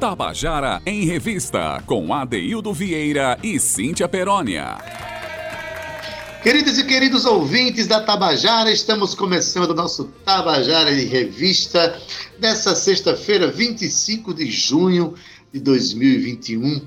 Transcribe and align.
Tabajara 0.00 0.80
em 0.86 1.04
Revista, 1.04 1.82
com 1.84 2.14
Adeildo 2.14 2.72
Vieira 2.72 3.38
e 3.42 3.60
Cíntia 3.60 4.08
Perónia. 4.08 4.78
Queridos 6.42 6.78
e 6.78 6.84
queridos 6.84 7.26
ouvintes 7.26 7.86
da 7.86 8.00
Tabajara, 8.00 8.72
estamos 8.72 9.14
começando 9.14 9.72
o 9.72 9.74
nosso 9.74 10.04
Tabajara 10.24 10.90
em 10.90 11.04
Revista 11.04 12.00
dessa 12.38 12.74
sexta-feira, 12.74 13.48
25 13.48 14.32
de 14.32 14.50
junho 14.50 15.12
de 15.52 15.60
2021. 15.60 16.80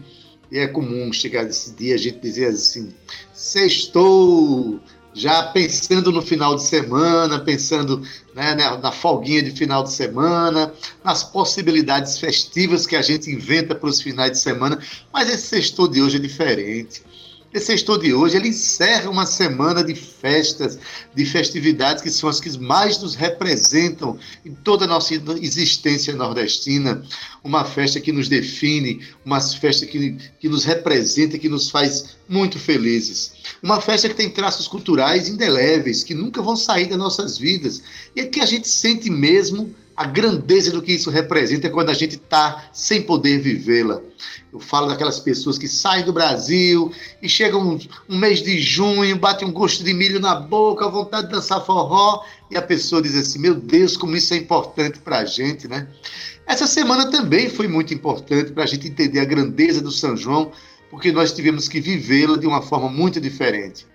E 0.52 0.58
é 0.58 0.66
comum 0.66 1.14
chegar 1.14 1.44
nesse 1.44 1.72
dia 1.76 1.94
a 1.94 2.00
gente 2.00 2.18
dizer 2.18 2.48
assim: 2.48 2.91
sextou, 3.32 4.80
já 5.13 5.44
pensando 5.44 6.12
no 6.12 6.22
final 6.22 6.55
de 6.55 6.63
semana, 6.63 7.40
pensando 7.40 8.02
né, 8.34 8.55
na, 8.55 8.91
folguinha 8.91 9.44
de 9.44 9.52
final 9.52 9.84
de 9.84 9.91
semana, 9.91 10.73
nas 11.04 11.23
possibilidades 11.23 12.17
festivas 12.17 12.88
que 12.88 12.95
a 12.95 13.02
gente 13.02 13.30
inventa 13.30 13.76
para 13.76 13.90
os 13.90 14.02
finais 14.02 14.31
de 14.31 14.40
semana, 14.40 14.80
mas 15.12 15.30
esse 15.30 15.48
sextou 15.48 15.88
de 15.88 16.02
hoje 16.02 16.18
é 16.18 16.20
diferente. 16.20 17.04
Esse 17.53 17.67
sexto 17.67 17.99
de 17.99 18.16
hoje, 18.16 18.35
ele 18.35 18.48
encerra 18.48 19.12
uma 19.12 19.27
semana 19.27 19.84
de 19.84 19.93
festas, 19.93 20.80
de 21.13 21.23
festividades 21.23 22.02
que 22.02 22.09
são 22.09 22.27
as 22.27 22.39
que 22.39 22.57
mais 22.57 22.99
nos 22.99 23.13
representam 23.13 24.17
em 24.43 24.55
toda 24.55 24.85
a 24.85 24.88
nossa 24.88 25.13
existência 25.39 26.16
nordestina. 26.16 27.03
Uma 27.43 27.63
festa 27.63 27.99
que 27.99 28.12
nos 28.12 28.27
define, 28.27 29.05
uma 29.23 29.39
festa 29.39 29.85
que, 29.85 30.17
que 30.39 30.49
nos 30.49 30.63
representa, 30.63 31.38
que 31.38 31.48
nos 31.48 31.70
faz 31.70 32.16
muito 32.27 32.57
felizes. 32.57 33.34
Uma 33.62 33.79
festa 33.79 34.09
que 34.09 34.15
tem 34.15 34.31
traços 34.31 34.67
culturais 34.67 35.29
indeléveis, 35.29 36.04
que 36.04 36.15
nunca 36.15 36.41
vão 36.41 36.55
sair 36.55 36.88
das 36.88 36.98
nossas 36.98 37.38
vidas. 37.38 37.84
E 38.15 38.21
é 38.21 38.26
que 38.26 38.40
a 38.41 38.48
gente 38.48 38.67
sente 38.67 39.12
mesmo 39.12 39.76
a 39.96 40.05
grandeza 40.05 40.72
do 40.72 40.82
que 40.82 40.94
isso 40.94 41.10
representa 41.10 41.70
quando 41.70 41.90
a 41.90 41.94
gente 41.94 42.16
está 42.16 42.70
sem 42.74 43.02
poder 43.02 43.40
vivê-la. 43.40 44.02
Eu 44.52 44.60
falo 44.60 44.88
daquelas 44.88 45.20
pessoas 45.20 45.58
que 45.58 45.68
saem 45.68 46.05
do 46.05 46.13
Brasil 46.13 46.91
e 47.22 47.30
chegam 47.30 47.62
um, 47.62 47.80
um, 48.10 48.18
mês 48.18 48.41
de 48.41 48.60
junho, 48.60 49.18
batem 49.18 49.48
um 49.48 49.52
gosto 49.52 49.84
de 49.84 49.94
milho 49.94 50.20
na 50.20 50.35
boca, 50.35 50.88
vontade 50.90 51.27
de 51.27 51.34
dançar 51.34 51.63
forró, 51.66 52.24
e 52.50 52.58
a 52.58 52.62
pessoa 52.62 53.02
diz 53.02 53.16
assim: 53.16 53.40
Meu 53.40 53.55
Deus, 53.55 53.98
como 53.98 54.16
isso 54.16 54.34
é 54.34 54.38
importante 54.38 55.00
para 55.00 55.20
a 55.20 55.26
gente, 55.26 55.68
né? 55.68 55.88
Essa 56.46 56.68
semana 56.68 57.10
também 57.10 57.50
foi 57.50 57.68
muito 57.68 57.94
importante 57.94 58.52
para 58.52 58.63
a 58.63 58.68
gente 58.68 58.88
entender 58.88 59.20
a 59.20 59.26
grandeza 59.26 59.82
do 59.82 59.91
São 59.91 60.18
João, 60.18 60.52
porque 60.90 61.12
nós 61.12 61.32
tivemos 61.34 61.68
que 61.68 61.80
vivê-la 61.80 62.38
de 62.38 62.46
uma 62.46 62.62
forma 62.62 62.90
muito 62.90 63.20
diferente. 63.22 63.88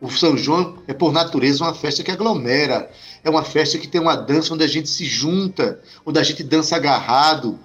O 0.00 0.10
São 0.10 0.36
João 0.36 0.78
é, 0.86 0.94
por 0.94 1.12
natureza, 1.12 1.64
uma 1.64 1.74
festa 1.74 2.02
que 2.02 2.10
aglomera. 2.10 2.90
É 3.22 3.30
uma 3.30 3.44
festa 3.44 3.78
que 3.78 3.86
tem 3.86 4.00
uma 4.00 4.16
dança 4.16 4.54
onde 4.54 4.64
a 4.64 4.68
gente 4.68 4.88
se 4.88 5.04
junta, 5.04 5.80
onde 6.04 6.18
a 6.18 6.22
gente 6.22 6.42
dança 6.42 6.76
agarrado. 6.76 7.58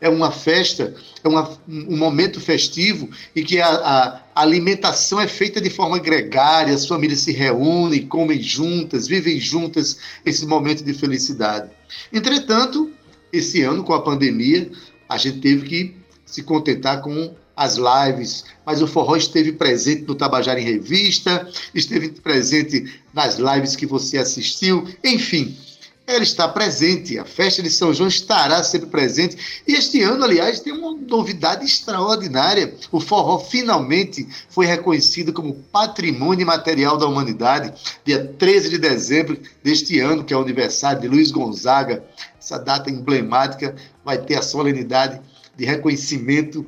É 0.00 0.08
uma 0.08 0.32
festa, 0.32 0.94
é 1.22 1.28
uma, 1.28 1.48
um 1.68 1.96
momento 1.96 2.40
festivo 2.40 3.08
em 3.36 3.44
que 3.44 3.60
a, 3.60 3.68
a, 3.68 4.22
alimentação 4.34 5.20
é 5.20 5.28
feita 5.28 5.60
de 5.60 5.70
forma 5.70 5.98
gregária, 5.98 6.74
as 6.74 6.86
famílias 6.86 7.20
se 7.20 7.30
reúnem, 7.30 8.06
comem 8.08 8.42
juntas, 8.42 9.06
vivem 9.06 9.38
juntas 9.38 9.98
esse 10.26 10.44
momento 10.44 10.82
de 10.82 10.92
felicidade. 10.92 11.70
Entretanto, 12.12 12.90
esse 13.32 13.62
ano, 13.62 13.84
com 13.84 13.94
a 13.94 14.02
pandemia, 14.02 14.70
a 15.08 15.16
gente 15.16 15.38
teve 15.38 15.68
que 15.68 15.96
se 16.24 16.42
contentar 16.42 17.00
com 17.00 17.34
as 17.56 17.76
lives, 17.76 18.44
mas 18.64 18.80
o 18.80 18.86
forró 18.86 19.16
esteve 19.16 19.52
presente 19.52 20.02
no 20.02 20.14
Tabajara 20.14 20.60
em 20.60 20.64
Revista, 20.64 21.48
esteve 21.74 22.08
presente 22.08 23.00
nas 23.12 23.36
lives 23.36 23.76
que 23.76 23.86
você 23.86 24.18
assistiu, 24.18 24.86
enfim, 25.04 25.56
ela 26.04 26.22
está 26.22 26.48
presente, 26.48 27.18
a 27.18 27.24
festa 27.24 27.62
de 27.62 27.70
São 27.70 27.94
João 27.94 28.08
estará 28.08 28.62
sempre 28.64 28.88
presente. 28.88 29.62
E 29.66 29.74
este 29.74 30.02
ano, 30.02 30.24
aliás, 30.24 30.60
tem 30.60 30.72
uma 30.72 30.94
novidade 30.94 31.64
extraordinária. 31.64 32.74
O 32.90 32.98
forró 32.98 33.38
finalmente 33.38 34.26
foi 34.48 34.66
reconhecido 34.66 35.32
como 35.32 35.54
Patrimônio 35.72 36.46
Material 36.46 36.98
da 36.98 37.06
Humanidade, 37.06 37.72
dia 38.04 38.24
13 38.38 38.70
de 38.70 38.78
dezembro 38.78 39.38
deste 39.62 40.00
ano, 40.00 40.24
que 40.24 40.34
é 40.34 40.36
o 40.36 40.42
aniversário 40.42 41.00
de 41.00 41.08
Luiz 41.08 41.30
Gonzaga. 41.30 42.04
Essa 42.38 42.58
data 42.58 42.90
emblemática 42.90 43.74
vai 44.04 44.18
ter 44.18 44.34
a 44.34 44.42
solenidade 44.42 45.20
de 45.56 45.64
reconhecimento 45.64 46.66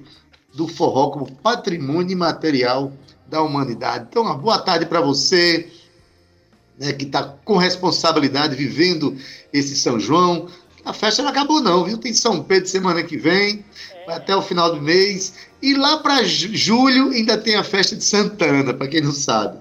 do 0.54 0.68
forró 0.68 1.10
como 1.10 1.30
patrimônio 1.30 2.16
material 2.16 2.92
da 3.26 3.42
humanidade. 3.42 4.06
Então, 4.08 4.22
uma 4.22 4.36
boa 4.36 4.58
tarde 4.58 4.86
para 4.86 5.00
você, 5.00 5.68
né, 6.78 6.92
que 6.92 7.04
está 7.04 7.24
com 7.44 7.56
responsabilidade 7.56 8.54
vivendo 8.54 9.16
esse 9.52 9.76
São 9.76 9.98
João. 9.98 10.48
A 10.84 10.92
festa 10.92 11.22
não 11.22 11.30
acabou, 11.30 11.60
não, 11.60 11.84
viu? 11.84 11.98
Tem 11.98 12.12
São 12.12 12.42
Pedro 12.42 12.68
semana 12.68 13.02
que 13.02 13.16
vem, 13.16 13.64
é. 13.92 14.06
vai 14.06 14.16
até 14.16 14.36
o 14.36 14.42
final 14.42 14.72
do 14.72 14.80
mês. 14.80 15.34
E 15.60 15.74
lá 15.74 15.96
para 15.96 16.22
julho 16.22 17.10
ainda 17.10 17.36
tem 17.36 17.56
a 17.56 17.64
festa 17.64 17.96
de 17.96 18.04
Santana, 18.04 18.72
para 18.72 18.86
quem 18.86 19.00
não 19.00 19.12
sabe. 19.12 19.58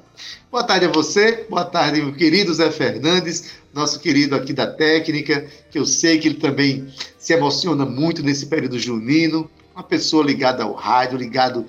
Boa 0.52 0.64
tarde 0.64 0.86
a 0.86 0.92
você, 0.92 1.48
boa 1.50 1.66
tarde, 1.66 2.02
meu 2.02 2.14
querido 2.14 2.54
Zé 2.54 2.70
Fernandes, 2.70 3.46
nosso 3.74 4.00
querido 4.00 4.36
aqui 4.36 4.54
da 4.54 4.68
técnica, 4.68 5.48
que 5.72 5.80
eu 5.80 5.86
sei 5.86 6.20
que 6.20 6.28
ele 6.28 6.36
também 6.36 6.88
se 7.18 7.34
emociona 7.34 7.84
muito 7.84 8.22
nesse 8.22 8.46
período 8.46 8.78
junino 8.78 9.50
uma 9.74 9.84
pessoa 9.84 10.24
ligada 10.24 10.64
ao 10.64 10.74
rádio, 10.74 11.18
ligado 11.18 11.66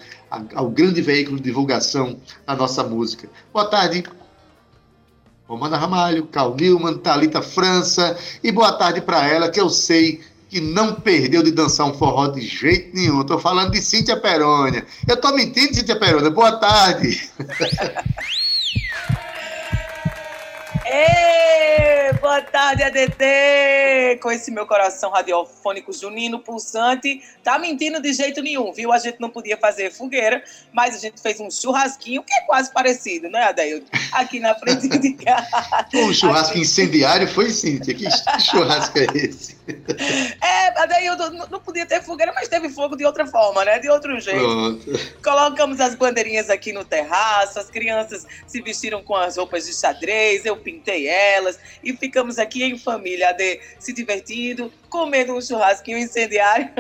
ao 0.55 0.69
grande 0.69 1.01
veículo 1.01 1.37
de 1.37 1.45
divulgação 1.45 2.19
da 2.47 2.55
nossa 2.55 2.83
música. 2.83 3.29
Boa 3.53 3.67
tarde, 3.67 4.05
Romana 5.47 5.77
Ramalho, 5.77 6.27
Carl 6.27 6.55
Newman, 6.55 6.99
Thalita 6.99 7.41
França, 7.41 8.17
e 8.43 8.51
boa 8.53 8.73
tarde 8.73 9.01
para 9.01 9.27
ela, 9.27 9.51
que 9.51 9.61
eu 9.61 9.71
sei 9.71 10.23
que 10.49 10.61
não 10.61 10.95
perdeu 10.95 11.43
de 11.43 11.51
dançar 11.51 11.87
um 11.87 11.95
forró 11.95 12.29
de 12.29 12.41
jeito 12.41 12.95
nenhum. 12.95 13.23
Estou 13.23 13.39
falando 13.39 13.73
de 13.73 13.81
Cíntia 13.81 14.17
Perônia. 14.17 14.87
Eu 15.09 15.17
estou 15.17 15.35
mentindo, 15.35 15.75
Cíntia 15.75 15.97
Perônia. 15.97 16.31
Boa 16.31 16.53
tarde. 16.53 17.29
Ei, 20.97 22.13
boa 22.21 22.41
tarde, 22.41 22.85
ADT! 22.85 24.21
Com 24.23 24.31
esse 24.31 24.49
meu 24.53 24.65
coração 24.65 25.11
radiofônico 25.11 25.93
junino 25.93 26.39
pulsante, 26.39 27.21
tá 27.43 27.59
mentindo 27.59 28.01
de 28.01 28.13
jeito 28.13 28.41
nenhum, 28.41 28.73
viu? 28.73 28.93
A 28.93 28.99
gente 28.99 29.21
não 29.21 29.29
podia 29.29 29.57
fazer 29.57 29.91
fogueira, 29.91 30.41
mas 30.73 30.95
a 30.95 30.99
gente 30.99 31.21
fez 31.21 31.41
um 31.41 31.51
churrasquinho 31.51 32.23
que 32.23 32.33
é 32.33 32.43
quase 32.43 32.73
parecido, 32.73 33.29
né, 33.29 33.43
Adeildo? 33.43 33.87
Aqui 34.13 34.39
na 34.39 34.55
frente 34.55 34.87
de 34.87 35.15
casa. 35.15 35.49
um 35.95 36.15
churrasco 36.15 36.57
incendiário 36.57 37.27
foi, 37.27 37.51
Cíntia? 37.51 37.93
Que 37.93 38.09
churrasco 38.41 38.97
é 38.97 39.07
esse? 39.17 39.57
É, 40.41 40.81
Adeildo, 40.81 41.49
não 41.51 41.59
podia 41.59 41.87
ter 41.87 42.03
fogueira, 42.05 42.33
mas 42.33 42.47
teve 42.47 42.69
fogo 42.69 42.95
de 42.95 43.05
outra 43.05 43.27
forma, 43.27 43.65
né? 43.65 43.81
De 43.81 43.91
outro 43.91 44.21
jeito. 44.21 44.39
Pronto. 44.39 44.85
Colocamos 45.25 45.81
as 45.81 45.97
bandeirinhas 45.97 46.49
aqui 46.49 46.73
no 46.73 46.85
terraço, 46.85 47.59
as 47.59 47.69
crianças 47.69 48.25
se 48.47 48.63
vestiram 48.63 49.03
com 49.03 49.17
as 49.17 49.37
roupas 49.37 49.67
de 49.67 49.75
xadrez, 49.75 50.45
eu 50.45 50.57
pintei 50.57 50.84
elas 50.91 51.59
e 51.83 51.93
ficamos 51.93 52.39
aqui 52.39 52.65
em 52.65 52.79
família, 52.79 53.33
de 53.33 53.61
se 53.79 53.93
divertindo, 53.93 54.73
comendo 54.89 55.35
um 55.35 55.41
churrasquinho 55.41 55.99
incendiário 55.99 56.71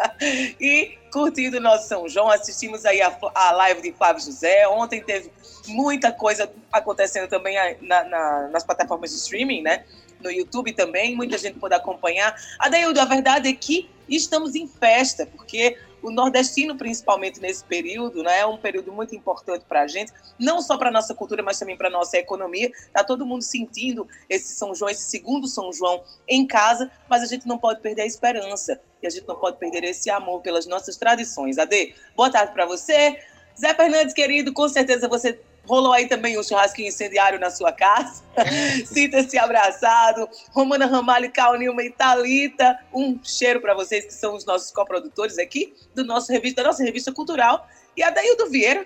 e 0.60 0.98
curtindo 1.12 1.58
o 1.58 1.60
nosso 1.60 1.88
São 1.88 2.08
João. 2.08 2.30
Assistimos 2.30 2.84
aí 2.84 3.00
a, 3.00 3.16
a 3.34 3.52
live 3.52 3.82
de 3.82 3.92
Flávio 3.92 4.22
José. 4.22 4.66
Ontem 4.68 5.02
teve 5.02 5.30
muita 5.66 6.12
coisa 6.12 6.50
acontecendo 6.72 7.28
também 7.28 7.56
na, 7.80 8.04
na, 8.04 8.48
nas 8.48 8.64
plataformas 8.64 9.10
de 9.10 9.16
streaming, 9.16 9.62
né? 9.62 9.84
No 10.20 10.30
YouTube 10.30 10.72
também, 10.72 11.16
muita 11.16 11.38
gente 11.38 11.58
pode 11.58 11.74
acompanhar. 11.74 12.34
Adeildo, 12.58 13.00
a 13.00 13.04
verdade 13.06 13.48
é 13.48 13.52
que 13.52 13.88
estamos 14.08 14.54
em 14.54 14.66
festa, 14.66 15.26
porque 15.26 15.78
o 16.02 16.10
nordestino, 16.10 16.76
principalmente 16.76 17.40
nesse 17.40 17.64
período, 17.64 18.22
né, 18.22 18.40
é 18.40 18.46
um 18.46 18.56
período 18.56 18.92
muito 18.92 19.14
importante 19.14 19.64
para 19.68 19.82
a 19.82 19.86
gente, 19.86 20.12
não 20.38 20.60
só 20.60 20.76
para 20.76 20.88
a 20.88 20.92
nossa 20.92 21.14
cultura, 21.14 21.42
mas 21.42 21.58
também 21.58 21.76
para 21.76 21.88
a 21.88 21.90
nossa 21.90 22.16
economia. 22.16 22.70
Está 22.86 23.04
todo 23.04 23.26
mundo 23.26 23.42
sentindo 23.42 24.06
esse 24.28 24.54
São 24.54 24.74
João, 24.74 24.90
esse 24.90 25.04
segundo 25.04 25.46
São 25.46 25.72
João 25.72 26.02
em 26.28 26.46
casa, 26.46 26.90
mas 27.08 27.22
a 27.22 27.26
gente 27.26 27.46
não 27.46 27.58
pode 27.58 27.80
perder 27.80 28.02
a 28.02 28.06
esperança 28.06 28.80
e 29.02 29.06
a 29.06 29.10
gente 29.10 29.26
não 29.26 29.36
pode 29.36 29.58
perder 29.58 29.84
esse 29.84 30.10
amor 30.10 30.40
pelas 30.40 30.66
nossas 30.66 30.96
tradições. 30.96 31.58
Ade, 31.58 31.94
boa 32.16 32.30
tarde 32.30 32.52
para 32.52 32.66
você. 32.66 33.18
Zé 33.58 33.74
Fernandes, 33.74 34.14
querido, 34.14 34.52
com 34.52 34.68
certeza 34.68 35.08
você 35.08 35.38
Rolou 35.70 35.92
aí 35.92 36.08
também 36.08 36.36
um 36.36 36.42
churrasquinho 36.42 36.88
incendiário 36.88 37.38
na 37.38 37.48
sua 37.48 37.70
casa. 37.70 38.24
Sinta-se 38.84 39.38
abraçado. 39.38 40.28
Romana 40.50 40.84
Ramalho, 40.84 41.30
Cal 41.30 41.56
Nilma 41.56 41.84
e 41.84 41.90
Thalita. 41.90 42.76
Um 42.92 43.22
cheiro 43.22 43.60
para 43.60 43.72
vocês 43.72 44.04
que 44.04 44.12
são 44.12 44.34
os 44.34 44.44
nossos 44.44 44.72
coprodutores 44.72 45.38
aqui 45.38 45.72
do 45.94 46.04
nosso 46.04 46.32
revista, 46.32 46.64
da 46.64 46.70
nossa 46.70 46.82
revista 46.82 47.12
cultural. 47.12 47.68
E 47.96 48.02
a 48.02 48.10
Daildo 48.10 48.50
Vieira, 48.50 48.84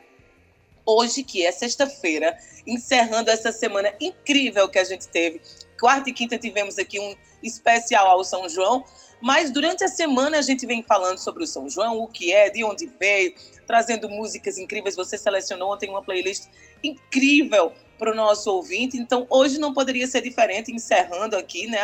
hoje, 0.85 1.23
que 1.23 1.47
é 1.47 1.51
sexta-feira, 1.53 2.37
encerrando 2.67 3.31
essa 3.31 3.51
semana 3.51 3.91
incrível 3.99 4.69
que 4.69 4.79
a 4.79 4.85
gente 4.85 5.09
teve. 5.09 5.41
Quarta 5.81 6.11
e 6.11 6.13
quinta 6.13 6.37
tivemos 6.37 6.79
aqui 6.79 7.01
um 7.01 7.17
especial 7.43 8.09
ao 8.09 8.23
São 8.23 8.47
João, 8.47 8.85
Mas 9.23 9.51
durante 9.51 9.83
a 9.83 9.89
semana 9.89 10.39
a 10.39 10.43
gente 10.43 10.67
vem 10.67 10.83
falando 10.83 11.17
sobre 11.17 11.45
o 11.45 11.47
São 11.47 11.67
João, 11.67 11.99
o 11.99 12.07
que 12.07 12.31
é, 12.31 12.51
de 12.51 12.63
onde 12.63 12.93
veio, 13.01 13.35
trazendo 13.67 14.07
músicas 14.07 14.59
incríveis. 14.59 14.97
Você 14.97 15.17
selecionou 15.17 15.73
ontem 15.73 15.89
uma 15.89 16.03
playlist 16.03 16.45
incrível 16.87 17.73
para 17.99 18.13
o 18.13 18.15
nosso 18.15 18.51
ouvinte. 18.51 18.97
Então, 18.97 19.27
hoje 19.31 19.59
não 19.59 19.73
poderia 19.73 20.07
ser 20.07 20.21
diferente, 20.21 20.73
encerrando 20.73 21.37
aqui, 21.37 21.67
né, 21.67 21.79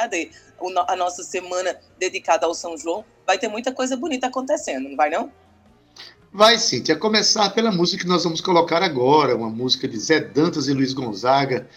a 0.88 0.96
nossa 0.96 1.22
semana 1.22 1.76
dedicada 1.98 2.46
ao 2.46 2.54
São 2.54 2.76
João. 2.76 3.04
Vai 3.26 3.38
ter 3.38 3.48
muita 3.48 3.72
coisa 3.72 3.96
bonita 3.96 4.26
acontecendo, 4.26 4.88
não 4.88 4.96
vai 4.96 5.08
não? 5.10 5.32
Vai, 6.32 6.58
sim. 6.58 6.82
A 6.92 6.96
começar 6.96 7.50
pela 7.50 7.72
música 7.72 8.02
que 8.02 8.08
nós 8.08 8.22
vamos 8.24 8.40
colocar 8.40 8.82
agora, 8.82 9.36
uma 9.36 9.50
música 9.50 9.88
de 9.88 9.98
Zé 9.98 10.20
Dantas 10.20 10.68
e 10.68 10.72
Luiz 10.72 10.92
Gonzaga. 10.92 11.68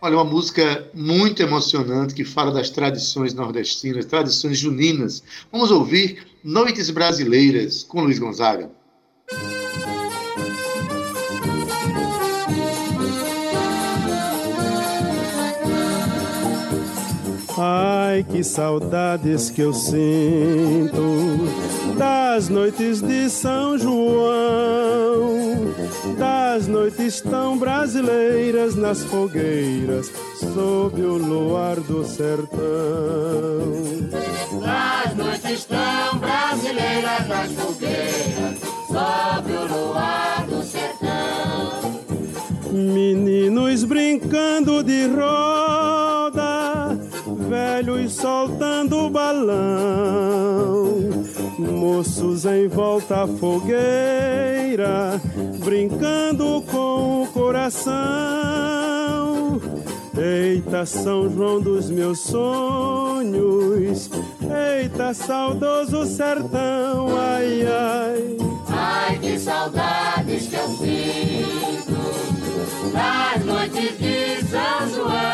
Olha, 0.00 0.16
uma 0.16 0.24
música 0.24 0.88
muito 0.94 1.42
emocionante 1.42 2.14
que 2.14 2.24
fala 2.24 2.52
das 2.52 2.70
tradições 2.70 3.34
nordestinas, 3.34 4.04
tradições 4.04 4.58
juninas. 4.58 5.22
Vamos 5.50 5.70
ouvir 5.70 6.26
Noites 6.44 6.90
Brasileiras 6.90 7.82
com 7.82 8.02
Luiz 8.02 8.18
Gonzaga. 8.18 8.70
Ai, 17.58 18.22
que 18.22 18.44
saudades 18.44 19.48
que 19.48 19.62
eu 19.62 19.72
sinto 19.72 21.00
das 21.96 22.50
noites 22.50 23.00
de 23.00 23.30
São 23.30 23.78
João, 23.78 25.74
das 26.18 26.66
noites 26.66 27.22
tão 27.22 27.56
brasileiras 27.56 28.74
nas 28.74 29.02
fogueiras, 29.04 30.12
sob 30.54 31.00
o 31.00 31.16
luar 31.16 31.80
do 31.80 32.04
sertão. 32.04 32.52
Das 34.60 35.16
noites 35.16 35.64
tão 35.64 36.18
brasileiras 36.18 37.26
nas 37.26 37.52
fogueiras, 37.52 38.58
sob 38.86 39.52
o 39.52 39.66
luar 39.66 40.46
do 40.46 40.62
sertão. 40.62 42.02
Meninos 42.70 43.82
brincando 43.82 44.84
de 44.84 45.06
roda 45.06 45.65
soltando 48.08 49.10
balão, 49.10 50.94
moços 51.58 52.44
em 52.44 52.68
volta 52.68 53.24
à 53.24 53.26
fogueira, 53.26 55.20
brincando 55.64 56.62
com 56.70 57.22
o 57.22 57.26
coração. 57.28 57.96
Eita, 60.16 60.86
São 60.86 61.30
João 61.30 61.60
dos 61.60 61.90
meus 61.90 62.20
sonhos, 62.20 64.10
eita, 64.80 65.12
saudoso 65.12 66.06
sertão, 66.06 67.08
ai, 67.18 67.66
ai. 67.66 68.36
Ai, 68.68 69.18
que 69.18 69.38
saudades 69.38 70.46
que 70.46 70.56
eu 70.56 70.68
sinto. 70.68 71.96
Das 72.92 73.44
noites 73.44 73.98
de 73.98 74.46
São 74.48 74.88
João 74.94 75.25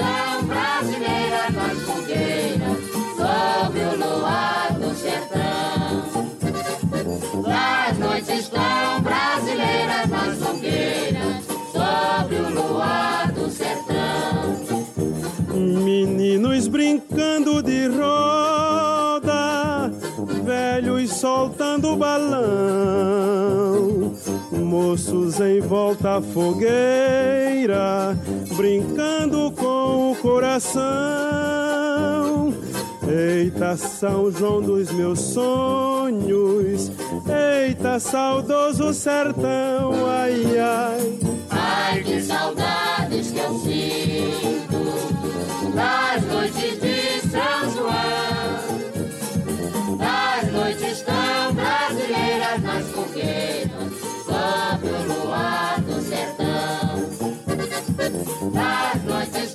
tão 0.00 0.42
brasileiras 0.44 1.50
nas 1.54 1.78
fogueiras, 1.82 2.78
sob 3.16 3.80
o 3.80 3.96
luar 3.96 4.72
do 4.74 4.94
sertão. 4.94 6.04
Das 7.42 7.98
noites 7.98 8.48
tão 8.48 9.00
brasileiras 9.02 10.08
nas 10.08 10.38
fogueiras, 10.38 11.44
sob 11.72 12.34
o 12.34 12.50
luar 12.50 13.32
do 13.32 13.50
sertão. 13.50 14.56
Meninos 15.54 16.68
brincando 16.68 17.62
de 17.62 17.88
roda, 17.88 19.90
velhos 20.44 21.12
soltando 21.12 21.96
balão 21.96 23.40
moços 24.52 25.40
em 25.40 25.60
volta 25.60 26.16
à 26.16 26.22
fogueira, 26.22 28.16
brincando 28.56 29.52
com 29.52 30.12
o 30.12 30.16
coração. 30.16 30.80
Eita, 33.08 33.76
São 33.76 34.30
João 34.30 34.62
dos 34.62 34.92
meus 34.92 35.18
sonhos, 35.18 36.92
eita, 37.26 37.98
saudoso 37.98 38.94
sertão, 38.94 40.06
ai, 40.06 40.58
ai. 40.58 41.18
Ai, 41.50 42.02
que 42.04 42.22
saudades 42.22 43.32
que 43.32 43.38
eu 43.38 43.58
sinto 43.58 44.78
das 45.74 46.24
noites 46.26 46.80
de 46.80 47.20
São 47.28 47.70
João, 47.74 48.78
das 49.98 50.52
noites 50.52 51.02
tão 51.02 51.52
brasileiras 51.54 52.62
nas 52.62 52.86
fogueiras 52.90 53.59
Das 58.40 59.04
noites 59.04 59.49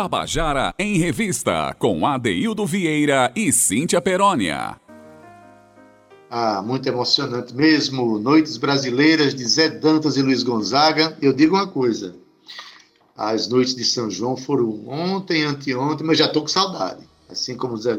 Tabajara 0.00 0.72
em 0.78 0.96
Revista, 0.96 1.74
com 1.76 2.06
Adeildo 2.06 2.64
Vieira 2.64 3.32
e 3.34 3.52
Cíntia 3.52 4.00
Perónia. 4.00 4.80
Ah, 6.30 6.62
muito 6.62 6.88
emocionante 6.88 7.52
mesmo. 7.52 8.16
Noites 8.16 8.56
Brasileiras 8.58 9.34
de 9.34 9.44
Zé 9.44 9.68
Dantas 9.68 10.16
e 10.16 10.22
Luiz 10.22 10.44
Gonzaga. 10.44 11.18
Eu 11.20 11.32
digo 11.32 11.56
uma 11.56 11.66
coisa: 11.66 12.14
as 13.16 13.48
noites 13.48 13.74
de 13.74 13.84
São 13.84 14.08
João 14.08 14.36
foram 14.36 14.86
ontem, 14.86 15.42
anteontem, 15.42 16.06
mas 16.06 16.16
já 16.16 16.26
estou 16.26 16.42
com 16.42 16.48
saudade. 16.48 17.04
Assim 17.28 17.56
como 17.56 17.76
Zé, 17.76 17.98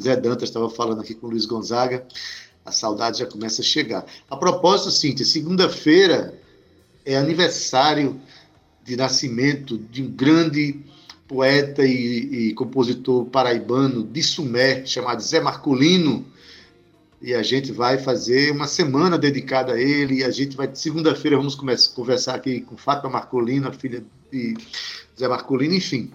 Zé 0.00 0.16
Dantas 0.16 0.48
estava 0.48 0.68
falando 0.68 1.02
aqui 1.02 1.14
com 1.14 1.28
Luiz 1.28 1.46
Gonzaga, 1.46 2.04
a 2.66 2.72
saudade 2.72 3.20
já 3.20 3.26
começa 3.26 3.62
a 3.62 3.64
chegar. 3.64 4.04
A 4.28 4.36
propósito, 4.36 4.90
Cíntia, 4.90 5.24
segunda-feira 5.24 6.36
é 7.06 7.16
aniversário 7.16 8.20
de 8.82 8.96
nascimento 8.96 9.78
de 9.78 10.02
um 10.02 10.10
grande 10.10 10.82
poeta 11.28 11.84
e, 11.84 12.48
e 12.48 12.54
compositor 12.54 13.26
paraibano 13.26 14.02
de 14.02 14.22
Sumé, 14.22 14.84
chamado 14.84 15.22
Zé 15.22 15.40
Marcolino 15.40 16.26
e 17.20 17.34
a 17.34 17.42
gente 17.42 17.72
vai 17.72 17.98
fazer 17.98 18.52
uma 18.52 18.66
semana 18.66 19.18
dedicada 19.18 19.72
a 19.72 19.80
ele. 19.80 20.20
E 20.20 20.24
a 20.24 20.30
gente 20.30 20.56
vai, 20.56 20.70
segunda-feira, 20.72 21.36
vamos 21.36 21.54
começar, 21.54 21.94
conversar 21.94 22.34
aqui 22.34 22.60
com 22.60 22.76
Fátima 22.76 23.10
Marcolino, 23.10 23.68
a 23.68 23.72
filha 23.72 24.04
de 24.30 24.56
Zé 25.18 25.26
Marcolino, 25.26 25.74
enfim. 25.74 26.10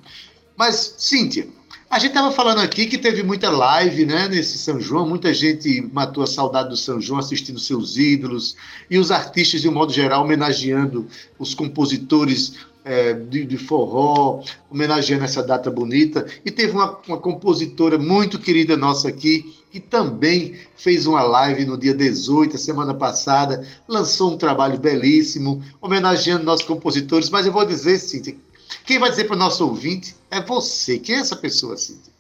Mas, 0.56 0.96
Cíntia, 0.98 1.48
a 1.90 2.00
gente 2.00 2.12
estava 2.12 2.32
falando 2.32 2.60
aqui 2.60 2.86
que 2.86 2.98
teve 2.98 3.22
muita 3.22 3.50
live 3.50 4.06
né, 4.06 4.28
nesse 4.30 4.58
São 4.58 4.80
João, 4.80 5.08
muita 5.08 5.34
gente 5.34 5.82
matou 5.92 6.24
a 6.24 6.28
saudade 6.28 6.70
do 6.70 6.78
São 6.78 7.02
João 7.02 7.20
assistindo 7.20 7.60
seus 7.60 7.98
ídolos, 7.98 8.56
e 8.90 8.98
os 8.98 9.12
artistas, 9.12 9.62
de 9.62 9.68
um 9.68 9.74
modo 9.74 9.92
geral, 9.92 10.24
homenageando 10.24 11.06
os 11.38 11.54
compositores 11.54 12.56
é, 12.86 13.14
de, 13.14 13.46
de, 13.46 13.58
forró, 13.58 14.42
homenageando 14.70 15.24
essa 15.24 15.42
data 15.42 15.72
bonita. 15.72 16.26
E 16.46 16.52
teve 16.52 16.74
uma, 16.74 16.98
uma, 17.08 17.18
compositora 17.18 17.98
muito 17.98 18.40
querida 18.40 18.78
nossa 18.78 19.10
aqui, 19.10 19.56
que 19.72 19.80
também 19.80 20.56
fez 20.76 21.06
uma 21.08 21.24
live 21.24 21.66
no 21.66 21.78
dia 21.78 21.94
18, 21.94 22.58
semana 22.58 22.94
passada, 22.94 23.66
lançou 23.88 24.34
um 24.34 24.38
trabalho 24.38 24.80
belíssimo, 24.80 25.64
homenageando 25.82 26.44
nossos 26.44 26.66
compositores. 26.66 27.30
Mas 27.30 27.46
eu 27.46 27.52
vou 27.52 27.66
dizer, 27.66 27.98
Cíntia, 27.98 28.36
quem 28.86 29.00
vai 29.00 29.10
dizer 29.10 29.26
para 29.26 29.36
o 29.36 29.40
nosso 29.40 29.66
ouvinte 29.66 30.16
é 30.30 30.42
você. 30.42 31.00
Quem 31.00 31.16
é 31.16 31.20
essa 31.20 31.36
pessoa, 31.36 31.78
Cíntia? 31.78 32.13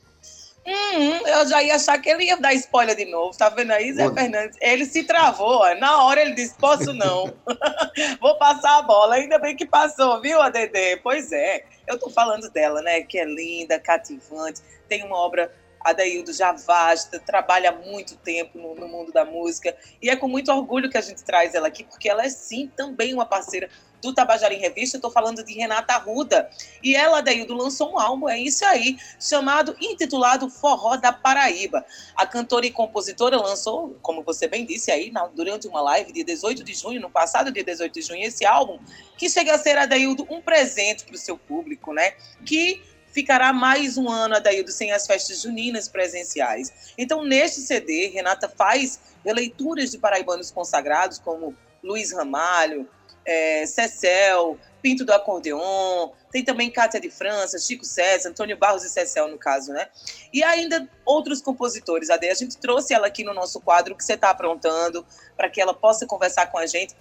Hum, 0.65 1.27
eu 1.27 1.47
já 1.47 1.61
ia 1.61 1.75
achar 1.75 1.99
que 1.99 2.09
ele 2.09 2.25
ia 2.25 2.37
dar 2.37 2.53
spoiler 2.53 2.95
de 2.95 3.05
novo. 3.05 3.37
Tá 3.37 3.49
vendo 3.49 3.71
aí, 3.71 3.91
Zé 3.93 4.09
Fernandes? 4.13 4.57
Ele 4.61 4.85
se 4.85 5.03
travou. 5.03 5.59
Ó. 5.59 5.75
Na 5.75 6.03
hora 6.03 6.21
ele 6.21 6.33
disse: 6.33 6.55
Posso 6.57 6.93
não. 6.93 7.33
Vou 8.21 8.37
passar 8.37 8.77
a 8.77 8.81
bola. 8.81 9.15
Ainda 9.15 9.37
bem 9.39 9.55
que 9.55 9.65
passou, 9.65 10.21
viu, 10.21 10.41
ADD? 10.41 11.01
Pois 11.03 11.31
é. 11.31 11.65
Eu 11.85 11.99
tô 11.99 12.09
falando 12.09 12.49
dela, 12.49 12.81
né? 12.81 13.01
Que 13.01 13.19
é 13.19 13.25
linda, 13.25 13.77
cativante, 13.77 14.61
tem 14.87 15.03
uma 15.03 15.17
obra 15.17 15.51
Adaildo 15.83 16.31
já 16.31 16.53
vasta, 16.53 17.19
trabalha 17.19 17.69
há 17.69 17.73
muito 17.73 18.15
tempo 18.15 18.57
no, 18.57 18.73
no, 18.73 18.87
mundo 18.87 19.11
da 19.11 19.25
música. 19.25 19.75
E 20.01 20.09
é 20.09 20.15
com 20.15 20.27
muito 20.27 20.51
orgulho 20.51 20.89
que 20.89 20.97
a 20.97 21.01
gente 21.01 21.23
traz 21.23 21.53
ela 21.53 21.67
aqui, 21.67 21.83
porque 21.83 22.07
ela 22.07 22.23
é 22.23 22.29
sim 22.29 22.71
também 22.75 23.13
uma 23.13 23.25
parceira 23.25 23.69
do 24.03 24.13
Tabajara 24.13 24.53
em 24.53 24.59
Revista. 24.59 24.97
Estou 24.97 25.09
falando 25.09 25.43
de 25.43 25.53
Renata 25.53 25.93
Arruda. 25.93 26.49
E 26.83 26.95
ela, 26.95 27.19
Adaildo, 27.19 27.53
lançou 27.53 27.93
um 27.93 27.99
álbum, 27.99 28.29
é 28.29 28.39
isso 28.39 28.65
aí, 28.65 28.97
chamado, 29.19 29.75
intitulado 29.79 30.49
Forró 30.49 30.97
da 30.97 31.11
Paraíba. 31.11 31.83
A 32.15 32.27
cantora 32.27 32.65
e 32.65 32.71
compositora 32.71 33.37
lançou, 33.37 33.97
como 34.01 34.21
você 34.21 34.47
bem 34.47 34.65
disse 34.65 34.91
aí, 34.91 35.09
na, 35.09 35.25
durante 35.27 35.67
uma 35.67 35.81
live 35.81 36.11
de 36.11 36.23
18 36.23 36.63
de 36.63 36.73
junho, 36.73 37.01
no 37.01 37.09
passado 37.09 37.51
dia 37.51 37.63
18 37.63 37.93
de 37.93 38.01
junho, 38.01 38.23
esse 38.23 38.45
álbum, 38.45 38.77
que 39.17 39.29
chega 39.29 39.55
a 39.55 39.57
ser, 39.57 39.77
Adaildo, 39.77 40.27
um 40.29 40.41
presente 40.41 41.05
para 41.05 41.15
o 41.15 41.17
seu 41.17 41.37
público, 41.37 41.93
né? 41.93 42.13
Que 42.45 42.81
ficará 43.13 43.53
mais 43.53 43.97
um 43.97 44.09
ano, 44.09 44.35
Adaildo, 44.35 44.71
sem 44.71 44.91
as 44.91 45.05
festas 45.05 45.41
juninas 45.41 45.87
presenciais. 45.87 46.93
Então, 46.97 47.23
neste 47.23 47.61
CD, 47.61 48.07
Renata 48.07 48.49
faz 48.49 48.99
releituras 49.23 49.91
de 49.91 49.99
paraibanos 49.99 50.51
consagrados, 50.51 51.19
como 51.19 51.55
Luiz 51.83 52.11
Ramalho, 52.11 52.87
é, 53.25 53.65
Cecel, 53.65 54.57
Pinto 54.81 55.05
do 55.05 55.13
Acordeon, 55.13 56.09
tem 56.31 56.43
também 56.43 56.69
Cátia 56.69 56.99
de 56.99 57.09
França, 57.09 57.57
Chico 57.57 57.85
César, 57.85 58.29
Antônio 58.29 58.57
Barros 58.57 58.83
e 58.83 58.89
Cecel, 58.89 59.29
no 59.29 59.37
caso, 59.37 59.71
né? 59.71 59.87
E 60.33 60.43
ainda 60.43 60.89
outros 61.05 61.41
compositores. 61.41 62.09
Ade, 62.09 62.27
a 62.27 62.33
gente 62.33 62.57
trouxe 62.57 62.93
ela 62.93 63.07
aqui 63.07 63.23
no 63.23 63.33
nosso 63.33 63.61
quadro 63.61 63.95
que 63.95 64.03
você 64.03 64.13
está 64.13 64.29
aprontando, 64.29 65.05
para 65.37 65.49
que 65.49 65.61
ela 65.61 65.73
possa 65.73 66.05
conversar 66.05 66.47
com 66.47 66.57
a 66.57 66.65
gente. 66.65 66.95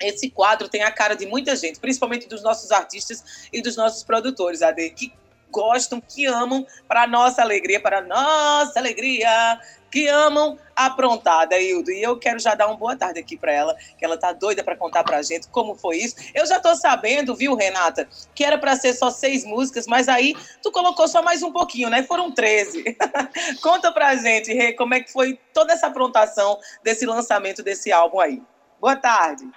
Esse 0.00 0.28
quadro 0.30 0.68
tem 0.68 0.82
a 0.82 0.90
cara 0.90 1.14
de 1.14 1.26
muita 1.26 1.54
gente, 1.54 1.78
principalmente 1.78 2.26
dos 2.28 2.42
nossos 2.42 2.72
artistas 2.72 3.48
e 3.52 3.62
dos 3.62 3.76
nossos 3.76 4.02
produtores, 4.02 4.60
Ade, 4.60 4.90
que 4.90 5.12
gostam, 5.50 6.00
que 6.00 6.26
amam, 6.26 6.66
para 6.88 7.06
nossa 7.06 7.40
alegria, 7.40 7.80
para 7.80 8.00
nossa 8.02 8.78
alegria, 8.78 9.60
que 9.96 10.06
amam 10.08 10.58
aprontar, 10.74 11.48
Daildo. 11.48 11.90
E 11.90 12.02
eu 12.02 12.18
quero 12.18 12.38
já 12.38 12.54
dar 12.54 12.66
uma 12.66 12.76
boa 12.76 12.94
tarde 12.94 13.18
aqui 13.18 13.34
para 13.34 13.50
ela, 13.50 13.74
que 13.96 14.04
ela 14.04 14.18
tá 14.18 14.30
doida 14.30 14.62
para 14.62 14.76
contar 14.76 15.02
para 15.02 15.16
a 15.16 15.22
gente 15.22 15.48
como 15.48 15.74
foi 15.74 15.96
isso. 15.96 16.16
Eu 16.34 16.44
já 16.46 16.60
tô 16.60 16.76
sabendo, 16.76 17.34
viu, 17.34 17.54
Renata, 17.54 18.06
que 18.34 18.44
era 18.44 18.58
para 18.58 18.76
ser 18.76 18.92
só 18.92 19.10
seis 19.10 19.42
músicas, 19.42 19.86
mas 19.86 20.06
aí 20.06 20.34
tu 20.62 20.70
colocou 20.70 21.08
só 21.08 21.22
mais 21.22 21.42
um 21.42 21.50
pouquinho, 21.50 21.88
né? 21.88 22.02
Foram 22.02 22.30
13. 22.30 22.94
Conta 23.62 23.90
pra 23.90 24.14
gente, 24.16 24.52
Rê, 24.52 24.74
como 24.74 24.92
é 24.92 25.00
que 25.00 25.10
foi 25.10 25.40
toda 25.54 25.72
essa 25.72 25.86
aprontação 25.86 26.58
desse 26.84 27.06
lançamento 27.06 27.62
desse 27.62 27.90
álbum 27.90 28.20
aí. 28.20 28.42
Boa 28.78 28.96
tarde. 28.96 29.50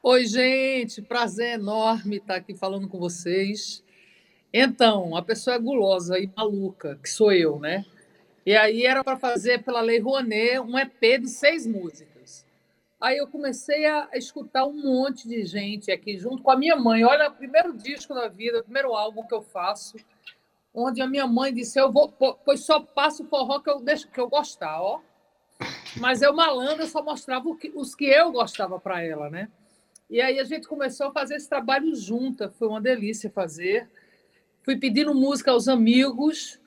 Oi, 0.00 0.24
gente, 0.24 1.02
prazer 1.02 1.54
enorme 1.54 2.18
estar 2.18 2.36
aqui 2.36 2.54
falando 2.54 2.86
com 2.86 3.00
vocês. 3.00 3.82
Então, 4.52 5.16
a 5.16 5.22
pessoa 5.22 5.56
é 5.56 5.58
gulosa 5.58 6.16
e 6.16 6.30
maluca, 6.36 6.96
que 7.02 7.10
sou 7.10 7.32
eu, 7.32 7.58
né? 7.58 7.84
E 8.48 8.56
aí 8.56 8.86
era 8.86 9.04
para 9.04 9.18
fazer 9.18 9.62
pela 9.62 9.82
Lei 9.82 10.00
Rouanet 10.00 10.58
um 10.58 10.78
EP 10.78 11.20
de 11.20 11.28
seis 11.28 11.66
músicas. 11.66 12.46
Aí 12.98 13.18
eu 13.18 13.28
comecei 13.28 13.84
a 13.84 14.08
escutar 14.14 14.64
um 14.64 14.72
monte 14.72 15.28
de 15.28 15.44
gente 15.44 15.92
aqui 15.92 16.16
junto 16.16 16.42
com 16.42 16.50
a 16.50 16.56
minha 16.56 16.74
mãe. 16.74 17.04
Olha, 17.04 17.28
o 17.28 17.34
primeiro 17.34 17.76
disco 17.76 18.14
da 18.14 18.26
vida, 18.26 18.60
o 18.60 18.62
primeiro 18.62 18.94
álbum 18.94 19.26
que 19.26 19.34
eu 19.34 19.42
faço, 19.42 19.98
onde 20.72 21.02
a 21.02 21.06
minha 21.06 21.26
mãe 21.26 21.52
disse: 21.52 21.78
Eu 21.78 21.92
vou, 21.92 22.10
pois 22.10 22.60
só 22.60 22.80
passo 22.80 23.22
forró 23.26 23.60
que 23.60 23.68
eu 23.68 23.80
deixo 23.80 24.08
que 24.08 24.18
eu 24.18 24.30
gostar, 24.30 24.80
ó. 24.80 25.02
Mas 26.00 26.22
eu 26.22 26.32
malandro 26.32 26.86
só 26.86 27.02
mostrava 27.02 27.46
os 27.74 27.94
que 27.94 28.06
eu 28.06 28.32
gostava 28.32 28.80
para 28.80 29.04
ela, 29.04 29.28
né? 29.28 29.50
E 30.08 30.22
aí 30.22 30.40
a 30.40 30.44
gente 30.44 30.66
começou 30.66 31.08
a 31.08 31.12
fazer 31.12 31.34
esse 31.34 31.50
trabalho 31.50 31.94
junta, 31.94 32.48
foi 32.48 32.66
uma 32.66 32.80
delícia 32.80 33.28
fazer 33.28 33.86
fui 34.68 34.76
pedindo 34.76 35.14
música 35.14 35.50
aos 35.50 35.66
amigos 35.66 36.60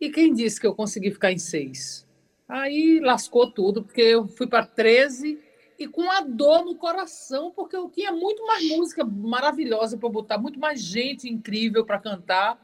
e 0.00 0.10
quem 0.10 0.34
disse 0.34 0.60
que 0.60 0.66
eu 0.66 0.74
consegui 0.74 1.10
ficar 1.10 1.32
em 1.32 1.38
seis? 1.38 2.06
Aí 2.48 3.00
lascou 3.00 3.50
tudo, 3.50 3.82
porque 3.82 4.02
eu 4.02 4.28
fui 4.28 4.46
para 4.46 4.64
13 4.64 5.38
e 5.78 5.86
com 5.86 6.10
a 6.10 6.20
dor 6.20 6.64
no 6.64 6.74
coração, 6.74 7.52
porque 7.54 7.76
eu 7.76 7.88
tinha 7.88 8.12
muito 8.12 8.46
mais 8.46 8.66
música 8.68 9.04
maravilhosa 9.04 9.98
para 9.98 10.08
botar, 10.08 10.38
muito 10.38 10.58
mais 10.58 10.80
gente 10.80 11.28
incrível 11.28 11.84
para 11.84 11.98
cantar. 11.98 12.58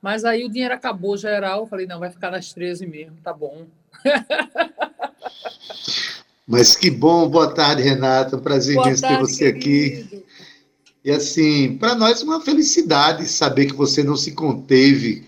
Mas 0.00 0.24
aí 0.24 0.44
o 0.44 0.48
dinheiro 0.48 0.74
acabou 0.74 1.16
geral, 1.16 1.60
eu 1.60 1.66
falei, 1.66 1.86
não, 1.86 1.98
vai 1.98 2.10
ficar 2.10 2.30
nas 2.30 2.52
13 2.52 2.86
mesmo, 2.86 3.16
tá 3.22 3.32
bom. 3.32 3.66
Mas 6.46 6.76
que 6.76 6.90
bom, 6.90 7.28
boa 7.28 7.54
tarde, 7.54 7.82
Renata. 7.82 8.36
Um 8.36 8.40
prazer 8.40 8.76
imenso 8.76 9.00
ter 9.00 9.18
você 9.18 9.52
querido. 9.52 10.06
aqui. 10.06 10.24
E 11.02 11.10
assim, 11.10 11.78
para 11.78 11.94
nós 11.94 12.20
é 12.20 12.24
uma 12.24 12.40
felicidade 12.40 13.26
saber 13.26 13.66
que 13.66 13.74
você 13.74 14.02
não 14.02 14.16
se 14.16 14.32
conteve 14.32 15.26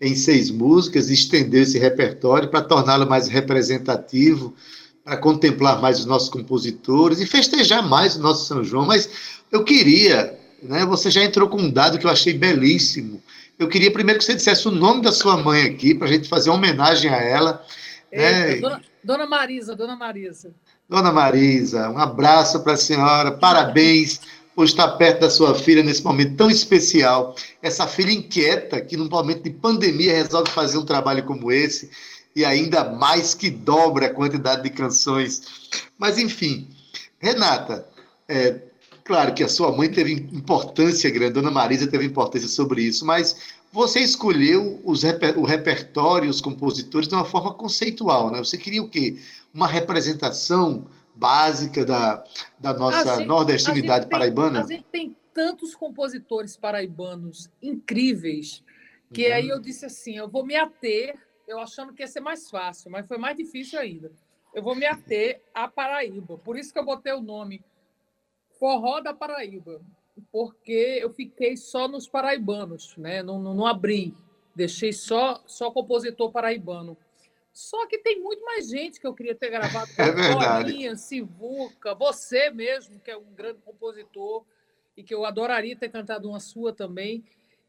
em 0.00 0.14
seis 0.14 0.50
músicas, 0.50 1.10
estender 1.10 1.62
esse 1.62 1.78
repertório 1.78 2.48
para 2.48 2.62
torná-lo 2.62 3.08
mais 3.08 3.28
representativo, 3.28 4.54
para 5.04 5.16
contemplar 5.16 5.80
mais 5.80 5.98
os 5.98 6.06
nossos 6.06 6.28
compositores 6.28 7.20
e 7.20 7.26
festejar 7.26 7.86
mais 7.86 8.16
o 8.16 8.20
nosso 8.20 8.46
São 8.46 8.62
João. 8.62 8.86
Mas 8.86 9.08
eu 9.50 9.64
queria, 9.64 10.38
né? 10.62 10.84
Você 10.86 11.10
já 11.10 11.22
entrou 11.22 11.48
com 11.48 11.58
um 11.58 11.70
dado 11.70 11.98
que 11.98 12.06
eu 12.06 12.10
achei 12.10 12.34
belíssimo. 12.34 13.22
Eu 13.58 13.68
queria 13.68 13.90
primeiro 13.90 14.18
que 14.18 14.24
você 14.24 14.34
dissesse 14.34 14.68
o 14.68 14.70
nome 14.70 15.02
da 15.02 15.10
sua 15.10 15.36
mãe 15.36 15.62
aqui, 15.62 15.94
para 15.94 16.06
a 16.06 16.12
gente 16.12 16.28
fazer 16.28 16.50
uma 16.50 16.58
homenagem 16.58 17.10
a 17.10 17.16
ela. 17.16 17.64
né? 18.52 18.56
dona, 18.56 18.80
dona 19.02 19.26
Marisa, 19.26 19.74
Dona 19.74 19.96
Marisa. 19.96 20.54
Dona 20.88 21.12
Marisa, 21.12 21.90
um 21.90 21.98
abraço 21.98 22.60
para 22.62 22.72
a 22.74 22.76
senhora, 22.76 23.32
parabéns 23.32 24.20
por 24.58 24.64
estar 24.64 24.88
perto 24.96 25.20
da 25.20 25.30
sua 25.30 25.54
filha 25.54 25.84
nesse 25.84 26.02
momento 26.02 26.34
tão 26.34 26.50
especial. 26.50 27.36
Essa 27.62 27.86
filha 27.86 28.10
inquieta, 28.10 28.80
que 28.80 28.96
num 28.96 29.08
momento 29.08 29.44
de 29.44 29.50
pandemia 29.50 30.12
resolve 30.12 30.50
fazer 30.50 30.78
um 30.78 30.84
trabalho 30.84 31.22
como 31.22 31.52
esse, 31.52 31.88
e 32.34 32.44
ainda 32.44 32.82
mais 32.82 33.34
que 33.34 33.50
dobra 33.50 34.06
a 34.06 34.12
quantidade 34.12 34.64
de 34.64 34.70
canções. 34.70 35.42
Mas, 35.96 36.18
enfim, 36.18 36.66
Renata, 37.20 37.86
é, 38.26 38.56
claro 39.04 39.32
que 39.32 39.44
a 39.44 39.48
sua 39.48 39.70
mãe 39.70 39.88
teve 39.88 40.14
importância 40.32 41.08
grande, 41.08 41.34
Dona 41.34 41.52
Marisa 41.52 41.86
teve 41.86 42.04
importância 42.04 42.48
sobre 42.48 42.82
isso, 42.82 43.06
mas 43.06 43.36
você 43.72 44.00
escolheu 44.00 44.80
os 44.84 45.04
reper, 45.04 45.38
o 45.38 45.44
repertório, 45.44 46.28
os 46.28 46.40
compositores, 46.40 47.06
de 47.06 47.14
uma 47.14 47.24
forma 47.24 47.54
conceitual, 47.54 48.32
né? 48.32 48.38
Você 48.38 48.58
queria 48.58 48.82
o 48.82 48.88
quê? 48.88 49.18
Uma 49.54 49.68
representação 49.68 50.84
básica 51.18 51.84
da, 51.84 52.24
da 52.58 52.72
nossa 52.72 53.16
gente, 53.16 53.26
nordestinidade 53.26 54.08
paraibana? 54.08 54.62
a 54.62 54.66
gente 54.66 54.84
tem 54.84 55.16
tantos 55.34 55.74
compositores 55.74 56.56
paraibanos 56.56 57.50
incríveis 57.60 58.62
que 59.12 59.26
uhum. 59.26 59.34
aí 59.34 59.48
eu 59.48 59.60
disse 59.60 59.84
assim, 59.84 60.16
eu 60.16 60.28
vou 60.28 60.44
me 60.44 60.54
ater, 60.54 61.18
eu 61.46 61.58
achando 61.58 61.92
que 61.92 62.02
ia 62.02 62.06
ser 62.06 62.20
mais 62.20 62.48
fácil, 62.48 62.90
mas 62.90 63.06
foi 63.06 63.18
mais 63.18 63.36
difícil 63.36 63.78
ainda. 63.78 64.12
Eu 64.54 64.62
vou 64.62 64.74
me 64.74 64.86
ater 64.86 65.42
à 65.54 65.66
Paraíba. 65.66 66.38
Por 66.38 66.56
isso 66.56 66.72
que 66.72 66.78
eu 66.78 66.84
botei 66.84 67.12
o 67.12 67.20
nome 67.20 67.62
Forró 68.58 69.00
da 69.00 69.14
Paraíba, 69.14 69.80
porque 70.30 70.98
eu 71.00 71.10
fiquei 71.10 71.56
só 71.56 71.88
nos 71.88 72.08
paraibanos, 72.08 72.96
né? 72.96 73.22
não, 73.22 73.40
não, 73.40 73.54
não 73.54 73.66
abri, 73.66 74.14
deixei 74.54 74.92
só, 74.92 75.42
só 75.46 75.70
compositor 75.70 76.30
paraibano. 76.30 76.96
Só 77.58 77.88
que 77.88 77.98
tem 77.98 78.20
muito 78.20 78.40
mais 78.44 78.68
gente 78.68 79.00
que 79.00 79.06
eu 79.06 79.12
queria 79.12 79.34
ter 79.34 79.50
gravado. 79.50 79.90
É 79.98 80.12
verdade. 80.12 80.70
Bolinha, 80.70 80.94
Sivuca, 80.94 81.92
você 81.92 82.50
mesmo, 82.50 83.00
que 83.00 83.10
é 83.10 83.16
um 83.16 83.34
grande 83.34 83.58
compositor 83.62 84.44
e 84.96 85.02
que 85.02 85.12
eu 85.12 85.24
adoraria 85.24 85.74
ter 85.74 85.88
cantado 85.88 86.28
uma 86.28 86.38
sua 86.38 86.72
também. 86.72 87.24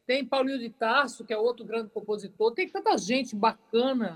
Tem 0.05 0.23
Paulinho 0.23 0.59
de 0.59 0.69
Tarso, 0.69 1.25
que 1.25 1.33
é 1.33 1.37
outro 1.39 1.65
grande 1.65 1.89
compositor. 1.89 2.53
Tem 2.53 2.69
tanta 2.69 2.95
gente 2.99 3.35
bacana 3.35 4.15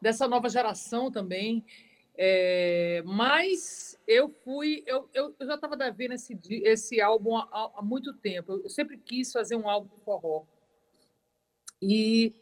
dessa 0.00 0.28
nova 0.28 0.48
geração 0.48 1.10
também. 1.10 1.64
É, 2.16 3.02
mas 3.04 3.98
eu 4.06 4.28
fui, 4.28 4.84
eu, 4.86 5.08
eu, 5.12 5.34
eu 5.36 5.46
já 5.48 5.56
estava 5.56 5.76
devendo 5.76 6.12
esse, 6.12 6.38
esse 6.62 7.00
álbum 7.00 7.36
há, 7.36 7.72
há, 7.74 7.82
muito 7.82 8.14
tempo. 8.14 8.52
Eu 8.52 8.70
sempre 8.70 8.96
quis 8.96 9.32
fazer 9.32 9.56
um 9.56 9.68
álbum 9.68 9.96
de 9.96 10.04
forró. 10.04 10.44
E 11.82 12.32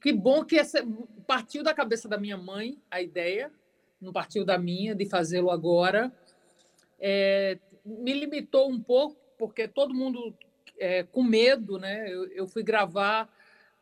que 0.00 0.12
bom 0.12 0.44
que 0.44 0.58
essa, 0.58 0.84
partiu 1.26 1.62
da 1.62 1.74
cabeça 1.74 2.08
da 2.08 2.18
minha 2.18 2.36
mãe 2.36 2.80
a 2.90 3.02
ideia, 3.02 3.52
não 4.00 4.12
partiu 4.12 4.44
da 4.44 4.58
minha, 4.58 4.94
de 4.94 5.04
fazê-lo 5.04 5.50
agora. 5.50 6.12
É, 6.98 7.58
me 7.84 8.12
limitou 8.12 8.70
um 8.70 8.80
pouco, 8.80 9.16
porque 9.38 9.68
todo 9.68 9.94
mundo 9.94 10.34
é, 10.78 11.02
com 11.02 11.22
medo, 11.22 11.78
né? 11.78 12.10
Eu, 12.10 12.26
eu 12.28 12.46
fui 12.46 12.62
gravar, 12.62 13.28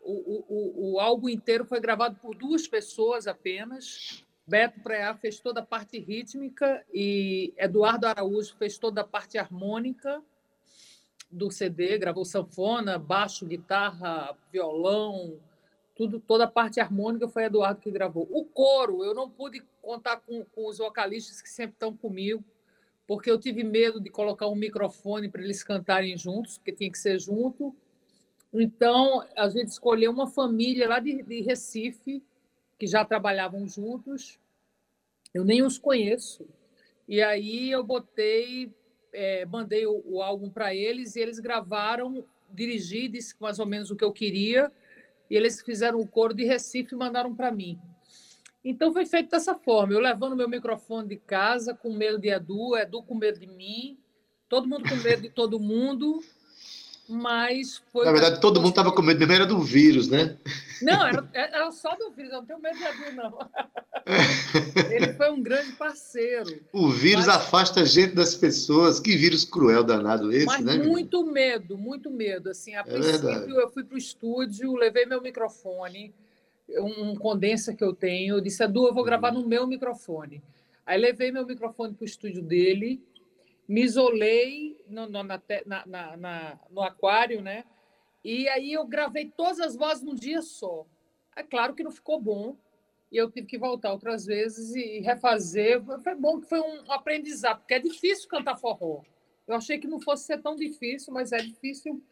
o, 0.00 0.44
o, 0.48 0.92
o, 0.92 1.00
álbum 1.00 1.28
inteiro 1.28 1.64
foi 1.64 1.80
gravado 1.80 2.16
por 2.16 2.34
duas 2.34 2.66
pessoas 2.66 3.26
apenas. 3.26 4.24
Beto 4.46 4.80
Preá 4.80 5.14
fez 5.14 5.38
toda 5.38 5.60
a 5.60 5.66
parte 5.66 5.98
rítmica 5.98 6.84
e 6.92 7.52
Eduardo 7.56 8.06
Araújo 8.06 8.56
fez 8.56 8.78
toda 8.78 9.02
a 9.02 9.04
parte 9.04 9.36
harmônica 9.36 10.22
do 11.30 11.50
CD, 11.50 11.98
gravou 11.98 12.24
sanfona, 12.24 12.98
baixo, 12.98 13.44
guitarra, 13.44 14.34
violão, 14.50 15.38
tudo, 15.98 16.20
toda 16.20 16.44
a 16.44 16.48
parte 16.48 16.78
harmônica 16.78 17.26
foi 17.26 17.42
Eduardo 17.42 17.80
que 17.80 17.90
gravou. 17.90 18.28
O 18.30 18.44
coro, 18.44 19.04
eu 19.04 19.12
não 19.12 19.28
pude 19.28 19.60
contar 19.82 20.18
com, 20.18 20.44
com 20.44 20.68
os 20.68 20.78
vocalistas 20.78 21.42
que 21.42 21.50
sempre 21.50 21.74
estão 21.74 21.94
comigo, 21.94 22.44
porque 23.04 23.28
eu 23.28 23.36
tive 23.36 23.64
medo 23.64 24.00
de 24.00 24.08
colocar 24.08 24.46
um 24.46 24.54
microfone 24.54 25.28
para 25.28 25.42
eles 25.42 25.64
cantarem 25.64 26.16
juntos, 26.16 26.56
porque 26.56 26.70
tinha 26.70 26.90
que 26.90 26.98
ser 26.98 27.18
junto. 27.18 27.74
Então, 28.52 29.26
a 29.36 29.48
gente 29.48 29.70
escolheu 29.70 30.12
uma 30.12 30.28
família 30.28 30.88
lá 30.88 31.00
de, 31.00 31.20
de 31.20 31.40
Recife, 31.40 32.22
que 32.78 32.86
já 32.86 33.04
trabalhavam 33.04 33.66
juntos. 33.66 34.38
Eu 35.34 35.44
nem 35.44 35.64
os 35.64 35.78
conheço. 35.78 36.46
E 37.08 37.20
aí 37.20 37.72
eu 37.72 37.82
botei, 37.82 38.72
é, 39.12 39.44
mandei 39.46 39.84
o, 39.84 40.00
o 40.06 40.22
álbum 40.22 40.48
para 40.48 40.72
eles 40.72 41.16
e 41.16 41.20
eles 41.20 41.40
gravaram, 41.40 42.24
dirigi, 42.48 43.08
disse 43.08 43.34
mais 43.40 43.58
ou 43.58 43.66
menos 43.66 43.90
o 43.90 43.96
que 43.96 44.04
eu 44.04 44.12
queria, 44.12 44.70
e 45.30 45.36
eles 45.36 45.60
fizeram 45.62 46.00
o 46.00 46.06
coro 46.06 46.34
de 46.34 46.44
Recife 46.44 46.94
e 46.94 46.98
mandaram 46.98 47.34
para 47.34 47.50
mim. 47.50 47.78
Então 48.64 48.92
foi 48.92 49.06
feito 49.06 49.30
dessa 49.30 49.54
forma, 49.54 49.92
eu 49.92 50.00
levando 50.00 50.36
meu 50.36 50.48
microfone 50.48 51.08
de 51.08 51.16
casa, 51.16 51.74
com 51.74 51.92
medo 51.92 52.18
de 52.18 52.28
Edu, 52.28 52.76
Edu 52.76 53.02
com 53.02 53.14
medo 53.14 53.38
de 53.38 53.46
mim, 53.46 53.98
todo 54.48 54.68
mundo 54.68 54.88
com 54.88 54.96
medo 54.96 55.22
de 55.22 55.30
todo 55.30 55.60
mundo, 55.60 56.20
mas 57.08 57.82
foi. 57.90 58.04
Na 58.04 58.12
verdade, 58.12 58.40
todo 58.40 58.60
mundo 58.60 58.70
estava 58.70 58.92
com 58.92 59.00
medo 59.00 59.18
mesmo, 59.18 59.32
era 59.32 59.46
do 59.46 59.60
vírus, 59.60 60.08
né? 60.08 60.36
Não, 60.82 61.06
era, 61.06 61.28
era 61.32 61.72
só 61.72 61.96
do 61.96 62.10
vírus, 62.12 62.32
eu 62.32 62.38
não 62.38 62.46
tenho 62.46 62.60
medo 62.60 62.76
de 62.76 62.84
Edu, 62.84 63.16
não. 63.16 63.38
Ele 64.90 65.14
foi 65.14 65.30
um 65.30 65.42
grande 65.42 65.72
parceiro. 65.72 66.60
O 66.72 66.90
vírus 66.90 67.26
mas... 67.26 67.36
afasta 67.36 67.80
a 67.80 67.84
gente 67.84 68.14
das 68.14 68.34
pessoas. 68.34 69.00
Que 69.00 69.16
vírus 69.16 69.44
cruel 69.44 69.82
danado 69.82 70.30
esse, 70.30 70.46
mas 70.46 70.64
né? 70.64 70.78
Muito 70.78 71.24
medo, 71.24 71.78
muito 71.78 72.10
medo. 72.10 72.50
Assim, 72.50 72.74
a 72.74 72.80
é 72.80 72.82
princípio, 72.82 73.20
verdade. 73.22 73.50
eu 73.50 73.70
fui 73.70 73.84
para 73.84 73.94
o 73.94 73.98
estúdio, 73.98 74.76
levei 74.76 75.06
meu 75.06 75.22
microfone, 75.22 76.14
um 76.78 77.16
condensa 77.16 77.74
que 77.74 77.82
eu 77.82 77.94
tenho. 77.94 78.36
Eu 78.36 78.40
disse, 78.40 78.62
Edu, 78.62 78.86
eu 78.86 78.94
vou 78.94 79.04
gravar 79.04 79.32
uhum. 79.32 79.42
no 79.42 79.48
meu 79.48 79.66
microfone. 79.66 80.42
Aí 80.84 80.98
levei 80.98 81.30
meu 81.32 81.46
microfone 81.46 81.94
para 81.94 82.04
o 82.04 82.06
estúdio 82.06 82.42
dele 82.42 83.02
me 83.68 83.82
isolei 83.82 84.82
no, 84.88 85.06
no, 85.06 85.22
na, 85.22 85.42
na, 85.66 86.16
na, 86.16 86.60
no 86.70 86.80
aquário, 86.82 87.42
né? 87.42 87.64
E 88.24 88.48
aí 88.48 88.72
eu 88.72 88.86
gravei 88.86 89.30
todas 89.36 89.60
as 89.60 89.76
vozes 89.76 90.02
num 90.02 90.14
dia 90.14 90.40
só. 90.40 90.86
É 91.36 91.42
claro 91.42 91.74
que 91.74 91.84
não 91.84 91.90
ficou 91.90 92.20
bom, 92.20 92.56
e 93.10 93.16
eu 93.16 93.30
tive 93.30 93.46
que 93.46 93.58
voltar 93.58 93.92
outras 93.92 94.26
vezes 94.26 94.74
e 94.74 95.00
refazer. 95.00 95.82
Foi 96.02 96.14
bom 96.14 96.40
que 96.40 96.48
foi 96.48 96.60
um 96.60 96.90
aprendizado, 96.90 97.60
porque 97.60 97.74
é 97.74 97.78
difícil 97.78 98.28
cantar 98.28 98.56
forró. 98.56 99.02
Eu 99.46 99.54
achei 99.54 99.78
que 99.78 99.86
não 99.86 100.00
fosse 100.00 100.24
ser 100.24 100.42
tão 100.42 100.56
difícil, 100.56 101.12
mas 101.12 101.32
é 101.32 101.38
difícil, 101.38 102.02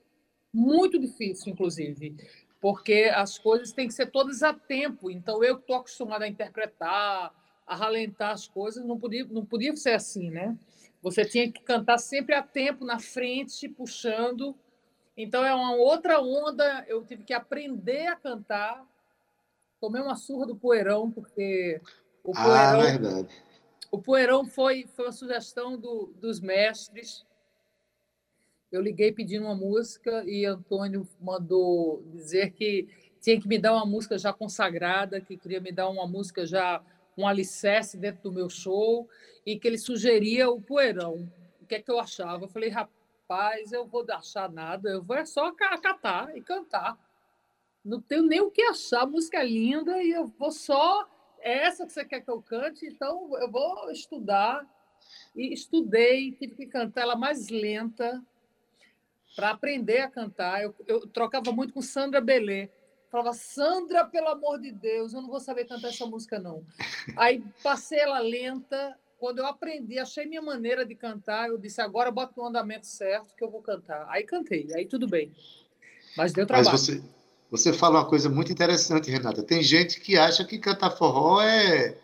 muito 0.52 0.98
difícil, 0.98 1.52
inclusive, 1.52 2.16
porque 2.60 3.10
as 3.14 3.38
coisas 3.38 3.72
têm 3.72 3.88
que 3.88 3.94
ser 3.94 4.10
todas 4.10 4.42
a 4.42 4.54
tempo. 4.54 5.10
Então, 5.10 5.44
eu 5.44 5.56
que 5.56 5.62
estou 5.62 5.76
acostumada 5.76 6.24
a 6.24 6.28
interpretar, 6.28 7.34
a 7.66 7.76
ralentar 7.76 8.30
as 8.30 8.48
coisas, 8.48 8.84
não 8.84 8.98
podia, 8.98 9.24
não 9.26 9.44
podia 9.44 9.76
ser 9.76 9.92
assim, 9.92 10.30
né? 10.30 10.56
Você 11.06 11.24
tinha 11.24 11.52
que 11.52 11.62
cantar 11.62 11.98
sempre 11.98 12.34
a 12.34 12.42
tempo, 12.42 12.84
na 12.84 12.98
frente, 12.98 13.68
puxando. 13.68 14.56
Então 15.16 15.44
é 15.44 15.54
uma 15.54 15.72
outra 15.76 16.20
onda. 16.20 16.84
Eu 16.88 17.04
tive 17.04 17.22
que 17.22 17.32
aprender 17.32 18.08
a 18.08 18.16
cantar. 18.16 18.84
Tomei 19.80 20.02
uma 20.02 20.16
surra 20.16 20.48
do 20.48 20.56
poeirão, 20.56 21.08
porque 21.08 21.80
o 22.24 22.32
ah, 22.34 22.42
poeirão, 22.42 22.80
ah, 22.80 22.84
verdade. 22.84 23.28
O 23.88 24.02
poeirão 24.02 24.44
foi, 24.46 24.88
foi 24.96 25.04
uma 25.04 25.12
sugestão 25.12 25.78
do, 25.78 26.12
dos 26.20 26.40
mestres. 26.40 27.24
Eu 28.72 28.82
liguei 28.82 29.12
pedindo 29.12 29.44
uma 29.44 29.54
música 29.54 30.24
e 30.26 30.44
Antônio 30.44 31.06
mandou 31.20 32.02
dizer 32.12 32.50
que 32.50 32.88
tinha 33.20 33.40
que 33.40 33.46
me 33.46 33.60
dar 33.60 33.74
uma 33.74 33.86
música 33.86 34.18
já 34.18 34.32
consagrada, 34.32 35.20
que 35.20 35.36
queria 35.36 35.60
me 35.60 35.70
dar 35.70 35.88
uma 35.88 36.08
música 36.08 36.44
já 36.44 36.82
um 37.16 37.26
alicerce 37.26 37.96
dentro 37.96 38.22
do 38.22 38.32
meu 38.32 38.50
show 38.50 39.08
e 39.44 39.58
que 39.58 39.66
ele 39.66 39.78
sugeria 39.78 40.50
o 40.50 40.60
poeirão. 40.60 41.30
O 41.60 41.66
que 41.66 41.76
é 41.76 41.82
que 41.82 41.90
eu 41.90 41.98
achava? 41.98 42.44
Eu 42.44 42.48
falei, 42.48 42.68
rapaz, 42.68 43.72
eu 43.72 43.86
vou 43.86 44.04
achar 44.10 44.50
nada, 44.50 44.90
eu 44.90 45.02
vou 45.02 45.16
é 45.16 45.24
só 45.24 45.50
catar 45.52 46.36
e 46.36 46.42
cantar. 46.42 46.98
Não 47.84 48.00
tenho 48.00 48.22
nem 48.22 48.40
o 48.40 48.50
que 48.50 48.62
achar, 48.62 49.02
a 49.02 49.06
música 49.06 49.38
é 49.38 49.46
linda 49.46 50.02
e 50.02 50.10
eu 50.10 50.26
vou 50.26 50.50
só. 50.50 51.08
É 51.40 51.64
essa 51.64 51.86
que 51.86 51.92
você 51.92 52.04
quer 52.04 52.20
que 52.20 52.30
eu 52.30 52.42
cante, 52.42 52.86
então 52.86 53.30
eu 53.38 53.50
vou 53.50 53.90
estudar. 53.90 54.66
E 55.34 55.52
estudei, 55.52 56.32
tive 56.32 56.54
que 56.54 56.66
cantar 56.66 57.02
ela 57.02 57.16
mais 57.16 57.48
lenta 57.48 58.22
para 59.36 59.50
aprender 59.50 60.00
a 60.00 60.10
cantar. 60.10 60.62
Eu, 60.62 60.74
eu 60.86 61.06
trocava 61.06 61.52
muito 61.52 61.72
com 61.72 61.80
Sandra 61.80 62.20
Belê 62.20 62.70
Falava, 63.10 63.32
Sandra, 63.32 64.04
pelo 64.04 64.28
amor 64.28 64.60
de 64.60 64.72
Deus, 64.72 65.14
eu 65.14 65.22
não 65.22 65.28
vou 65.28 65.40
saber 65.40 65.64
cantar 65.64 65.88
essa 65.88 66.06
música, 66.06 66.38
não. 66.38 66.64
Aí 67.16 67.42
passei 67.62 67.98
ela 67.98 68.18
lenta. 68.18 68.96
Quando 69.18 69.38
eu 69.38 69.46
aprendi, 69.46 69.98
achei 69.98 70.26
minha 70.26 70.42
maneira 70.42 70.84
de 70.84 70.94
cantar, 70.94 71.48
eu 71.48 71.56
disse, 71.56 71.80
agora 71.80 72.10
bota 72.10 72.34
no 72.36 72.46
andamento 72.46 72.86
certo 72.86 73.34
que 73.34 73.42
eu 73.42 73.50
vou 73.50 73.62
cantar. 73.62 74.06
Aí 74.10 74.24
cantei, 74.24 74.68
aí 74.74 74.84
tudo 74.86 75.08
bem. 75.08 75.32
Mas 76.16 76.32
deu 76.32 76.46
trabalho. 76.46 76.70
Mas 76.70 76.80
você, 76.80 77.02
você 77.50 77.72
fala 77.72 78.00
uma 78.00 78.08
coisa 78.08 78.28
muito 78.28 78.52
interessante, 78.52 79.10
Renata. 79.10 79.42
Tem 79.42 79.62
gente 79.62 80.00
que 80.00 80.18
acha 80.18 80.44
que 80.44 80.58
cantar 80.58 80.90
forró 80.90 81.40
é, 81.40 81.96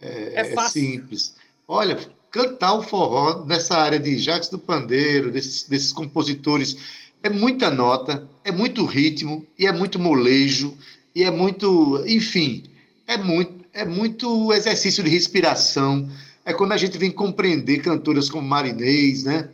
é, 0.00 0.34
é, 0.34 0.52
é 0.52 0.68
simples. 0.68 1.36
Olha, 1.66 1.96
cantar 2.30 2.74
o 2.74 2.82
forró 2.82 3.44
nessa 3.44 3.76
área 3.76 3.98
de 3.98 4.18
Jacques 4.18 4.48
do 4.48 4.58
Pandeiro, 4.58 5.30
desses, 5.30 5.68
desses 5.68 5.92
compositores 5.92 7.07
é 7.22 7.28
muita 7.28 7.70
nota, 7.70 8.28
é 8.44 8.52
muito 8.52 8.84
ritmo 8.84 9.46
e 9.58 9.66
é 9.66 9.72
muito 9.72 9.98
molejo 9.98 10.76
e 11.14 11.24
é 11.24 11.30
muito, 11.30 12.02
enfim, 12.06 12.64
é 13.06 13.16
muito, 13.16 13.64
é 13.72 13.84
muito 13.84 14.52
exercício 14.52 15.02
de 15.02 15.10
respiração. 15.10 16.08
É 16.44 16.52
quando 16.52 16.72
a 16.72 16.76
gente 16.76 16.96
vem 16.96 17.10
compreender 17.10 17.78
cantoras 17.78 18.30
como 18.30 18.46
Marinês, 18.46 19.24
né? 19.24 19.50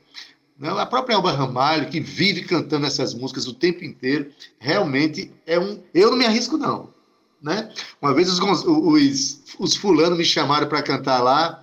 A 0.61 0.87
própria 0.87 1.17
Alba 1.17 1.33
Ramalho, 1.33 1.89
que 1.89 1.99
vive 2.01 2.43
cantando 2.43 2.87
essas 2.87 3.13
músicas 3.13 3.47
o 3.49 3.55
tempo 3.55 3.85
inteiro, 3.85 4.31
realmente 4.59 5.33
é 5.45 5.59
um. 5.59 5.83
Eu 5.93 6.11
não 6.11 6.17
me 6.17 6.25
arrisco, 6.25 6.57
não. 6.57 6.95
Né? 7.43 7.71
Uma 8.01 8.15
vez 8.15 8.31
os, 8.31 8.39
os, 8.65 9.43
os 9.59 9.77
fulanos 9.77 10.17
me 10.17 10.25
chamaram 10.25 10.69
para 10.69 10.81
cantar 10.81 11.21
lá, 11.21 11.63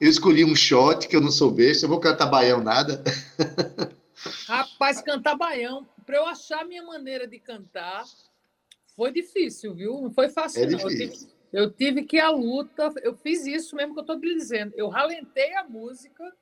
eu 0.00 0.10
escolhi 0.10 0.44
um 0.44 0.56
shot 0.56 1.06
que 1.06 1.14
eu 1.14 1.20
não 1.20 1.30
sou 1.30 1.50
besta, 1.50 1.86
eu 1.86 1.88
vou 1.88 2.00
cantar 2.00 2.26
baião 2.26 2.62
nada. 2.62 3.02
Rapaz, 4.46 5.00
cantar 5.00 5.36
baião, 5.36 5.86
para 6.06 6.16
eu 6.16 6.26
achar 6.26 6.60
a 6.60 6.64
minha 6.64 6.82
maneira 6.82 7.26
de 7.26 7.38
cantar, 7.38 8.04
foi 8.94 9.12
difícil, 9.12 9.74
viu? 9.74 10.00
Não 10.00 10.10
foi 10.10 10.28
fácil, 10.28 10.64
é 10.64 10.66
não. 10.66 10.78
Eu 10.78 10.88
tive, 10.88 11.28
eu 11.52 11.70
tive, 11.70 12.02
que 12.04 12.16
ir 12.16 12.20
à 12.20 12.30
luta, 12.30 12.92
eu 13.02 13.16
fiz 13.16 13.46
isso 13.46 13.74
mesmo 13.74 13.94
que 13.94 14.00
eu 14.00 14.02
estou 14.02 14.18
lhe 14.18 14.34
dizendo. 14.34 14.72
Eu 14.76 14.88
ralentei 14.88 15.54
a 15.54 15.64
música 15.64 16.32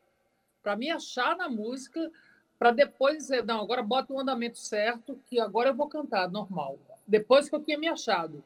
para 0.63 0.77
me 0.77 0.91
achar 0.91 1.37
na 1.37 1.49
música, 1.49 2.11
para 2.59 2.71
depois 2.71 3.19
dizer, 3.19 3.45
não, 3.45 3.61
agora 3.61 3.83
bota 3.83 4.13
o 4.13 4.21
andamento 4.21 4.59
certo, 4.59 5.19
que 5.27 5.41
agora 5.41 5.71
eu 5.71 5.75
vou 5.75 5.89
cantar 5.89 6.31
normal. 6.31 6.79
Depois 7.07 7.49
que 7.49 7.55
eu 7.55 7.63
tinha 7.63 7.79
me 7.79 7.89
achado. 7.89 8.45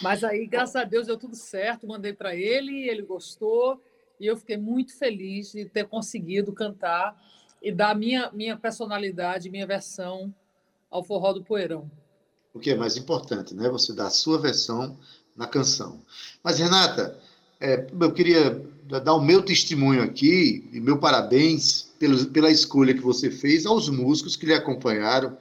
Mas 0.00 0.24
aí, 0.24 0.46
graças 0.46 0.76
a 0.76 0.84
Deus, 0.84 1.06
deu 1.06 1.18
tudo 1.18 1.36
certo, 1.36 1.86
mandei 1.86 2.12
para 2.12 2.34
ele, 2.34 2.88
ele 2.88 3.02
gostou, 3.02 3.82
e 4.18 4.26
eu 4.26 4.36
fiquei 4.36 4.56
muito 4.56 4.96
feliz 4.96 5.52
de 5.52 5.66
ter 5.66 5.86
conseguido 5.86 6.52
cantar 6.52 7.20
e 7.62 7.70
dar 7.70 7.94
minha, 7.94 8.30
minha 8.32 8.56
personalidade, 8.56 9.48
minha 9.48 9.66
versão 9.66 10.34
ao 10.90 11.02
forró 11.02 11.32
do 11.32 11.42
poeirão. 11.42 11.90
O 12.52 12.58
que 12.58 12.70
é 12.70 12.76
mais 12.76 12.96
importante, 12.96 13.54
né? 13.54 13.68
Você 13.70 13.94
dar 13.94 14.08
a 14.08 14.10
sua 14.10 14.38
versão 14.38 14.98
na 15.36 15.46
canção. 15.46 16.02
Mas, 16.42 16.58
Renata, 16.58 17.18
é, 17.58 17.86
eu 17.98 18.12
queria 18.12 18.60
dar 18.84 19.14
o 19.14 19.22
meu 19.22 19.40
testemunho 19.42 20.02
aqui, 20.02 20.68
e 20.72 20.80
meu 20.80 20.98
parabéns 20.98 21.92
pelo, 21.98 22.26
pela 22.26 22.50
escolha 22.50 22.92
que 22.92 23.00
você 23.00 23.30
fez 23.30 23.64
aos 23.64 23.88
músicos 23.88 24.36
que 24.36 24.44
lhe 24.44 24.52
acompanharam. 24.52 25.38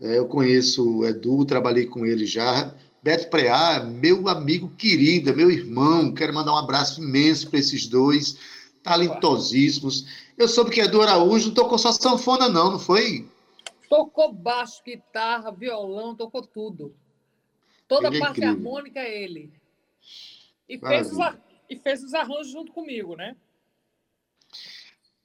É, 0.00 0.18
eu 0.18 0.26
conheço 0.26 0.98
o 0.98 1.06
Edu, 1.06 1.44
trabalhei 1.44 1.86
com 1.86 2.04
ele 2.04 2.26
já. 2.26 2.72
Beto 3.02 3.28
Preá, 3.28 3.82
meu 3.82 4.28
amigo 4.28 4.68
querido, 4.76 5.34
meu 5.34 5.50
irmão, 5.50 6.12
quero 6.12 6.34
mandar 6.34 6.52
um 6.52 6.58
abraço 6.58 7.02
imenso 7.02 7.48
para 7.48 7.58
esses 7.58 7.86
dois, 7.86 8.36
talentosíssimos. 8.82 10.06
Eu 10.36 10.48
soube 10.48 10.70
que 10.70 10.80
Edu 10.80 11.00
Araújo 11.00 11.48
não 11.48 11.54
tocou 11.54 11.78
só 11.78 11.90
sanfona, 11.92 12.48
não, 12.48 12.72
não 12.72 12.78
foi? 12.78 13.26
Tocou 13.88 14.32
baixo, 14.32 14.82
guitarra, 14.84 15.50
violão, 15.50 16.14
tocou 16.14 16.42
tudo. 16.42 16.94
Toda 17.88 18.10
a 18.10 18.14
é 18.14 18.18
parte 18.18 18.44
harmônica 18.44 18.98
é 18.98 19.22
ele. 19.22 19.52
E 20.68 20.78
fez, 20.78 21.12
os, 21.12 21.18
e 21.70 21.76
fez 21.76 22.02
os 22.02 22.12
arranjos 22.12 22.50
junto 22.50 22.72
comigo, 22.72 23.14
né? 23.14 23.36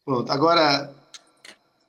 Pronto, 0.05 0.31
agora 0.31 0.93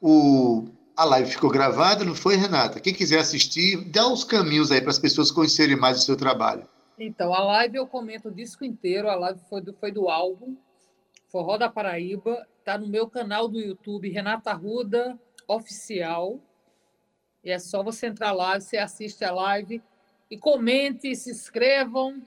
o, 0.01 0.67
a 0.97 1.05
live 1.05 1.31
ficou 1.31 1.51
gravada, 1.51 2.05
não 2.05 2.15
foi, 2.15 2.37
Renata? 2.37 2.81
Quem 2.81 2.95
quiser 2.95 3.21
assistir, 3.21 3.85
dá 3.85 4.09
os 4.09 4.25
caminhos 4.25 4.73
aí 4.73 4.81
para 4.81 4.91
as 4.91 4.99
pessoas 4.99 5.31
conhecerem 5.31 5.77
mais 5.77 5.99
o 5.99 6.03
seu 6.03 6.17
trabalho. 6.17 6.67
Então, 6.99 7.33
a 7.33 7.43
live 7.45 7.77
eu 7.77 7.87
comento 7.87 8.29
o 8.29 8.35
disco 8.35 8.65
inteiro, 8.65 9.09
a 9.09 9.15
live 9.15 9.41
foi 9.49 9.61
do, 9.61 9.73
foi 9.75 9.93
do 9.93 10.09
álbum 10.09 10.57
Forró 11.33 11.57
da 11.57 11.69
Paraíba, 11.69 12.47
Está 12.59 12.79
no 12.79 12.87
meu 12.87 13.09
canal 13.09 13.49
do 13.49 13.59
YouTube, 13.59 14.09
Renata 14.09 14.53
Ruda 14.53 15.19
Oficial. 15.49 16.39
E 17.43 17.51
é 17.51 17.59
só 17.59 17.83
você 17.83 18.07
entrar 18.07 18.31
lá, 18.31 18.61
você 18.61 18.77
assiste 18.79 19.25
a 19.25 19.33
live 19.33 19.83
e 20.31 20.39
comente, 20.39 21.17
se 21.17 21.31
inscrevam. 21.33 22.23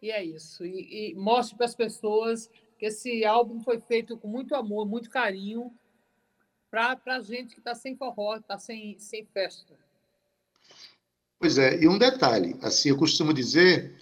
E 0.00 0.10
é 0.10 0.24
isso. 0.24 0.64
E, 0.64 1.10
e 1.10 1.14
mostre 1.14 1.58
para 1.58 1.66
as 1.66 1.74
pessoas 1.74 2.48
que 2.78 2.86
esse 2.86 3.22
álbum 3.22 3.60
foi 3.60 3.78
feito 3.80 4.16
com 4.16 4.28
muito 4.28 4.54
amor, 4.54 4.86
muito 4.86 5.10
carinho, 5.10 5.70
para 6.70 6.98
a 7.04 7.20
gente 7.20 7.52
que 7.52 7.60
está 7.60 7.74
sem 7.74 7.94
forró, 7.94 8.36
está 8.36 8.56
sem, 8.58 8.98
sem 8.98 9.26
festa. 9.26 9.74
Pois 11.38 11.58
é, 11.58 11.82
e 11.82 11.86
um 11.86 11.98
detalhe, 11.98 12.56
assim, 12.62 12.88
eu 12.88 12.96
costumo 12.96 13.34
dizer 13.34 13.94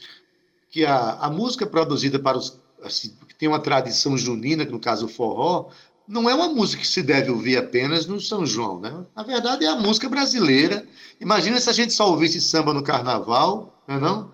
que 0.71 0.85
a, 0.85 1.15
a 1.15 1.31
música 1.31 1.67
produzida 1.67 2.21
para 2.21 2.39
os, 2.39 2.61
assim, 2.81 3.17
tem 3.39 3.49
uma 3.49 3.61
tradição 3.61 4.19
junina, 4.19 4.67
que 4.67 4.73
no 4.73 4.81
caso 4.81 5.07
o 5.07 5.09
forró, 5.09 5.69
não 6.07 6.29
é 6.29 6.35
uma 6.35 6.49
música 6.49 6.83
que 6.83 6.89
se 6.89 7.03
deve 7.03 7.31
ouvir 7.31 7.57
apenas 7.57 8.07
no 8.07 8.21
São 8.21 8.45
João, 8.45 8.81
né? 8.81 9.05
Na 9.15 9.23
verdade 9.23 9.65
é 9.65 9.69
a 9.69 9.77
música 9.77 10.09
brasileira. 10.09 10.85
Imagina 11.21 11.61
se 11.61 11.71
a 11.71 11.73
gente 11.73 11.93
só 11.93 12.11
ouvisse 12.11 12.41
samba 12.41 12.73
no 12.75 12.83
carnaval, 12.83 13.83
não 13.87 13.97
é 13.97 14.01
não? 14.01 14.31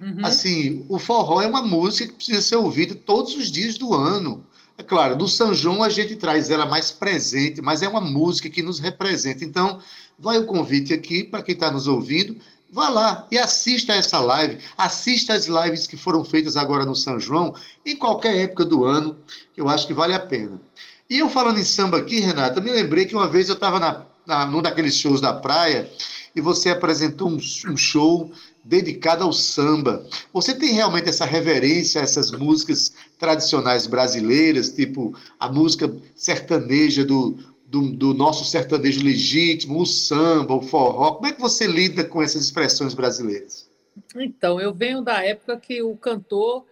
Uhum. 0.00 0.24
Assim, 0.24 0.86
o 0.88 0.98
forró 0.98 1.42
é 1.42 1.46
uma 1.46 1.62
música 1.62 2.08
que 2.08 2.16
precisa 2.16 2.40
ser 2.40 2.56
ouvida 2.56 2.94
todos 2.94 3.36
os 3.36 3.50
dias 3.50 3.76
do 3.76 3.94
ano. 3.94 4.44
É 4.78 4.82
claro, 4.82 5.16
no 5.16 5.28
São 5.28 5.52
João 5.52 5.82
a 5.82 5.88
gente 5.88 6.16
traz 6.16 6.50
ela 6.50 6.64
mais 6.64 6.90
presente, 6.90 7.60
mas 7.60 7.82
é 7.82 7.88
uma 7.88 8.00
música 8.00 8.48
que 8.48 8.62
nos 8.62 8.78
representa. 8.78 9.44
Então, 9.44 9.80
vai 10.18 10.38
o 10.38 10.46
convite 10.46 10.94
aqui 10.94 11.24
para 11.24 11.42
quem 11.42 11.54
está 11.54 11.70
nos 11.70 11.86
ouvindo, 11.88 12.36
vá 12.70 12.88
lá 12.88 13.26
e 13.30 13.38
assista 13.38 13.92
essa 13.92 14.18
live, 14.20 14.58
assista 14.76 15.34
as 15.34 15.46
lives 15.46 15.86
que 15.86 15.96
foram 15.96 16.24
feitas 16.24 16.56
agora 16.56 16.84
no 16.84 16.94
São 16.94 17.18
João, 17.18 17.54
em 17.84 17.96
qualquer 17.96 18.36
época 18.36 18.64
do 18.64 18.84
ano, 18.84 19.16
eu 19.56 19.68
acho 19.68 19.86
que 19.86 19.94
vale 19.94 20.14
a 20.14 20.20
pena. 20.20 20.60
E 21.08 21.18
eu 21.18 21.30
falando 21.30 21.58
em 21.58 21.64
samba 21.64 21.98
aqui, 21.98 22.20
Renata, 22.20 22.60
me 22.60 22.70
lembrei 22.70 23.06
que 23.06 23.14
uma 23.14 23.28
vez 23.28 23.48
eu 23.48 23.54
estava 23.54 23.80
na, 23.80 24.04
na, 24.26 24.46
num 24.46 24.60
daqueles 24.60 24.94
shows 24.94 25.20
da 25.20 25.32
praia 25.32 25.90
e 26.36 26.40
você 26.40 26.68
apresentou 26.68 27.28
um, 27.28 27.36
um 27.36 27.76
show 27.76 28.30
dedicada 28.62 29.24
ao 29.24 29.32
samba. 29.32 30.06
Você 30.32 30.54
tem 30.54 30.74
realmente 30.74 31.08
essa 31.08 31.24
reverência 31.24 32.02
a 32.02 32.04
essas 32.04 32.30
músicas 32.30 32.92
tradicionais 33.18 33.86
brasileiras, 33.86 34.70
tipo 34.70 35.16
a 35.40 35.50
música 35.50 35.90
sertaneja 36.14 37.02
do, 37.06 37.38
do, 37.68 37.90
do, 37.92 38.14
nosso 38.14 38.44
sertanejo 38.46 39.04
legítimo, 39.04 39.80
o 39.80 39.86
samba, 39.86 40.54
o 40.54 40.62
forró? 40.62 41.12
Como 41.12 41.26
é 41.26 41.32
que 41.32 41.40
você 41.40 41.66
lida 41.66 42.02
com 42.02 42.22
essas 42.22 42.42
expressões 42.42 42.94
brasileiras? 42.94 43.68
Então, 44.16 44.58
eu 44.58 44.72
venho 44.72 45.02
da 45.02 45.22
época 45.22 45.58
que 45.58 45.82
o 45.82 45.94
cantor 45.94 46.64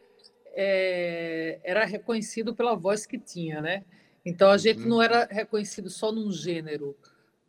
é, 0.55 1.59
era 1.63 1.85
reconhecido 1.85 2.55
pela 2.55 2.75
voz 2.75 3.05
que 3.05 3.19
tinha, 3.19 3.61
né? 3.61 3.85
Então, 4.25 4.51
a 4.51 4.57
gente 4.57 4.83
uhum. 4.83 4.89
não 4.89 5.03
era 5.03 5.27
reconhecido 5.31 5.91
só 5.91 6.11
num 6.11 6.33
gênero. 6.33 6.97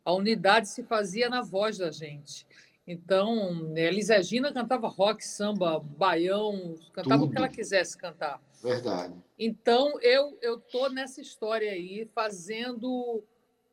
A 0.04 0.12
unidade 0.12 0.68
se 0.68 0.82
fazia 0.82 1.30
na 1.30 1.40
voz 1.40 1.78
da 1.78 1.90
gente. 1.90 2.46
Então, 2.86 3.72
Elis 3.76 4.08
Regina 4.08 4.52
cantava 4.52 4.88
rock, 4.88 5.24
samba, 5.24 5.78
baião, 5.78 6.74
cantava 6.92 7.20
Tudo. 7.22 7.28
o 7.28 7.32
que 7.32 7.38
ela 7.38 7.48
quisesse 7.48 7.96
cantar. 7.96 8.40
Verdade. 8.62 9.14
Então, 9.38 9.98
eu 10.00 10.38
eu 10.42 10.58
tô 10.58 10.88
nessa 10.88 11.20
história 11.20 11.70
aí, 11.70 12.08
fazendo 12.14 13.22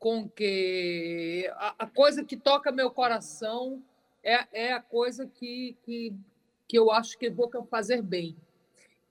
com 0.05 0.29
que 0.29 1.51
a, 1.55 1.75
a 1.79 1.87
coisa 1.87 2.23
que 2.23 2.37
toca 2.37 2.71
meu 2.71 2.91
coração 2.91 3.81
é, 4.23 4.67
é 4.67 4.71
a 4.71 4.79
coisa 4.79 5.25
que, 5.25 5.75
que, 5.81 6.13
que 6.67 6.77
eu 6.77 6.91
acho 6.91 7.17
que 7.17 7.27
vou 7.27 7.49
fazer 7.67 8.03
bem. 8.03 8.37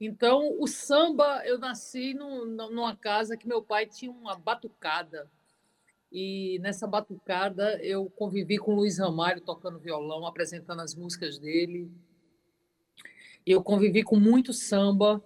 Então, 0.00 0.54
o 0.56 0.68
samba, 0.68 1.42
eu 1.44 1.58
nasci 1.58 2.14
no, 2.14 2.46
numa 2.46 2.94
casa 2.94 3.36
que 3.36 3.48
meu 3.48 3.60
pai 3.60 3.86
tinha 3.86 4.12
uma 4.12 4.36
batucada. 4.36 5.28
E 6.12 6.60
nessa 6.60 6.86
batucada 6.86 7.76
eu 7.82 8.08
convivi 8.10 8.56
com 8.56 8.70
o 8.70 8.76
Luiz 8.76 9.00
Ramalho 9.00 9.40
tocando 9.40 9.80
violão, 9.80 10.24
apresentando 10.24 10.80
as 10.80 10.94
músicas 10.94 11.40
dele. 11.40 11.90
Eu 13.44 13.64
convivi 13.64 14.04
com 14.04 14.14
muito 14.14 14.52
samba. 14.52 15.20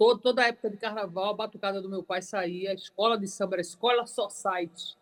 Todo, 0.00 0.18
toda 0.18 0.42
a 0.42 0.46
época 0.46 0.70
de 0.70 0.78
carnaval, 0.78 1.28
a 1.28 1.34
batucada 1.34 1.82
do 1.82 1.90
meu 1.90 2.02
pai 2.02 2.22
saía, 2.22 2.70
a 2.70 2.74
escola 2.74 3.18
de 3.18 3.28
samba 3.28 3.56
era 3.56 3.60
a 3.60 3.68
escola 3.68 4.06
Society. 4.06 4.96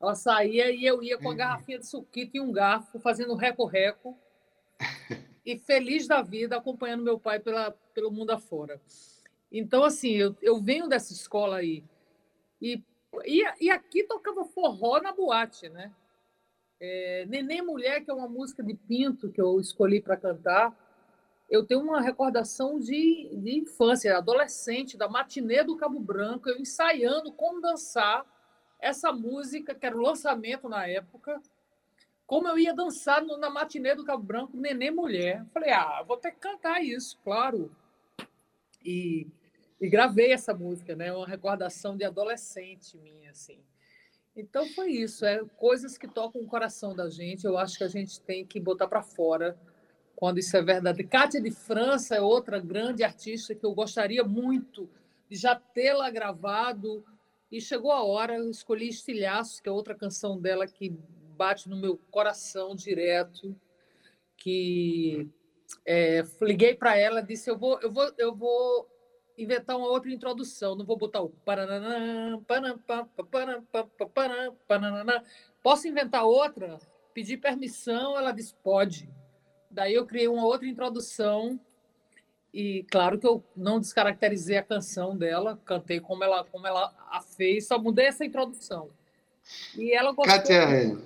Ela 0.00 0.14
saía 0.14 0.70
e 0.70 0.86
eu 0.86 1.02
ia 1.02 1.18
com 1.18 1.28
a 1.28 1.32
uhum. 1.32 1.36
garrafinha 1.36 1.78
de 1.78 1.86
suquito 1.86 2.38
e 2.38 2.40
um 2.40 2.50
garfo, 2.50 2.98
fazendo 2.98 3.34
reco-reco. 3.34 4.18
E 5.44 5.58
feliz 5.58 6.06
da 6.06 6.20
vida, 6.20 6.58
acompanhando 6.58 7.02
meu 7.02 7.18
pai 7.18 7.40
pela, 7.40 7.70
pelo 7.94 8.10
mundo 8.10 8.30
afora. 8.30 8.78
Então, 9.50 9.82
assim, 9.82 10.10
eu, 10.10 10.36
eu 10.42 10.60
venho 10.60 10.86
dessa 10.86 11.14
escola 11.14 11.56
aí. 11.56 11.82
E 12.60 12.84
e, 13.24 13.42
e 13.60 13.70
aqui 13.70 14.04
tocava 14.04 14.44
forró 14.44 15.00
na 15.00 15.12
boate, 15.12 15.68
né? 15.68 15.90
É, 16.78 17.26
Neném 17.26 17.62
Mulher, 17.62 18.04
que 18.04 18.10
é 18.10 18.14
uma 18.14 18.28
música 18.28 18.62
de 18.62 18.74
Pinto 18.74 19.30
que 19.30 19.40
eu 19.40 19.58
escolhi 19.60 20.00
para 20.00 20.16
cantar, 20.16 20.76
eu 21.50 21.64
tenho 21.66 21.80
uma 21.80 22.00
recordação 22.00 22.78
de, 22.78 23.30
de 23.34 23.58
infância, 23.58 24.16
adolescente, 24.16 24.96
da 24.96 25.08
matinê 25.08 25.64
do 25.64 25.76
Cabo 25.76 25.98
Branco, 25.98 26.48
eu 26.48 26.58
ensaiando 26.58 27.32
como 27.32 27.60
dançar 27.60 28.24
essa 28.78 29.12
música, 29.12 29.74
que 29.74 29.84
era 29.84 29.96
o 29.96 30.00
lançamento 30.00 30.68
na 30.68 30.86
época, 30.86 31.42
como 32.26 32.48
eu 32.48 32.58
ia 32.58 32.72
dançar 32.72 33.22
no, 33.22 33.36
na 33.36 33.50
matinê 33.50 33.94
do 33.94 34.04
Cabo 34.04 34.22
Branco, 34.22 34.56
Neném 34.56 34.90
Mulher. 34.90 35.44
Falei, 35.52 35.70
ah, 35.70 36.02
vou 36.06 36.16
ter 36.16 36.30
que 36.30 36.38
cantar 36.38 36.82
isso, 36.82 37.18
claro. 37.24 37.74
E 38.82 39.26
e 39.80 39.88
gravei 39.88 40.32
essa 40.32 40.52
música, 40.52 40.94
né? 40.94 41.10
Uma 41.10 41.26
recordação 41.26 41.96
de 41.96 42.04
adolescente 42.04 42.98
minha, 42.98 43.30
assim. 43.30 43.58
Então 44.36 44.66
foi 44.74 44.92
isso, 44.92 45.24
é 45.24 45.42
coisas 45.56 45.96
que 45.96 46.06
tocam 46.06 46.42
o 46.42 46.46
coração 46.46 46.94
da 46.94 47.08
gente. 47.08 47.46
Eu 47.46 47.56
acho 47.56 47.78
que 47.78 47.84
a 47.84 47.88
gente 47.88 48.20
tem 48.20 48.44
que 48.44 48.60
botar 48.60 48.86
para 48.86 49.02
fora 49.02 49.58
quando 50.20 50.36
isso 50.36 50.54
é 50.54 50.60
verdade. 50.60 51.02
Cátia 51.02 51.40
de 51.40 51.50
França 51.50 52.14
é 52.14 52.20
outra 52.20 52.60
grande 52.60 53.02
artista 53.02 53.54
que 53.54 53.64
eu 53.64 53.72
gostaria 53.72 54.22
muito 54.22 54.86
de 55.30 55.34
já 55.34 55.56
tê-la 55.56 56.10
gravado. 56.10 57.02
E 57.50 57.58
chegou 57.58 57.90
a 57.90 58.04
hora, 58.04 58.36
eu 58.36 58.50
escolhi 58.50 58.86
Estilhaço, 58.86 59.62
que 59.62 59.68
é 59.70 59.72
outra 59.72 59.94
canção 59.94 60.38
dela 60.38 60.66
que 60.66 60.90
bate 61.38 61.70
no 61.70 61.76
meu 61.76 61.98
coração 62.10 62.76
direto. 62.76 63.56
Que 64.36 65.26
é, 65.86 66.22
liguei 66.42 66.74
para 66.74 66.98
ela, 66.98 67.22
disse: 67.22 67.48
eu 67.48 67.56
vou, 67.56 67.80
eu 67.80 67.90
vou, 67.90 68.12
eu 68.18 68.34
vou 68.34 68.86
inventar 69.38 69.78
uma 69.78 69.88
outra 69.88 70.12
introdução. 70.12 70.74
Não 70.74 70.84
vou 70.84 70.98
botar 70.98 71.22
o 71.22 71.30
Posso 75.62 75.88
inventar 75.88 76.26
outra? 76.26 76.78
Pedir 77.14 77.38
permissão, 77.38 78.18
ela 78.18 78.32
disse 78.32 78.54
pode. 78.62 79.08
Daí 79.70 79.94
eu 79.94 80.04
criei 80.04 80.26
uma 80.26 80.44
outra 80.44 80.66
introdução 80.66 81.58
e 82.52 82.84
claro 82.90 83.18
que 83.18 83.26
eu 83.26 83.42
não 83.56 83.78
descaracterizei 83.78 84.58
a 84.58 84.62
canção 84.62 85.16
dela, 85.16 85.60
cantei 85.64 86.00
como 86.00 86.24
ela 86.24 86.44
como 86.44 86.66
ela 86.66 86.92
a 87.10 87.20
fez, 87.20 87.68
só 87.68 87.78
mudei 87.78 88.06
essa 88.06 88.24
introdução. 88.24 88.88
E 89.76 89.92
ela 89.92 90.12
gostou. 90.12 90.34
Kátia, 90.34 90.54
é, 90.54 90.96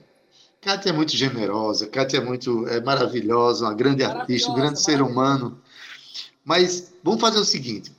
Kátia 0.60 0.90
é 0.90 0.92
muito 0.92 1.14
generosa, 1.14 1.86
Kátia 1.86 2.18
é 2.18 2.20
muito 2.20 2.66
é 2.68 2.80
maravilhosa, 2.80 3.66
uma 3.66 3.74
grande 3.74 4.02
artista, 4.02 4.50
um 4.50 4.54
grande 4.54 4.80
ser 4.80 5.02
humano. 5.02 5.60
Mas 6.42 6.94
vamos 7.02 7.20
fazer 7.20 7.38
o 7.38 7.44
seguinte: 7.44 7.92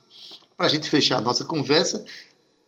para 0.56 0.66
a 0.66 0.68
gente 0.68 0.90
fechar 0.90 1.18
a 1.18 1.20
nossa 1.20 1.44
conversa, 1.44 2.04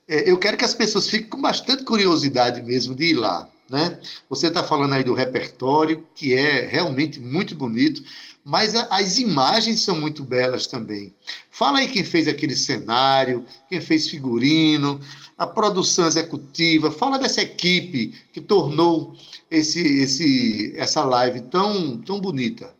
é, 0.07 0.31
eu 0.31 0.39
quero 0.39 0.57
que 0.57 0.65
as 0.65 0.75
pessoas 0.75 1.09
fiquem 1.09 1.29
com 1.29 1.41
bastante 1.41 1.85
curiosidade 1.85 2.63
mesmo 2.63 2.95
de 2.95 3.07
ir 3.07 3.15
lá. 3.15 3.49
Né? 3.69 4.01
Você 4.31 4.47
está 4.47 4.65
falando 4.65 4.95
aí 4.95 5.05
do 5.05 5.13
repertório, 5.13 6.07
que 6.15 6.35
é 6.35 6.67
realmente 6.67 7.21
muito 7.21 7.55
bonito, 7.55 8.03
mas 8.43 8.75
a, 8.75 8.85
as 8.91 9.19
imagens 9.19 9.83
são 9.83 10.01
muito 10.01 10.25
belas 10.25 10.67
também. 10.67 11.15
Fala 11.51 11.81
aí 11.81 11.89
quem 11.89 12.03
fez 12.03 12.27
aquele 12.27 12.57
cenário, 12.57 13.45
quem 13.69 13.81
fez 13.81 14.09
figurino, 14.09 14.99
a 15.37 15.47
produção 15.47 16.07
executiva, 16.07 16.91
fala 16.91 17.19
dessa 17.19 17.43
equipe 17.43 18.15
que 18.33 18.41
tornou 18.41 19.15
esse, 19.51 19.81
esse, 20.03 20.75
essa 20.77 21.05
live 21.05 21.43
tão, 21.43 21.99
tão 21.99 22.19
bonita. 22.19 22.75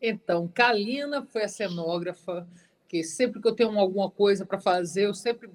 Então, 0.00 0.46
Kalina 0.46 1.26
foi 1.26 1.42
a 1.42 1.48
cenógrafa, 1.48 2.48
que 2.88 3.02
sempre 3.02 3.42
que 3.42 3.48
eu 3.48 3.54
tenho 3.54 3.76
alguma 3.78 4.08
coisa 4.08 4.46
para 4.46 4.60
fazer, 4.60 5.06
eu 5.06 5.14
sempre 5.14 5.50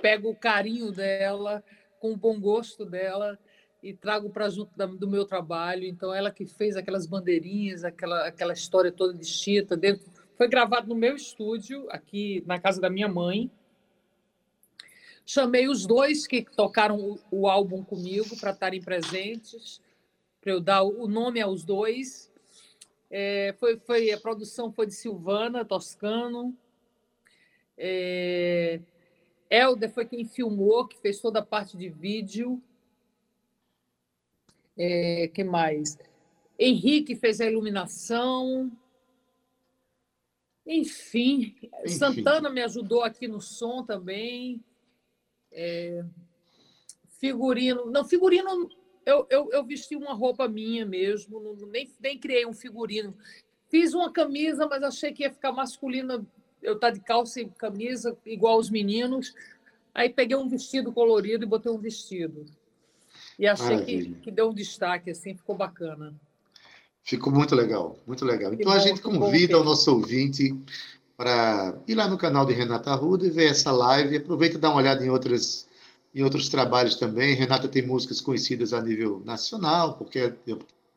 pego 0.00 0.30
o 0.30 0.36
carinho 0.36 0.90
dela, 0.90 1.62
com 2.00 2.12
o 2.12 2.16
bom 2.16 2.40
gosto 2.40 2.86
dela 2.86 3.38
e 3.82 3.94
trago 3.94 4.30
para 4.30 4.48
junto 4.48 4.70
da, 4.76 4.86
do 4.86 5.08
meu 5.08 5.24
trabalho. 5.24 5.84
Então, 5.84 6.12
ela 6.12 6.30
que 6.30 6.46
fez 6.46 6.76
aquelas 6.76 7.06
bandeirinhas, 7.06 7.84
aquela, 7.84 8.26
aquela 8.26 8.52
história 8.52 8.90
toda 8.90 9.14
de 9.14 9.24
Chita, 9.24 9.76
dentro, 9.76 10.10
foi 10.36 10.48
gravado 10.48 10.88
no 10.88 10.94
meu 10.94 11.16
estúdio, 11.16 11.86
aqui 11.90 12.42
na 12.46 12.58
casa 12.58 12.80
da 12.80 12.90
minha 12.90 13.08
mãe. 13.08 13.50
Chamei 15.24 15.68
os 15.68 15.86
dois 15.86 16.26
que 16.26 16.42
tocaram 16.42 16.98
o, 16.98 17.18
o 17.30 17.48
álbum 17.48 17.84
comigo 17.84 18.36
para 18.38 18.52
estarem 18.52 18.80
presentes, 18.80 19.80
para 20.40 20.52
eu 20.52 20.60
dar 20.60 20.82
o 20.82 21.06
nome 21.06 21.40
aos 21.40 21.64
dois 21.64 22.28
é, 23.10 23.54
foi, 23.58 23.78
foi, 23.78 24.10
a 24.10 24.18
produção 24.18 24.70
foi 24.70 24.86
de 24.86 24.94
Silvana 24.94 25.64
Toscano. 25.64 26.54
É, 27.76 28.80
Helder 29.50 29.90
foi 29.90 30.04
quem 30.04 30.24
filmou, 30.24 30.86
que 30.86 30.98
fez 30.98 31.20
toda 31.20 31.38
a 31.38 31.44
parte 31.44 31.76
de 31.76 31.88
vídeo. 31.88 32.62
É, 34.78 35.28
que 35.28 35.42
mais? 35.42 35.98
Henrique 36.58 37.16
fez 37.16 37.40
a 37.40 37.46
iluminação. 37.46 38.70
Enfim, 40.64 41.56
Enfim, 41.84 41.88
Santana 41.88 42.48
me 42.50 42.62
ajudou 42.62 43.02
aqui 43.02 43.26
no 43.26 43.40
som 43.40 43.82
também. 43.82 44.62
É, 45.50 46.04
figurino. 47.18 47.86
Não, 47.86 48.04
figurino, 48.04 48.68
eu, 49.04 49.26
eu, 49.30 49.50
eu, 49.52 49.64
vesti 49.64 49.96
uma 49.96 50.12
roupa 50.12 50.46
minha 50.46 50.84
mesmo, 50.84 51.40
não, 51.40 51.54
nem, 51.68 51.90
nem 52.00 52.18
criei 52.18 52.46
um 52.46 52.52
figurino. 52.52 53.16
Fiz 53.68 53.94
uma 53.94 54.12
camisa, 54.12 54.66
mas 54.66 54.82
achei 54.82 55.12
que 55.12 55.22
ia 55.22 55.32
ficar 55.32 55.52
masculina. 55.52 56.24
Eu 56.62 56.78
tá 56.78 56.90
de 56.90 57.00
calça 57.00 57.40
e 57.40 57.48
camisa, 57.48 58.16
igual 58.26 58.58
os 58.58 58.70
meninos. 58.70 59.34
Aí 59.94 60.10
peguei 60.10 60.36
um 60.36 60.48
vestido 60.48 60.92
colorido 60.92 61.44
e 61.44 61.48
botei 61.48 61.72
um 61.72 61.78
vestido. 61.78 62.44
E 63.38 63.46
achei 63.46 63.84
que, 63.84 64.14
que, 64.16 64.30
deu 64.30 64.50
um 64.50 64.54
destaque, 64.54 65.10
assim, 65.10 65.34
ficou 65.34 65.56
bacana. 65.56 66.12
Ficou 67.04 67.32
muito 67.32 67.54
legal, 67.54 67.96
muito 68.06 68.24
legal. 68.24 68.52
Então 68.52 68.72
a 68.72 68.78
gente 68.78 69.00
convida 69.00 69.58
o 69.58 69.64
nosso 69.64 69.92
ouvinte 69.92 70.54
para 71.16 71.78
ir 71.86 71.94
lá 71.94 72.08
no 72.08 72.18
canal 72.18 72.44
de 72.44 72.52
Renata 72.52 72.90
Arruda 72.90 73.26
e 73.26 73.30
ver 73.30 73.50
essa 73.50 73.70
live. 73.70 74.16
Aproveita 74.16 74.56
e 74.56 74.60
dá 74.60 74.68
uma 74.68 74.78
olhada 74.78 75.04
em 75.04 75.08
outras 75.08 75.68
em 76.14 76.22
outros 76.22 76.48
trabalhos 76.48 76.96
também. 76.96 77.34
Renata 77.34 77.68
tem 77.68 77.86
músicas 77.86 78.20
conhecidas 78.20 78.72
a 78.72 78.82
nível 78.82 79.22
nacional, 79.24 79.94
porque 79.94 80.34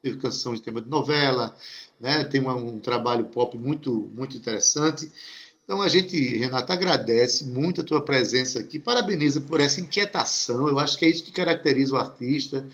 teve 0.01 0.17
canção 0.17 0.53
de 0.53 0.61
tema 0.61 0.81
de 0.81 0.89
novela, 0.89 1.55
né? 1.99 2.23
tem 2.23 2.41
uma, 2.41 2.55
um 2.55 2.79
trabalho 2.79 3.25
pop 3.25 3.57
muito, 3.57 4.09
muito 4.15 4.35
interessante. 4.35 5.11
Então 5.71 5.81
a 5.81 5.87
gente, 5.87 6.37
Renata, 6.37 6.73
agradece 6.73 7.45
muito 7.45 7.79
a 7.79 7.83
tua 7.85 8.03
presença 8.03 8.59
aqui, 8.59 8.77
parabeniza 8.77 9.39
por 9.39 9.61
essa 9.61 9.79
inquietação. 9.79 10.67
Eu 10.67 10.77
acho 10.77 10.97
que 10.97 11.05
é 11.05 11.07
isso 11.07 11.23
que 11.23 11.31
caracteriza 11.31 11.95
o 11.95 11.97
artista. 11.97 12.67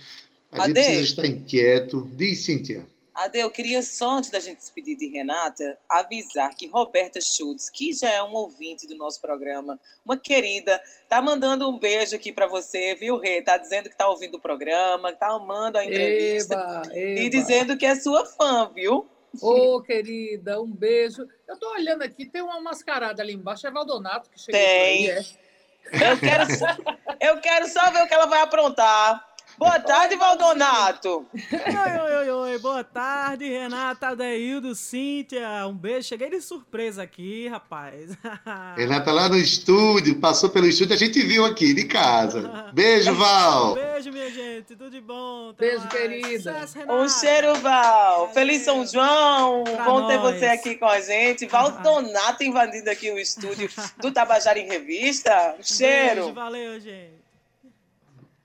A 0.52 0.64
Ade, 0.64 0.74
gente 0.74 0.74
precisa 0.74 1.04
estar 1.04 1.28
inquieto. 1.28 2.10
Diz, 2.16 2.40
Cíntia. 2.40 2.88
Ade, 3.14 3.38
eu 3.38 3.52
queria 3.52 3.84
só, 3.84 4.18
antes 4.18 4.32
da 4.32 4.40
gente 4.40 4.58
despedir 4.58 4.98
de 4.98 5.10
Renata, 5.10 5.78
avisar 5.88 6.56
que 6.56 6.66
Roberta 6.66 7.20
Schultz, 7.22 7.70
que 7.70 7.94
já 7.94 8.10
é 8.10 8.24
um 8.24 8.34
ouvinte 8.34 8.88
do 8.88 8.98
nosso 8.98 9.22
programa, 9.22 9.80
uma 10.04 10.18
querida, 10.18 10.82
tá 11.08 11.22
mandando 11.22 11.70
um 11.70 11.78
beijo 11.78 12.16
aqui 12.16 12.32
para 12.32 12.48
você, 12.48 12.96
viu, 12.96 13.20
Rê? 13.20 13.44
Tá 13.44 13.58
dizendo 13.58 13.92
que 13.92 13.96
tá 13.96 14.10
ouvindo 14.10 14.38
o 14.38 14.42
programa, 14.42 15.14
tá 15.14 15.28
amando 15.28 15.78
a 15.78 15.86
entrevista. 15.86 16.56
Eba, 16.56 16.82
eba. 16.96 17.20
E 17.20 17.30
dizendo 17.30 17.78
que 17.78 17.86
é 17.86 17.94
sua 17.94 18.26
fã, 18.26 18.72
viu? 18.74 19.08
Ô, 19.42 19.76
oh, 19.76 19.82
querida, 19.82 20.62
um 20.62 20.72
beijo. 20.72 21.28
Eu 21.48 21.58
tô 21.58 21.72
olhando 21.72 22.04
aqui, 22.04 22.26
tem 22.26 22.42
uma 22.42 22.60
mascarada 22.62 23.22
ali 23.22 23.34
embaixo, 23.34 23.68
é 23.68 23.72
Valdonato 23.72 24.30
que 24.30 24.40
chegou 24.40 24.60
tem. 24.60 25.10
Aí, 25.10 25.10
é. 25.10 25.20
Eu 25.92 26.20
quero, 26.20 26.44
eu 27.20 27.42
quero 27.42 27.68
só 27.68 27.92
ver 27.92 28.04
o 28.04 28.08
que 28.08 28.14
ela 28.14 28.26
vai 28.26 28.42
aprontar. 28.42 29.27
Boa 29.58 29.80
tarde, 29.80 30.16
Valdonato. 30.16 31.26
Oi, 31.34 32.00
oi, 32.00 32.16
oi, 32.16 32.30
oi. 32.30 32.58
Boa 32.60 32.84
tarde, 32.84 33.50
Renata, 33.50 34.10
Adeildo, 34.10 34.76
Cíntia. 34.76 35.66
Um 35.68 35.74
beijo. 35.74 36.08
Cheguei 36.08 36.30
de 36.30 36.40
surpresa 36.42 37.02
aqui, 37.02 37.48
rapaz. 37.48 38.12
Renata 38.78 39.12
lá 39.12 39.28
no 39.28 39.36
estúdio, 39.36 40.20
passou 40.20 40.50
pelo 40.52 40.68
estúdio, 40.68 40.94
a 40.94 40.98
gente 40.98 41.20
viu 41.24 41.44
aqui, 41.44 41.74
de 41.74 41.86
casa. 41.86 42.70
Beijo, 42.72 43.16
Val. 43.16 43.74
Beijo, 43.74 44.12
minha 44.12 44.30
gente. 44.30 44.76
Tudo 44.76 44.92
de 44.92 45.02
bom. 45.02 45.50
Até 45.50 45.66
beijo, 45.66 45.80
mais. 45.80 45.92
querida. 45.92 46.68
Sucesso, 46.68 46.92
um 46.92 47.10
cheiro, 47.10 47.56
Val. 47.56 48.32
Feliz 48.34 48.62
São 48.62 48.86
João. 48.86 49.64
Pra 49.64 49.86
bom 49.86 50.02
nós. 50.02 50.08
ter 50.08 50.20
você 50.20 50.46
aqui 50.46 50.76
com 50.76 50.86
a 50.86 51.02
gente. 51.02 51.48
Valdonato 51.48 52.44
invadindo 52.44 52.92
aqui 52.92 53.10
o 53.10 53.18
estúdio 53.18 53.68
do 53.98 54.12
Tabajara 54.12 54.60
em 54.60 54.68
Revista. 54.68 55.56
Um 55.60 55.64
cheiro. 55.64 56.22
Beijo, 56.22 56.34
valeu, 56.36 56.80
gente. 56.80 57.17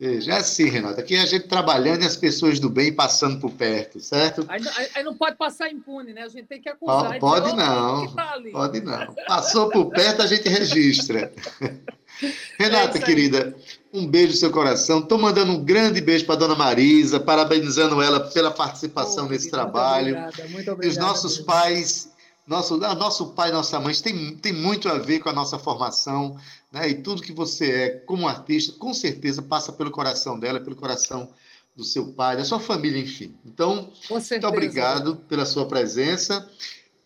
Veja, 0.02 0.32
é 0.32 0.38
assim, 0.38 0.68
Renata, 0.68 1.00
aqui 1.00 1.14
a 1.14 1.24
gente 1.24 1.46
trabalhando 1.46 2.02
e 2.02 2.04
as 2.04 2.16
pessoas 2.16 2.58
do 2.58 2.68
bem 2.68 2.92
passando 2.92 3.38
por 3.38 3.52
perto, 3.52 4.00
certo? 4.00 4.44
Aí, 4.48 4.60
aí 4.96 5.04
não 5.04 5.14
pode 5.14 5.36
passar 5.36 5.70
impune, 5.70 6.12
né? 6.12 6.22
A 6.22 6.28
gente 6.28 6.46
tem 6.46 6.60
que 6.60 6.68
acusar. 6.68 7.14
Oh, 7.14 7.20
pode 7.20 7.44
dizer, 7.44 7.56
não, 7.56 8.12
tá 8.12 8.36
pode 8.50 8.80
não. 8.80 9.14
Passou 9.28 9.70
por 9.70 9.90
perto, 9.90 10.22
a 10.22 10.26
gente 10.26 10.48
registra. 10.48 11.32
Renata, 12.58 12.98
é 12.98 13.00
querida, 13.00 13.54
um 13.92 14.04
beijo 14.04 14.32
no 14.32 14.38
seu 14.38 14.50
coração. 14.50 14.98
Estou 14.98 15.18
mandando 15.18 15.52
um 15.52 15.64
grande 15.64 16.00
beijo 16.00 16.26
para 16.26 16.34
dona 16.34 16.56
Marisa, 16.56 17.20
parabenizando 17.20 18.02
ela 18.02 18.18
pela 18.18 18.50
participação 18.50 19.26
oh, 19.26 19.28
nesse 19.28 19.48
querida, 19.48 19.70
trabalho. 19.70 20.16
Muito 20.16 20.26
obrigada, 20.26 20.48
muito 20.48 20.72
obrigada, 20.72 20.84
e 20.84 20.88
os 20.88 20.96
nossos 20.96 21.38
pais 21.38 22.11
nosso, 22.46 22.76
nosso 22.76 23.32
pai 23.32 23.52
nossa 23.52 23.78
mãe 23.78 23.94
tem, 23.94 24.36
tem 24.36 24.52
muito 24.52 24.88
a 24.88 24.98
ver 24.98 25.20
com 25.20 25.28
a 25.28 25.32
nossa 25.32 25.58
formação, 25.58 26.36
né? 26.72 26.88
E 26.88 26.94
tudo 27.02 27.22
que 27.22 27.32
você 27.32 27.70
é 27.70 27.90
como 27.90 28.26
artista, 28.26 28.76
com 28.78 28.92
certeza 28.92 29.42
passa 29.42 29.72
pelo 29.72 29.90
coração 29.90 30.38
dela, 30.38 30.60
pelo 30.60 30.76
coração 30.76 31.32
do 31.74 31.84
seu 31.84 32.12
pai, 32.12 32.36
da 32.36 32.44
sua 32.44 32.60
família, 32.60 33.00
enfim. 33.00 33.34
Então, 33.44 33.90
muito 34.10 34.46
obrigado 34.46 35.16
pela 35.28 35.46
sua 35.46 35.66
presença. 35.66 36.50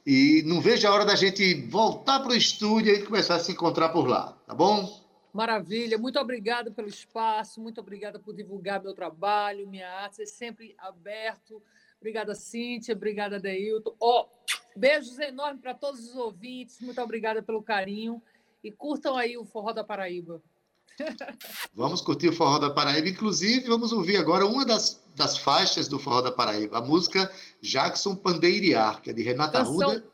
E 0.05 0.43
não 0.47 0.61
vejo 0.61 0.87
a 0.87 0.93
hora 0.93 1.05
da 1.05 1.17
gente 1.17 1.67
voltar 1.69 2.21
para 2.21 2.31
o 2.31 2.37
estúdio 2.37 2.95
e 2.95 3.03
começar 3.03 3.35
a 3.35 3.41
se 3.41 3.51
encontrar 3.51 3.89
por 3.89 4.07
lá, 4.07 4.39
tá 4.47 4.55
bom? 4.55 5.05
Maravilha, 5.33 5.99
muito 5.99 6.19
obrigada 6.19 6.71
pelo 6.71 6.89
espaço, 6.89 7.61
muito 7.61 7.81
obrigada 7.81 8.19
por 8.19 8.33
divulgar 8.33 8.83
meu 8.83 8.95
trabalho, 8.95 9.69
minha 9.69 9.89
arte, 9.89 10.23
é 10.23 10.27
sempre 10.27 10.75
aberto. 10.79 11.61
Obrigada, 12.01 12.35
Cíntia, 12.35 12.95
obrigada, 12.95 13.41
Deilton. 13.41 13.95
Oh, 13.99 14.27
Beijos 14.77 15.19
enormes 15.19 15.61
para 15.61 15.75
todos 15.75 16.01
os 16.09 16.17
ouvintes. 16.17 16.81
Muito 16.81 17.01
obrigada 17.01 17.43
pelo 17.43 17.63
carinho. 17.63 18.23
E 18.63 18.71
curtam 18.71 19.17
aí 19.17 19.37
o 19.37 19.45
Forró 19.45 19.73
da 19.73 19.85
Paraíba. 19.85 20.43
Vamos 21.75 22.01
curtir 22.01 22.29
o 22.29 22.33
Forró 22.33 22.59
da 22.59 22.71
Paraíba. 22.71 23.09
Inclusive, 23.09 23.67
vamos 23.69 23.93
ouvir 23.93 24.17
agora 24.17 24.47
uma 24.47 24.65
das, 24.65 25.03
das 25.15 25.39
faixas 25.39 25.89
do 25.89 25.99
Forró 25.99 26.23
da 26.23 26.33
Paraíba, 26.33 26.79
a 26.79 26.81
música 26.81 27.31
Jackson 27.61 28.17
Pandeiriar, 28.17 29.03
que 29.03 29.11
é 29.11 29.13
de 29.13 29.23
Renata 29.23 29.59
Canção... 29.59 29.75
Ruda. 29.75 30.05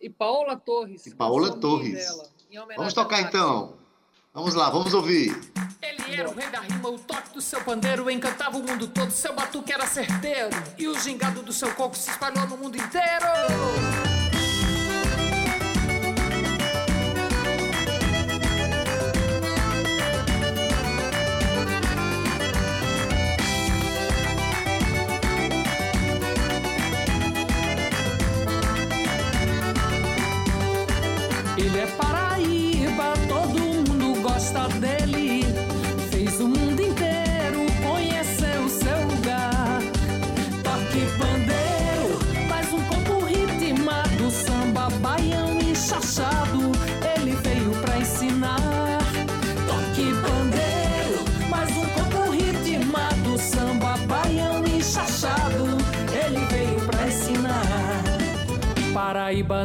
E 0.00 0.10
Paola 0.10 0.56
Torres. 0.56 1.06
E 1.06 1.14
Paola 1.14 1.56
Torres. 1.56 1.94
Dela, 1.94 2.28
vamos 2.76 2.92
tocar 2.92 3.22
então. 3.22 3.78
Vamos 4.34 4.52
lá, 4.54 4.68
vamos 4.68 4.92
ouvir. 4.92 5.32
Ele 5.80 6.16
era 6.16 6.28
o 6.28 6.34
rei 6.34 6.48
da 6.48 6.58
rima, 6.58 6.88
o 6.88 6.98
toque 6.98 7.32
do 7.32 7.40
seu 7.40 7.62
pandeiro 7.62 8.10
encantava 8.10 8.58
o 8.58 8.62
mundo 8.64 8.88
todo, 8.88 9.12
seu 9.12 9.32
batuque 9.32 9.72
era 9.72 9.86
certeiro. 9.86 10.50
E 10.76 10.88
o 10.88 10.98
gingado 10.98 11.40
do 11.40 11.52
seu 11.52 11.72
coco 11.76 11.96
se 11.96 12.10
espalhou 12.10 12.44
no 12.48 12.56
mundo 12.56 12.76
inteiro. 12.76 13.26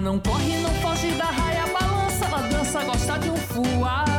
Não 0.01 0.17
corre, 0.17 0.57
não 0.59 0.69
foge 0.75 1.11
da 1.11 1.25
raia, 1.25 1.65
balança 1.67 2.27
na 2.29 2.47
dança, 2.47 2.83
gosta 2.85 3.19
de 3.19 3.29
um 3.29 3.35
fuá. 3.35 4.18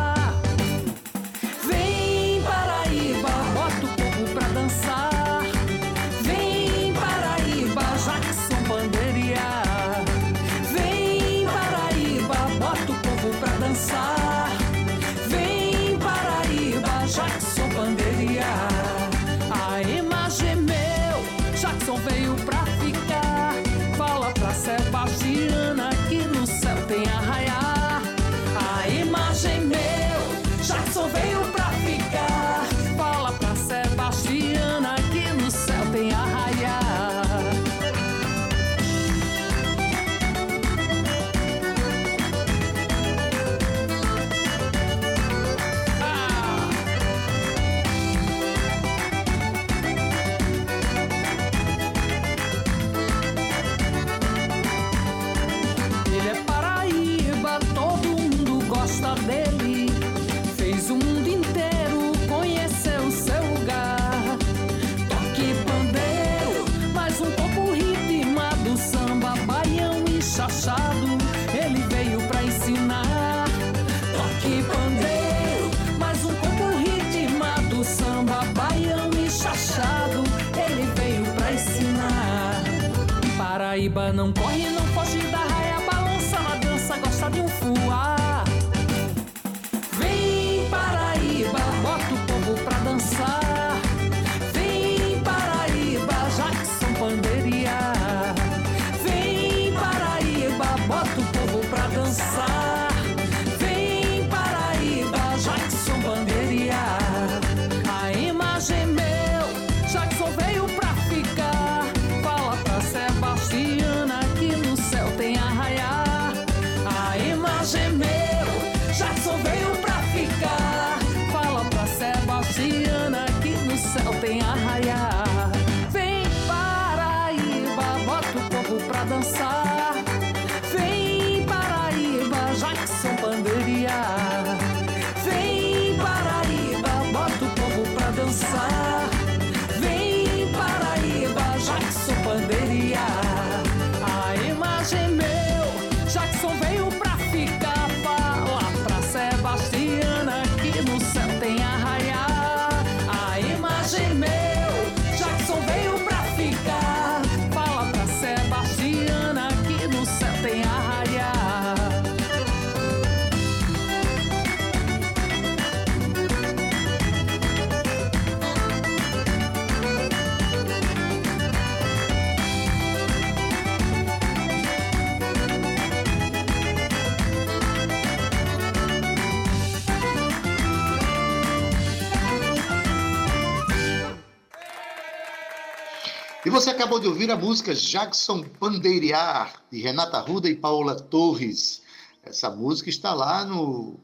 Você 186.60 186.70
acabou 186.70 187.00
de 187.00 187.08
ouvir 187.08 187.30
a 187.30 187.36
música 187.36 187.74
Jackson 187.74 188.42
Pandeirear, 188.42 189.62
de 189.72 189.80
Renata 189.80 190.20
Ruda 190.20 190.46
e 190.46 190.54
Paola 190.54 190.94
Torres. 190.94 191.80
Essa 192.22 192.50
música 192.50 192.90
está 192.90 193.14
lá 193.14 193.46
no, 193.46 193.98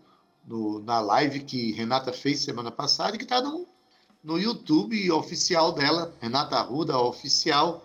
no- 0.47 0.79
na 0.83 0.99
live 1.01 1.41
que 1.41 1.73
Renata 1.73 2.15
fez 2.15 2.41
semana 2.41 2.71
passada 2.71 3.15
e 3.15 3.19
que 3.19 3.25
está 3.25 3.43
no, 3.43 3.67
no 4.25 4.39
YouTube 4.39 5.11
oficial 5.13 5.71
dela, 5.73 6.15
Renata 6.19 6.59
Ruda 6.63 6.99
Oficial. 6.99 7.85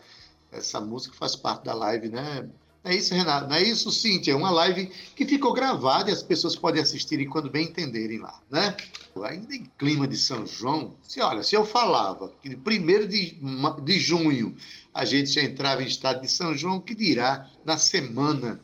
Essa 0.53 0.79
música 0.79 1.13
faz 1.17 1.35
parte 1.35 1.65
da 1.65 1.73
live, 1.73 2.07
né? 2.07 2.47
É 2.83 2.95
isso, 2.95 3.13
Renata? 3.13 3.47
Não 3.47 3.55
é 3.55 3.61
isso, 3.61 3.91
Cíntia? 3.91 4.31
É 4.31 4.35
uma 4.35 4.49
live 4.49 4.87
que 5.15 5.23
ficou 5.25 5.53
gravada 5.53 6.09
e 6.09 6.13
as 6.13 6.23
pessoas 6.23 6.55
podem 6.55 6.81
assistirem 6.81 7.29
quando 7.29 7.49
bem 7.49 7.65
entenderem 7.65 8.17
lá, 8.17 8.41
né? 8.49 8.75
Ainda 9.23 9.53
em 9.55 9.65
clima 9.77 10.07
de 10.07 10.17
São 10.17 10.47
João, 10.47 10.95
se 11.03 11.21
olha, 11.21 11.43
se 11.43 11.53
eu 11.53 11.63
falava 11.63 12.33
que 12.41 12.49
1 12.49 13.07
de, 13.07 13.37
de 13.83 13.99
junho 13.99 14.55
a 14.93 15.05
gente 15.05 15.29
já 15.29 15.43
entrava 15.43 15.83
em 15.83 15.87
estado 15.87 16.21
de 16.21 16.27
São 16.27 16.57
João, 16.57 16.79
que 16.79 16.95
dirá 16.95 17.47
na 17.63 17.77
semana 17.77 18.59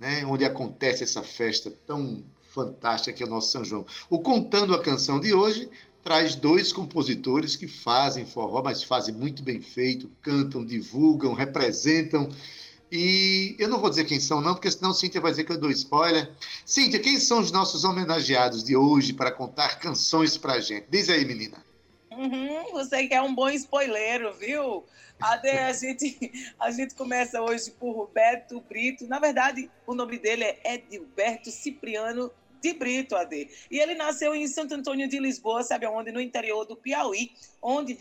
né, 0.00 0.24
onde 0.26 0.44
acontece 0.44 1.04
essa 1.04 1.22
festa 1.22 1.70
tão 1.86 2.24
fantástica 2.52 3.12
que 3.12 3.22
é 3.22 3.26
o 3.26 3.30
nosso 3.30 3.52
São 3.52 3.64
João. 3.64 3.86
O 4.08 4.18
Contando 4.18 4.74
a 4.74 4.82
Canção 4.82 5.20
de 5.20 5.32
hoje 5.32 5.68
traz 6.02 6.34
dois 6.34 6.72
compositores 6.72 7.54
que 7.54 7.68
fazem 7.68 8.26
forró, 8.26 8.62
mas 8.62 8.82
fazem 8.82 9.14
muito 9.14 9.42
bem 9.42 9.60
feito, 9.60 10.10
cantam, 10.22 10.64
divulgam, 10.64 11.34
representam. 11.34 12.28
E 12.90 13.54
eu 13.58 13.68
não 13.68 13.80
vou 13.80 13.88
dizer 13.88 14.04
quem 14.04 14.18
são, 14.18 14.40
não, 14.40 14.54
porque 14.54 14.70
senão 14.70 14.92
Cíntia 14.92 15.20
vai 15.20 15.30
dizer 15.30 15.44
que 15.44 15.52
eu 15.52 15.58
dou 15.58 15.70
spoiler. 15.70 16.30
Cíntia, 16.66 16.98
quem 16.98 17.20
são 17.20 17.38
os 17.38 17.52
nossos 17.52 17.84
homenageados 17.84 18.64
de 18.64 18.76
hoje 18.76 19.12
para 19.12 19.30
contar 19.30 19.78
canções 19.78 20.36
pra 20.36 20.58
gente? 20.60 20.86
Diz 20.90 21.08
aí, 21.08 21.24
menina. 21.24 21.64
Uhum, 22.10 22.72
você 22.72 23.06
que 23.06 23.14
é 23.14 23.22
um 23.22 23.34
bom 23.34 23.48
spoileiro, 23.50 24.34
viu? 24.34 24.84
Ade, 25.20 25.50
a 25.50 25.72
gente, 25.72 26.52
a 26.58 26.70
gente 26.70 26.94
começa 26.94 27.40
hoje 27.40 27.70
por 27.70 27.92
Roberto 27.92 28.60
Brito. 28.60 29.06
Na 29.06 29.18
verdade, 29.18 29.70
o 29.86 29.94
nome 29.94 30.18
dele 30.18 30.44
é 30.44 30.74
Edilberto 30.74 31.50
Cipriano 31.50 32.30
de 32.60 32.72
Brito, 32.72 33.14
Ade. 33.14 33.48
E 33.70 33.78
ele 33.78 33.94
nasceu 33.94 34.34
em 34.34 34.48
Santo 34.48 34.74
Antônio 34.74 35.08
de 35.08 35.18
Lisboa, 35.18 35.62
sabe 35.62 35.86
aonde? 35.86 36.10
No 36.10 36.20
interior 36.20 36.64
do 36.64 36.74
Piauí, 36.74 37.32
onde 37.62 37.94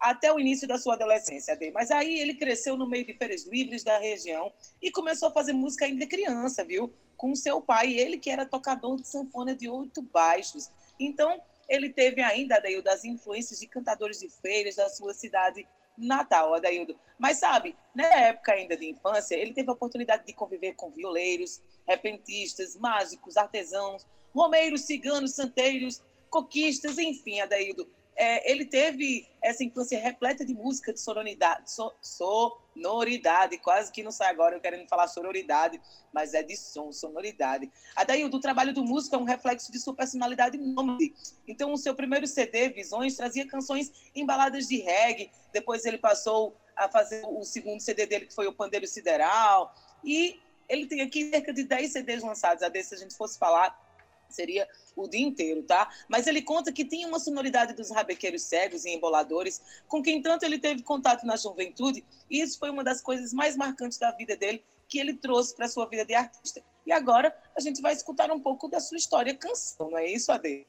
até 0.00 0.32
o 0.32 0.38
início 0.38 0.66
da 0.66 0.78
sua 0.78 0.94
adolescência, 0.94 1.54
Ade. 1.54 1.70
Mas 1.70 1.90
aí 1.90 2.20
ele 2.20 2.34
cresceu 2.34 2.76
no 2.76 2.88
meio 2.88 3.06
de 3.06 3.14
feiras 3.14 3.44
livres 3.46 3.82
da 3.82 3.98
região 3.98 4.52
e 4.80 4.90
começou 4.90 5.28
a 5.28 5.32
fazer 5.32 5.52
música 5.52 5.84
ainda 5.84 6.06
criança, 6.06 6.64
viu? 6.64 6.92
Com 7.16 7.34
seu 7.34 7.60
pai, 7.60 7.94
ele 7.94 8.18
que 8.18 8.30
era 8.30 8.44
tocador 8.44 9.00
de 9.00 9.08
sanfona 9.08 9.54
de 9.54 9.68
oito 9.68 10.02
baixos. 10.02 10.70
Então, 10.98 11.40
ele 11.68 11.90
teve 11.90 12.22
ainda, 12.22 12.56
Adaildo, 12.56 12.84
das 12.84 13.04
influências 13.04 13.58
de 13.58 13.66
cantadores 13.66 14.20
de 14.20 14.28
feiras 14.28 14.76
da 14.76 14.88
sua 14.88 15.14
cidade 15.14 15.66
natal, 15.96 16.54
Adaildo. 16.54 16.98
Mas 17.18 17.38
sabe, 17.38 17.74
na 17.94 18.04
época 18.04 18.52
ainda 18.52 18.76
de 18.76 18.90
infância, 18.90 19.34
ele 19.34 19.54
teve 19.54 19.70
a 19.70 19.72
oportunidade 19.72 20.26
de 20.26 20.34
conviver 20.34 20.74
com 20.74 20.90
violeiros, 20.90 21.60
repentistas, 21.86 22.76
mágicos, 22.76 23.36
artesãos, 23.36 24.06
romeiros, 24.34 24.82
ciganos, 24.82 25.34
santeiros, 25.34 26.02
coquistas, 26.28 26.98
enfim, 26.98 27.40
Adaildo. 27.40 27.88
É, 28.16 28.50
ele 28.50 28.64
teve 28.64 29.28
essa 29.42 29.62
infância 29.62 30.00
repleta 30.00 30.44
de 30.44 30.54
música, 30.54 30.90
de 30.92 30.98
sonoridade, 30.98 31.70
so, 31.70 31.92
sonoridade, 32.00 33.58
quase 33.58 33.92
que 33.92 34.02
não 34.02 34.10
sai 34.10 34.30
agora 34.30 34.56
eu 34.56 34.60
querendo 34.60 34.88
falar 34.88 35.06
sororidade, 35.06 35.78
mas 36.12 36.32
é 36.32 36.42
de 36.42 36.56
som, 36.56 36.90
sonoridade. 36.92 37.70
Adaildo, 37.94 38.38
o 38.38 38.40
trabalho 38.40 38.72
do 38.72 38.82
músico 38.82 39.14
é 39.14 39.18
um 39.18 39.24
reflexo 39.24 39.70
de 39.70 39.78
sua 39.78 39.94
personalidade 39.94 40.56
nômade. 40.56 41.12
Então, 41.46 41.72
o 41.72 41.76
seu 41.76 41.94
primeiro 41.94 42.26
CD, 42.26 42.70
Visões, 42.70 43.16
trazia 43.16 43.46
canções 43.46 43.92
embaladas 44.14 44.66
de 44.66 44.78
reggae, 44.78 45.30
depois 45.52 45.84
ele 45.84 45.98
passou 45.98 46.56
a 46.74 46.88
fazer 46.88 47.22
o 47.26 47.44
segundo 47.44 47.80
CD 47.80 48.06
dele, 48.06 48.26
que 48.26 48.34
foi 48.34 48.46
o 48.46 48.52
Pandeiro 48.52 48.86
Sideral, 48.86 49.74
e 50.02 50.40
ele 50.68 50.86
tem 50.86 51.00
aqui 51.02 51.30
cerca 51.30 51.52
de 51.52 51.64
10 51.64 51.92
CDs 51.92 52.22
lançados, 52.22 52.62
a 52.62 52.68
desse, 52.68 52.90
se 52.90 52.94
a 52.94 52.98
gente 52.98 53.14
fosse 53.14 53.38
falar, 53.38 53.85
seria 54.28 54.68
o 54.94 55.06
dia 55.08 55.20
inteiro, 55.26 55.62
tá? 55.62 55.90
Mas 56.08 56.26
ele 56.26 56.42
conta 56.42 56.72
que 56.72 56.84
tinha 56.84 57.06
uma 57.06 57.18
sonoridade 57.18 57.74
dos 57.74 57.90
rabequeiros 57.90 58.42
cegos 58.42 58.84
e 58.84 58.90
emboladores, 58.90 59.60
com 59.86 60.02
quem 60.02 60.22
tanto 60.22 60.44
ele 60.44 60.58
teve 60.58 60.82
contato 60.82 61.24
na 61.26 61.36
juventude, 61.36 62.04
e 62.30 62.40
isso 62.40 62.58
foi 62.58 62.70
uma 62.70 62.82
das 62.82 63.00
coisas 63.00 63.32
mais 63.32 63.56
marcantes 63.56 63.98
da 63.98 64.10
vida 64.10 64.36
dele, 64.36 64.62
que 64.88 64.98
ele 64.98 65.14
trouxe 65.14 65.54
para 65.54 65.68
sua 65.68 65.86
vida 65.86 66.04
de 66.04 66.14
artista. 66.14 66.62
E 66.86 66.92
agora 66.92 67.36
a 67.56 67.60
gente 67.60 67.82
vai 67.82 67.92
escutar 67.92 68.30
um 68.30 68.40
pouco 68.40 68.68
da 68.68 68.80
sua 68.80 68.96
história 68.96 69.34
canção, 69.34 69.90
não 69.90 69.98
é 69.98 70.10
isso, 70.10 70.30
Ade? 70.30 70.64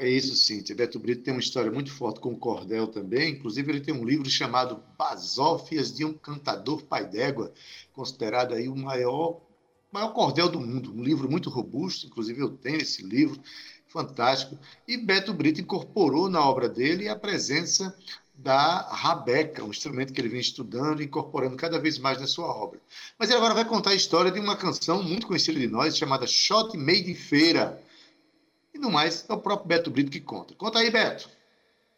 É 0.00 0.08
isso, 0.08 0.34
Cíntia. 0.34 0.74
Beto 0.74 0.98
Brito 0.98 1.22
tem 1.22 1.34
uma 1.34 1.40
história 1.40 1.70
muito 1.70 1.92
forte 1.92 2.20
com 2.20 2.30
o 2.30 2.38
cordel 2.38 2.88
também. 2.88 3.34
Inclusive, 3.34 3.70
ele 3.70 3.82
tem 3.82 3.92
um 3.92 4.02
livro 4.02 4.30
chamado 4.30 4.82
Basófias 4.96 5.92
de 5.94 6.06
um 6.06 6.14
Cantador 6.14 6.82
Pai 6.84 7.06
d'Égua, 7.06 7.52
considerado 7.92 8.54
aí 8.54 8.66
o 8.66 8.74
maior, 8.74 9.42
maior 9.92 10.12
cordel 10.12 10.48
do 10.48 10.60
mundo. 10.60 10.92
Um 10.92 11.02
livro 11.02 11.30
muito 11.30 11.50
robusto, 11.50 12.06
inclusive 12.06 12.40
eu 12.40 12.50
tenho 12.50 12.78
esse 12.78 13.02
livro, 13.02 13.40
fantástico. 13.86 14.58
E 14.86 14.96
Beto 14.96 15.34
Brito 15.34 15.60
incorporou 15.60 16.28
na 16.28 16.44
obra 16.44 16.68
dele 16.68 17.08
a 17.08 17.16
presença 17.16 17.94
da 18.34 18.88
rabeca, 18.88 19.62
um 19.62 19.70
instrumento 19.70 20.12
que 20.12 20.20
ele 20.20 20.28
vem 20.28 20.40
estudando 20.40 21.02
e 21.02 21.04
incorporando 21.04 21.56
cada 21.56 21.78
vez 21.78 21.98
mais 21.98 22.18
na 22.18 22.26
sua 22.26 22.46
obra. 22.46 22.80
Mas 23.18 23.28
ele 23.28 23.38
agora 23.38 23.52
vai 23.52 23.64
contar 23.64 23.90
a 23.90 23.94
história 23.94 24.30
de 24.30 24.40
uma 24.40 24.56
canção 24.56 25.02
muito 25.02 25.26
conhecida 25.26 25.60
de 25.60 25.66
nós, 25.66 25.96
chamada 25.96 26.26
Shot 26.26 26.76
Made 26.76 27.10
em 27.10 27.14
Feira. 27.14 27.82
E 28.72 28.78
no 28.78 28.90
mais, 28.90 29.26
é 29.28 29.32
o 29.32 29.38
próprio 29.38 29.68
Beto 29.68 29.90
Brito 29.90 30.10
que 30.10 30.20
conta. 30.20 30.54
Conta 30.54 30.78
aí, 30.78 30.90
Beto. 30.90 31.28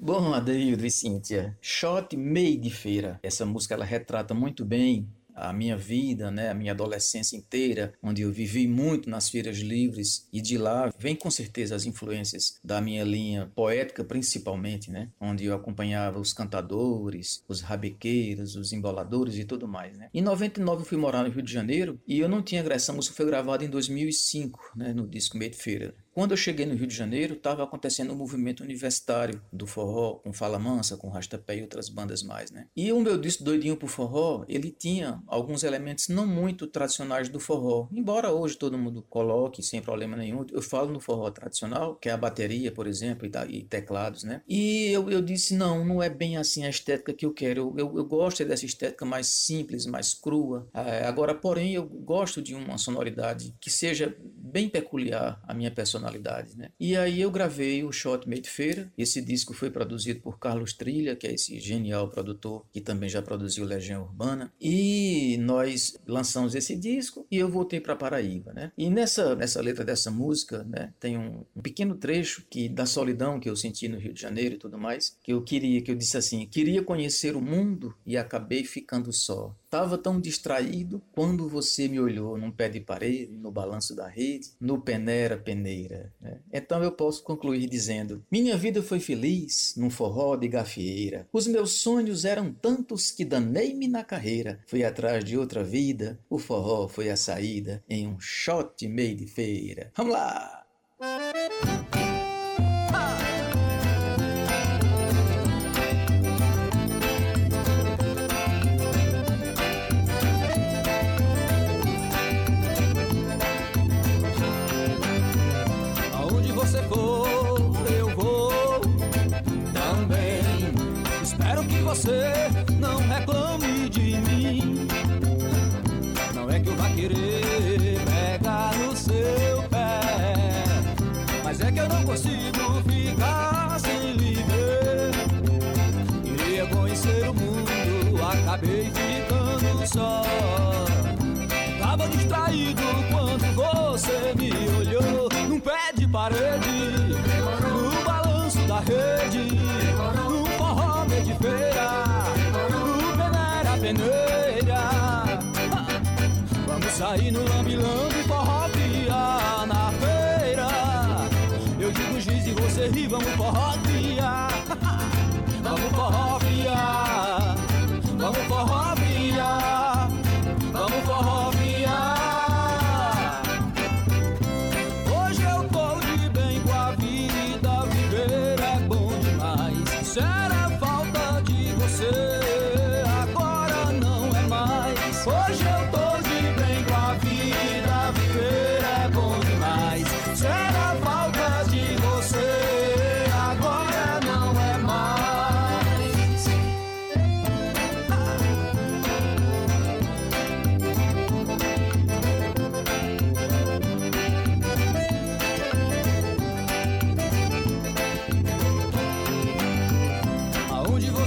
Bom, 0.04 0.34
Adeildo 0.34 0.84
e 0.84 0.90
Cíntia, 0.90 1.56
Shot 1.60 2.16
Made 2.16 2.70
Feira. 2.70 3.20
Essa 3.22 3.46
música 3.46 3.74
ela 3.74 3.84
retrata 3.84 4.34
muito 4.34 4.64
bem 4.64 5.08
a 5.34 5.52
minha 5.52 5.76
vida, 5.76 6.30
né, 6.30 6.50
a 6.50 6.54
minha 6.54 6.72
adolescência 6.72 7.36
inteira, 7.36 7.92
onde 8.02 8.22
eu 8.22 8.32
vivi 8.32 8.66
muito 8.66 9.08
nas 9.08 9.28
feiras 9.28 9.58
livres 9.58 10.28
e 10.32 10.40
de 10.40 10.58
lá 10.58 10.92
vem 10.98 11.14
com 11.14 11.30
certeza 11.30 11.74
as 11.74 11.84
influências 11.84 12.58
da 12.62 12.80
minha 12.80 13.04
linha 13.04 13.50
poética 13.54 14.04
principalmente, 14.04 14.90
né, 14.90 15.08
onde 15.20 15.44
eu 15.44 15.54
acompanhava 15.54 16.18
os 16.18 16.32
cantadores, 16.32 17.42
os 17.48 17.60
rabequeiros, 17.60 18.56
os 18.56 18.72
emboladores 18.72 19.36
e 19.36 19.44
tudo 19.44 19.68
mais, 19.68 19.96
né. 19.96 20.08
Em 20.12 20.22
99 20.22 20.82
eu 20.82 20.86
fui 20.86 20.98
morar 20.98 21.22
no 21.22 21.30
Rio 21.30 21.42
de 21.42 21.52
Janeiro 21.52 22.00
e 22.06 22.18
eu 22.18 22.28
não 22.28 22.42
tinha 22.42 22.60
agressão, 22.60 22.98
isso 22.98 23.12
foi 23.12 23.26
gravado 23.26 23.64
em 23.64 23.68
2005, 23.68 24.72
né, 24.76 24.92
no 24.92 25.06
disco 25.06 25.36
Meio 25.36 25.50
de 25.50 25.56
Feira. 25.56 25.94
Quando 26.14 26.32
eu 26.32 26.36
cheguei 26.36 26.66
no 26.66 26.74
Rio 26.74 26.86
de 26.86 26.94
Janeiro, 26.94 27.34
estava 27.34 27.64
acontecendo 27.64 28.12
um 28.12 28.16
movimento 28.16 28.62
universitário 28.62 29.42
do 29.50 29.66
forró, 29.66 30.16
com 30.16 30.30
Fala 30.30 30.58
Mansa, 30.58 30.98
com 30.98 31.08
Rastapé 31.08 31.56
e 31.56 31.62
outras 31.62 31.88
bandas 31.88 32.22
mais, 32.22 32.50
né? 32.50 32.66
E 32.76 32.92
o 32.92 33.00
meu 33.00 33.16
disco 33.16 33.42
Doidinho 33.42 33.78
pro 33.78 33.88
Forró, 33.88 34.44
ele 34.46 34.70
tinha 34.70 35.22
alguns 35.26 35.62
elementos 35.62 36.08
não 36.08 36.26
muito 36.26 36.66
tradicionais 36.66 37.30
do 37.30 37.40
forró. 37.40 37.88
Embora 37.90 38.30
hoje 38.30 38.58
todo 38.58 38.76
mundo 38.76 39.02
coloque 39.08 39.62
sem 39.62 39.80
problema 39.80 40.14
nenhum, 40.14 40.44
eu 40.52 40.60
falo 40.60 40.92
no 40.92 41.00
forró 41.00 41.30
tradicional, 41.30 41.96
que 41.96 42.10
é 42.10 42.12
a 42.12 42.16
bateria, 42.16 42.70
por 42.70 42.86
exemplo, 42.86 43.26
e, 43.48 43.62
teclados, 43.62 44.22
né? 44.22 44.42
E 44.46 44.88
eu, 44.88 45.10
eu 45.10 45.22
disse, 45.22 45.56
não, 45.56 45.82
não 45.82 46.02
é 46.02 46.10
bem 46.10 46.36
assim 46.36 46.64
a 46.64 46.68
estética 46.68 47.14
que 47.14 47.24
eu 47.24 47.32
quero. 47.32 47.72
Eu, 47.78 47.86
eu, 47.86 47.98
eu 47.98 48.04
gosto 48.04 48.44
dessa 48.44 48.66
estética 48.66 49.06
mais 49.06 49.28
simples, 49.28 49.86
mais 49.86 50.12
crua. 50.12 50.68
É, 50.74 51.06
agora, 51.06 51.34
porém, 51.34 51.74
eu 51.74 51.86
gosto 51.86 52.42
de 52.42 52.54
uma 52.54 52.76
sonoridade 52.76 53.54
que 53.58 53.70
seja 53.70 54.14
bem 54.20 54.68
peculiar 54.68 55.40
à 55.48 55.54
minha 55.54 55.70
personalidade 55.70 56.01
personalidades, 56.02 56.56
né? 56.56 56.70
E 56.78 56.96
aí 56.96 57.20
eu 57.20 57.30
gravei 57.30 57.84
o 57.84 57.92
Shot 57.92 58.28
Made 58.28 58.48
Feira. 58.48 58.92
Esse 58.98 59.22
disco 59.22 59.54
foi 59.54 59.70
produzido 59.70 60.20
por 60.20 60.38
Carlos 60.38 60.72
Trilha, 60.72 61.14
que 61.14 61.26
é 61.26 61.34
esse 61.34 61.58
genial 61.60 62.08
produtor 62.10 62.66
que 62.72 62.80
também 62.80 63.08
já 63.08 63.22
produziu 63.22 63.64
Legião 63.64 64.02
Urbana. 64.02 64.52
E 64.60 65.36
nós 65.38 65.98
lançamos 66.06 66.54
esse 66.54 66.76
disco 66.76 67.26
e 67.30 67.38
eu 67.38 67.48
voltei 67.48 67.80
para 67.80 67.96
Paraíba, 67.96 68.52
né? 68.52 68.72
E 68.76 68.90
nessa 68.90 69.34
nessa 69.36 69.60
letra 69.60 69.84
dessa 69.84 70.10
música, 70.10 70.64
né, 70.64 70.92
tem 70.98 71.18
um, 71.18 71.44
um 71.54 71.62
pequeno 71.62 71.94
trecho 71.94 72.44
que 72.50 72.68
da 72.68 72.86
solidão 72.86 73.38
que 73.38 73.48
eu 73.48 73.56
senti 73.56 73.88
no 73.88 73.98
Rio 73.98 74.12
de 74.12 74.20
Janeiro 74.20 74.54
e 74.54 74.58
tudo 74.58 74.78
mais, 74.78 75.16
que 75.22 75.32
eu 75.32 75.42
queria, 75.42 75.80
que 75.82 75.90
eu 75.90 75.94
disse 75.94 76.16
assim, 76.16 76.46
queria 76.46 76.82
conhecer 76.82 77.36
o 77.36 77.40
mundo 77.40 77.94
e 78.06 78.16
acabei 78.16 78.64
ficando 78.64 79.12
só. 79.12 79.54
Tava 79.72 79.96
tão 79.96 80.20
distraído 80.20 81.00
quando 81.12 81.48
você 81.48 81.88
me 81.88 81.98
olhou 81.98 82.36
num 82.36 82.50
pé 82.50 82.68
de 82.68 82.78
parede, 82.78 83.32
no 83.32 83.50
balanço 83.50 83.96
da 83.96 84.06
rede, 84.06 84.50
no 84.60 84.78
peneira 84.78 85.38
peneira. 85.38 86.12
Né? 86.20 86.40
Então 86.52 86.82
eu 86.82 86.92
posso 86.92 87.22
concluir 87.22 87.66
dizendo: 87.70 88.22
Minha 88.30 88.54
vida 88.54 88.82
foi 88.82 89.00
feliz 89.00 89.72
num 89.74 89.88
forró 89.88 90.36
de 90.36 90.46
gafieira. 90.46 91.26
Os 91.32 91.46
meus 91.46 91.72
sonhos 91.72 92.26
eram 92.26 92.52
tantos 92.52 93.10
que 93.10 93.24
danei-me 93.24 93.88
na 93.88 94.04
carreira. 94.04 94.60
Fui 94.66 94.84
atrás 94.84 95.24
de 95.24 95.38
outra 95.38 95.64
vida, 95.64 96.20
o 96.28 96.38
forró 96.38 96.86
foi 96.86 97.08
a 97.08 97.16
saída 97.16 97.82
em 97.88 98.06
um 98.06 98.20
shot 98.20 98.86
meio 98.86 99.16
de 99.16 99.26
feira. 99.26 99.90
Vamos 99.96 100.12
lá! 100.12 100.66
você 101.00 103.31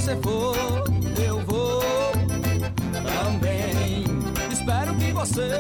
você 0.06 0.16
for, 0.18 0.56
eu 1.26 1.40
vou 1.40 1.82
também. 2.94 4.04
Espero 4.52 4.94
que 4.98 5.12
você 5.12 5.60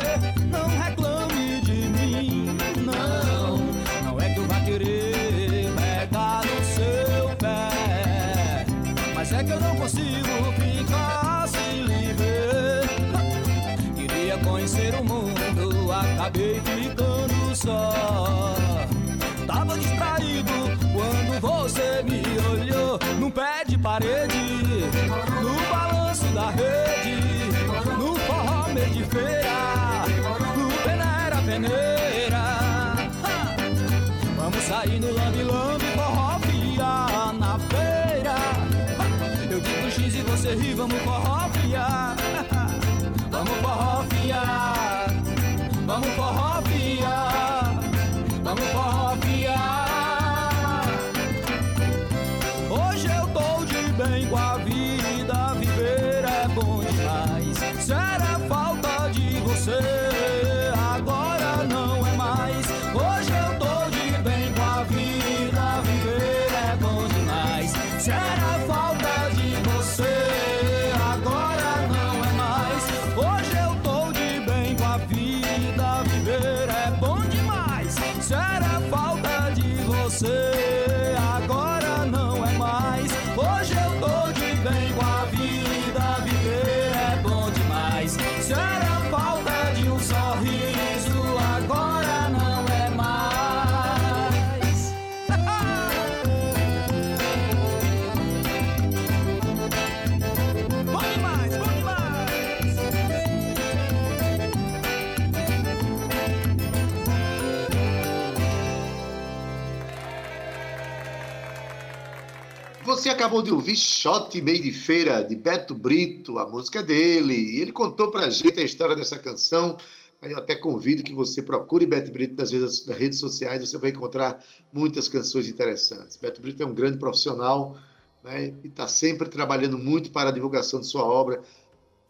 Você 113.05 113.11
acabou 113.11 113.43
de 113.43 113.51
ouvir 113.51 113.75
Shot 113.75 114.41
Meio 114.41 114.63
de 114.63 114.71
Feira, 114.71 115.21
de 115.21 115.35
Beto 115.35 115.75
Brito, 115.75 116.39
a 116.39 116.49
música 116.49 116.81
dele. 116.81 117.35
E 117.35 117.61
ele 117.61 117.71
contou 117.71 118.09
pra 118.09 118.31
gente 118.31 118.59
a 118.59 118.63
história 118.63 118.95
dessa 118.95 119.19
canção. 119.19 119.77
Eu 120.23 120.39
até 120.39 120.55
convido 120.55 121.03
que 121.03 121.13
você 121.13 121.43
procure 121.43 121.85
Beto 121.85 122.11
Brito 122.11 122.33
nas 122.35 122.51
redes, 122.51 122.83
nas 122.87 122.97
redes 122.97 123.19
sociais, 123.19 123.61
você 123.61 123.77
vai 123.77 123.91
encontrar 123.91 124.43
muitas 124.73 125.07
canções 125.07 125.47
interessantes. 125.47 126.17
Beto 126.17 126.41
Brito 126.41 126.63
é 126.63 126.65
um 126.65 126.73
grande 126.73 126.97
profissional 126.97 127.77
né, 128.23 128.55
e 128.63 128.67
está 128.69 128.87
sempre 128.87 129.29
trabalhando 129.29 129.77
muito 129.77 130.09
para 130.09 130.29
a 130.29 130.33
divulgação 130.33 130.79
de 130.79 130.87
sua 130.87 131.03
obra. 131.03 131.43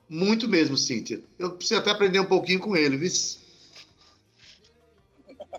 Muito 0.07 0.47
mesmo, 0.47 0.77
Cíntia. 0.77 1.21
Eu 1.37 1.51
preciso 1.57 1.81
até 1.81 1.91
aprender 1.91 2.21
um 2.21 2.25
pouquinho 2.25 2.61
com 2.61 2.73
ele, 2.73 2.95
viu? 2.95 3.11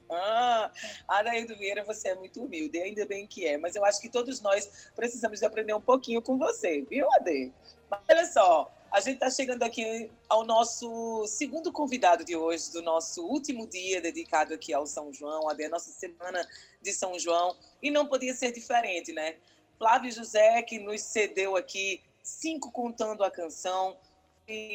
Adaildo 1.09 1.57
Vieira, 1.57 1.85
você 1.85 2.09
é 2.09 2.15
muito 2.15 2.43
humilde, 2.43 2.79
ainda 2.79 3.05
bem 3.07 3.27
que 3.27 3.47
é, 3.47 3.57
mas 3.57 3.77
eu 3.77 3.85
acho 3.85 4.01
que 4.01 4.09
todos 4.09 4.41
nós 4.41 4.91
precisamos 4.95 5.41
de 5.41 5.47
aprender 5.47 5.75
um 5.75 5.81
pouquinho 5.81 6.23
com 6.23 6.39
você, 6.39 6.83
viu, 6.83 7.07
Ade? 7.15 7.53
Mas 7.91 8.01
olha 8.09 8.27
só, 8.27 8.73
a 8.91 9.01
gente 9.01 9.15
está 9.15 9.31
chegando 9.31 9.63
aqui 9.63 10.11
ao 10.29 10.45
nosso 10.45 11.27
segundo 11.27 11.73
convidado 11.73 12.25
de 12.25 12.37
hoje, 12.37 12.73
do 12.73 12.83
nosso 12.83 13.27
último 13.27 13.67
dia 13.67 14.01
dedicado 14.01 14.55
aqui 14.55 14.73
ao 14.73 14.87
São 14.87 15.13
João, 15.13 15.49
a 15.49 15.69
nossa 15.69 15.91
semana 15.91 16.47
de 16.81 16.93
São 16.93 17.19
João, 17.19 17.57
e 17.83 17.91
não 17.91 18.07
podia 18.07 18.35
ser 18.35 18.53
diferente, 18.53 19.13
né? 19.13 19.37
Flávio 19.79 20.11
José, 20.11 20.63
que 20.63 20.79
nos 20.79 21.03
cedeu 21.03 21.57
aqui 21.57 22.03
cinco 22.23 22.73
contando 22.73 23.23
a 23.23 23.31
canção, 23.31 23.97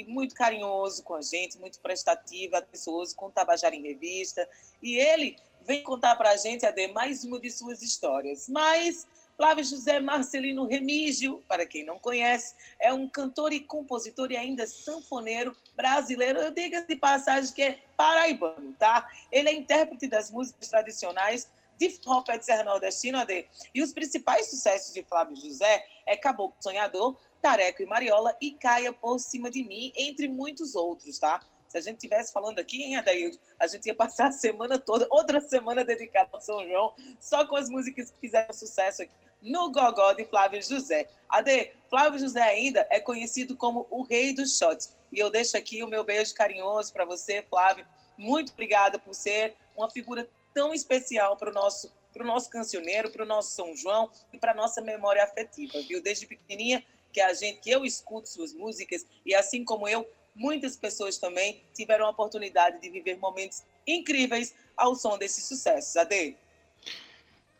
muito 0.07 0.35
carinhoso 0.35 1.03
com 1.03 1.15
a 1.15 1.21
gente, 1.21 1.57
muito 1.57 1.79
prestativo, 1.79 2.55
atencioso 2.55 3.15
com 3.15 3.27
o 3.27 3.31
Tabajara 3.31 3.75
em 3.75 3.81
Revista. 3.81 4.47
E 4.81 4.97
ele 4.97 5.37
vem 5.65 5.83
contar 5.83 6.15
para 6.15 6.31
a 6.31 6.37
gente, 6.37 6.65
Ade, 6.65 6.87
mais 6.89 7.23
uma 7.23 7.39
de 7.39 7.49
suas 7.49 7.81
histórias. 7.81 8.49
Mas 8.49 9.07
Flávio 9.37 9.63
José 9.63 9.99
Marcelino 9.99 10.65
Remígio, 10.65 11.43
para 11.47 11.65
quem 11.65 11.85
não 11.85 11.97
conhece, 11.97 12.53
é 12.79 12.93
um 12.93 13.07
cantor 13.07 13.53
e 13.53 13.59
compositor 13.59 14.31
e 14.31 14.37
ainda 14.37 14.67
sanfoneiro 14.67 15.55
brasileiro. 15.75 16.39
Eu 16.39 16.51
digo 16.51 16.85
de 16.85 16.95
passagem 16.95 17.53
que 17.53 17.63
é 17.63 17.79
paraibano, 17.95 18.73
tá? 18.77 19.09
Ele 19.31 19.49
é 19.49 19.53
intérprete 19.53 20.07
das 20.07 20.29
músicas 20.29 20.67
tradicionais 20.67 21.49
de 21.77 21.89
forró 21.89 22.21
pé 22.21 22.37
de 22.37 22.45
Serra 22.45 22.63
Nordestina, 22.63 23.21
Ade. 23.21 23.47
E 23.73 23.81
os 23.81 23.91
principais 23.91 24.49
sucessos 24.49 24.93
de 24.93 25.01
Flávio 25.01 25.35
José 25.35 25.87
é 26.05 26.15
Caboclo 26.15 26.61
Sonhador, 26.61 27.17
Tareco 27.41 27.81
e 27.81 27.85
Mariola 27.85 28.35
e 28.39 28.51
Caia 28.51 28.93
por 28.93 29.19
cima 29.19 29.49
de 29.49 29.63
mim, 29.63 29.91
entre 29.95 30.27
muitos 30.27 30.75
outros, 30.75 31.17
tá? 31.19 31.41
Se 31.67 31.77
a 31.77 31.81
gente 31.81 31.95
estivesse 31.95 32.33
falando 32.33 32.59
aqui, 32.59 32.83
hein, 32.83 32.97
Adaildo, 32.97 33.39
a 33.57 33.65
gente 33.65 33.85
ia 33.85 33.95
passar 33.95 34.27
a 34.27 34.31
semana 34.31 34.77
toda, 34.77 35.07
outra 35.09 35.39
semana 35.39 35.85
dedicada 35.85 36.29
ao 36.33 36.41
São 36.41 36.67
João, 36.67 36.93
só 37.19 37.45
com 37.47 37.55
as 37.55 37.69
músicas 37.69 38.11
que 38.11 38.19
fizeram 38.19 38.53
sucesso 38.53 39.01
aqui 39.01 39.13
no 39.41 39.71
Gogó 39.71 40.13
de 40.13 40.25
Flávio 40.25 40.61
José. 40.61 41.09
Ade, 41.27 41.71
Flávio 41.89 42.19
José 42.19 42.41
ainda 42.41 42.85
é 42.89 42.99
conhecido 42.99 43.55
como 43.55 43.87
o 43.89 44.03
rei 44.03 44.33
dos 44.33 44.57
shots. 44.57 44.95
E 45.11 45.19
eu 45.19 45.29
deixo 45.29 45.57
aqui 45.57 45.83
o 45.83 45.87
meu 45.87 46.03
beijo 46.03 46.33
carinhoso 46.35 46.93
para 46.93 47.05
você, 47.05 47.41
Flávio. 47.49 47.85
Muito 48.17 48.51
obrigada 48.51 48.99
por 48.99 49.15
ser 49.15 49.55
uma 49.75 49.89
figura 49.89 50.29
tão 50.53 50.73
especial 50.73 51.35
para 51.37 51.49
o 51.49 51.53
nosso 51.53 51.91
para 52.13 52.23
o 52.23 52.27
nosso 52.27 52.49
cancioneiro, 52.49 53.09
para 53.09 53.23
o 53.23 53.25
nosso 53.25 53.51
São 53.51 53.73
João 53.73 54.11
e 54.33 54.37
para 54.37 54.51
a 54.51 54.53
nossa 54.53 54.81
memória 54.81 55.23
afetiva, 55.23 55.79
viu? 55.87 56.03
Desde 56.03 56.27
pequenininha 56.27 56.83
que 57.11 57.21
a 57.21 57.33
gente, 57.33 57.59
que 57.59 57.69
eu 57.69 57.85
escuto 57.85 58.29
suas 58.29 58.53
músicas 58.53 59.05
e 59.25 59.35
assim 59.35 59.63
como 59.63 59.87
eu, 59.87 60.07
muitas 60.35 60.75
pessoas 60.75 61.17
também 61.17 61.61
tiveram 61.73 62.05
a 62.05 62.09
oportunidade 62.09 62.81
de 62.81 62.89
viver 62.89 63.17
momentos 63.17 63.63
incríveis 63.87 64.53
ao 64.77 64.95
som 64.95 65.17
desses 65.17 65.45
sucessos. 65.45 65.95
Ade? 65.95 66.35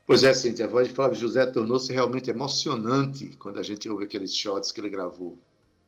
Pois 0.06 0.24
é, 0.24 0.34
Cíntia, 0.34 0.66
a 0.66 0.68
voz 0.68 0.88
de 0.88 0.94
Flávio 0.94 1.18
José 1.18 1.46
tornou-se 1.46 1.92
realmente 1.94 2.30
emocionante 2.30 3.28
quando 3.38 3.60
a 3.60 3.64
gente 3.64 3.88
ouve 3.88 4.06
aqueles 4.06 4.36
shots 4.36 4.72
que 4.72 4.82
ele 4.82 4.90
gravou. 4.90 5.38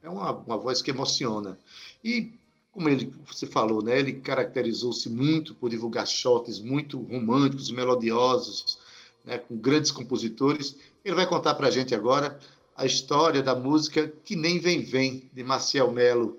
É 0.02 0.10
uma, 0.10 0.32
uma 0.32 0.58
voz 0.58 0.82
que 0.82 0.92
emociona. 0.92 1.58
E, 2.04 2.32
como 2.72 2.90
ele, 2.90 3.14
você 3.26 3.46
falou, 3.46 3.84
né, 3.84 4.00
ele 4.00 4.14
caracterizou-se 4.14 5.10
muito 5.10 5.56
por 5.56 5.70
divulgar 5.70 6.08
shots 6.08 6.60
muito 6.60 7.00
românticos, 7.02 7.72
melodiosos, 7.72 8.78
né, 9.26 9.40
com 9.40 9.58
grandes 9.58 9.92
compositores. 9.92 10.76
Ele 11.04 11.16
vai 11.16 11.28
contar 11.28 11.56
para 11.56 11.68
a 11.68 11.72
gente 11.72 11.96
agora 11.96 12.40
a 12.76 12.86
história 12.86 13.42
da 13.42 13.56
música 13.56 14.12
Que 14.24 14.36
Nem 14.36 14.60
Vem 14.60 14.82
Vem, 14.82 15.30
de 15.34 15.44
Maciel 15.44 15.92
Melo. 15.92 16.38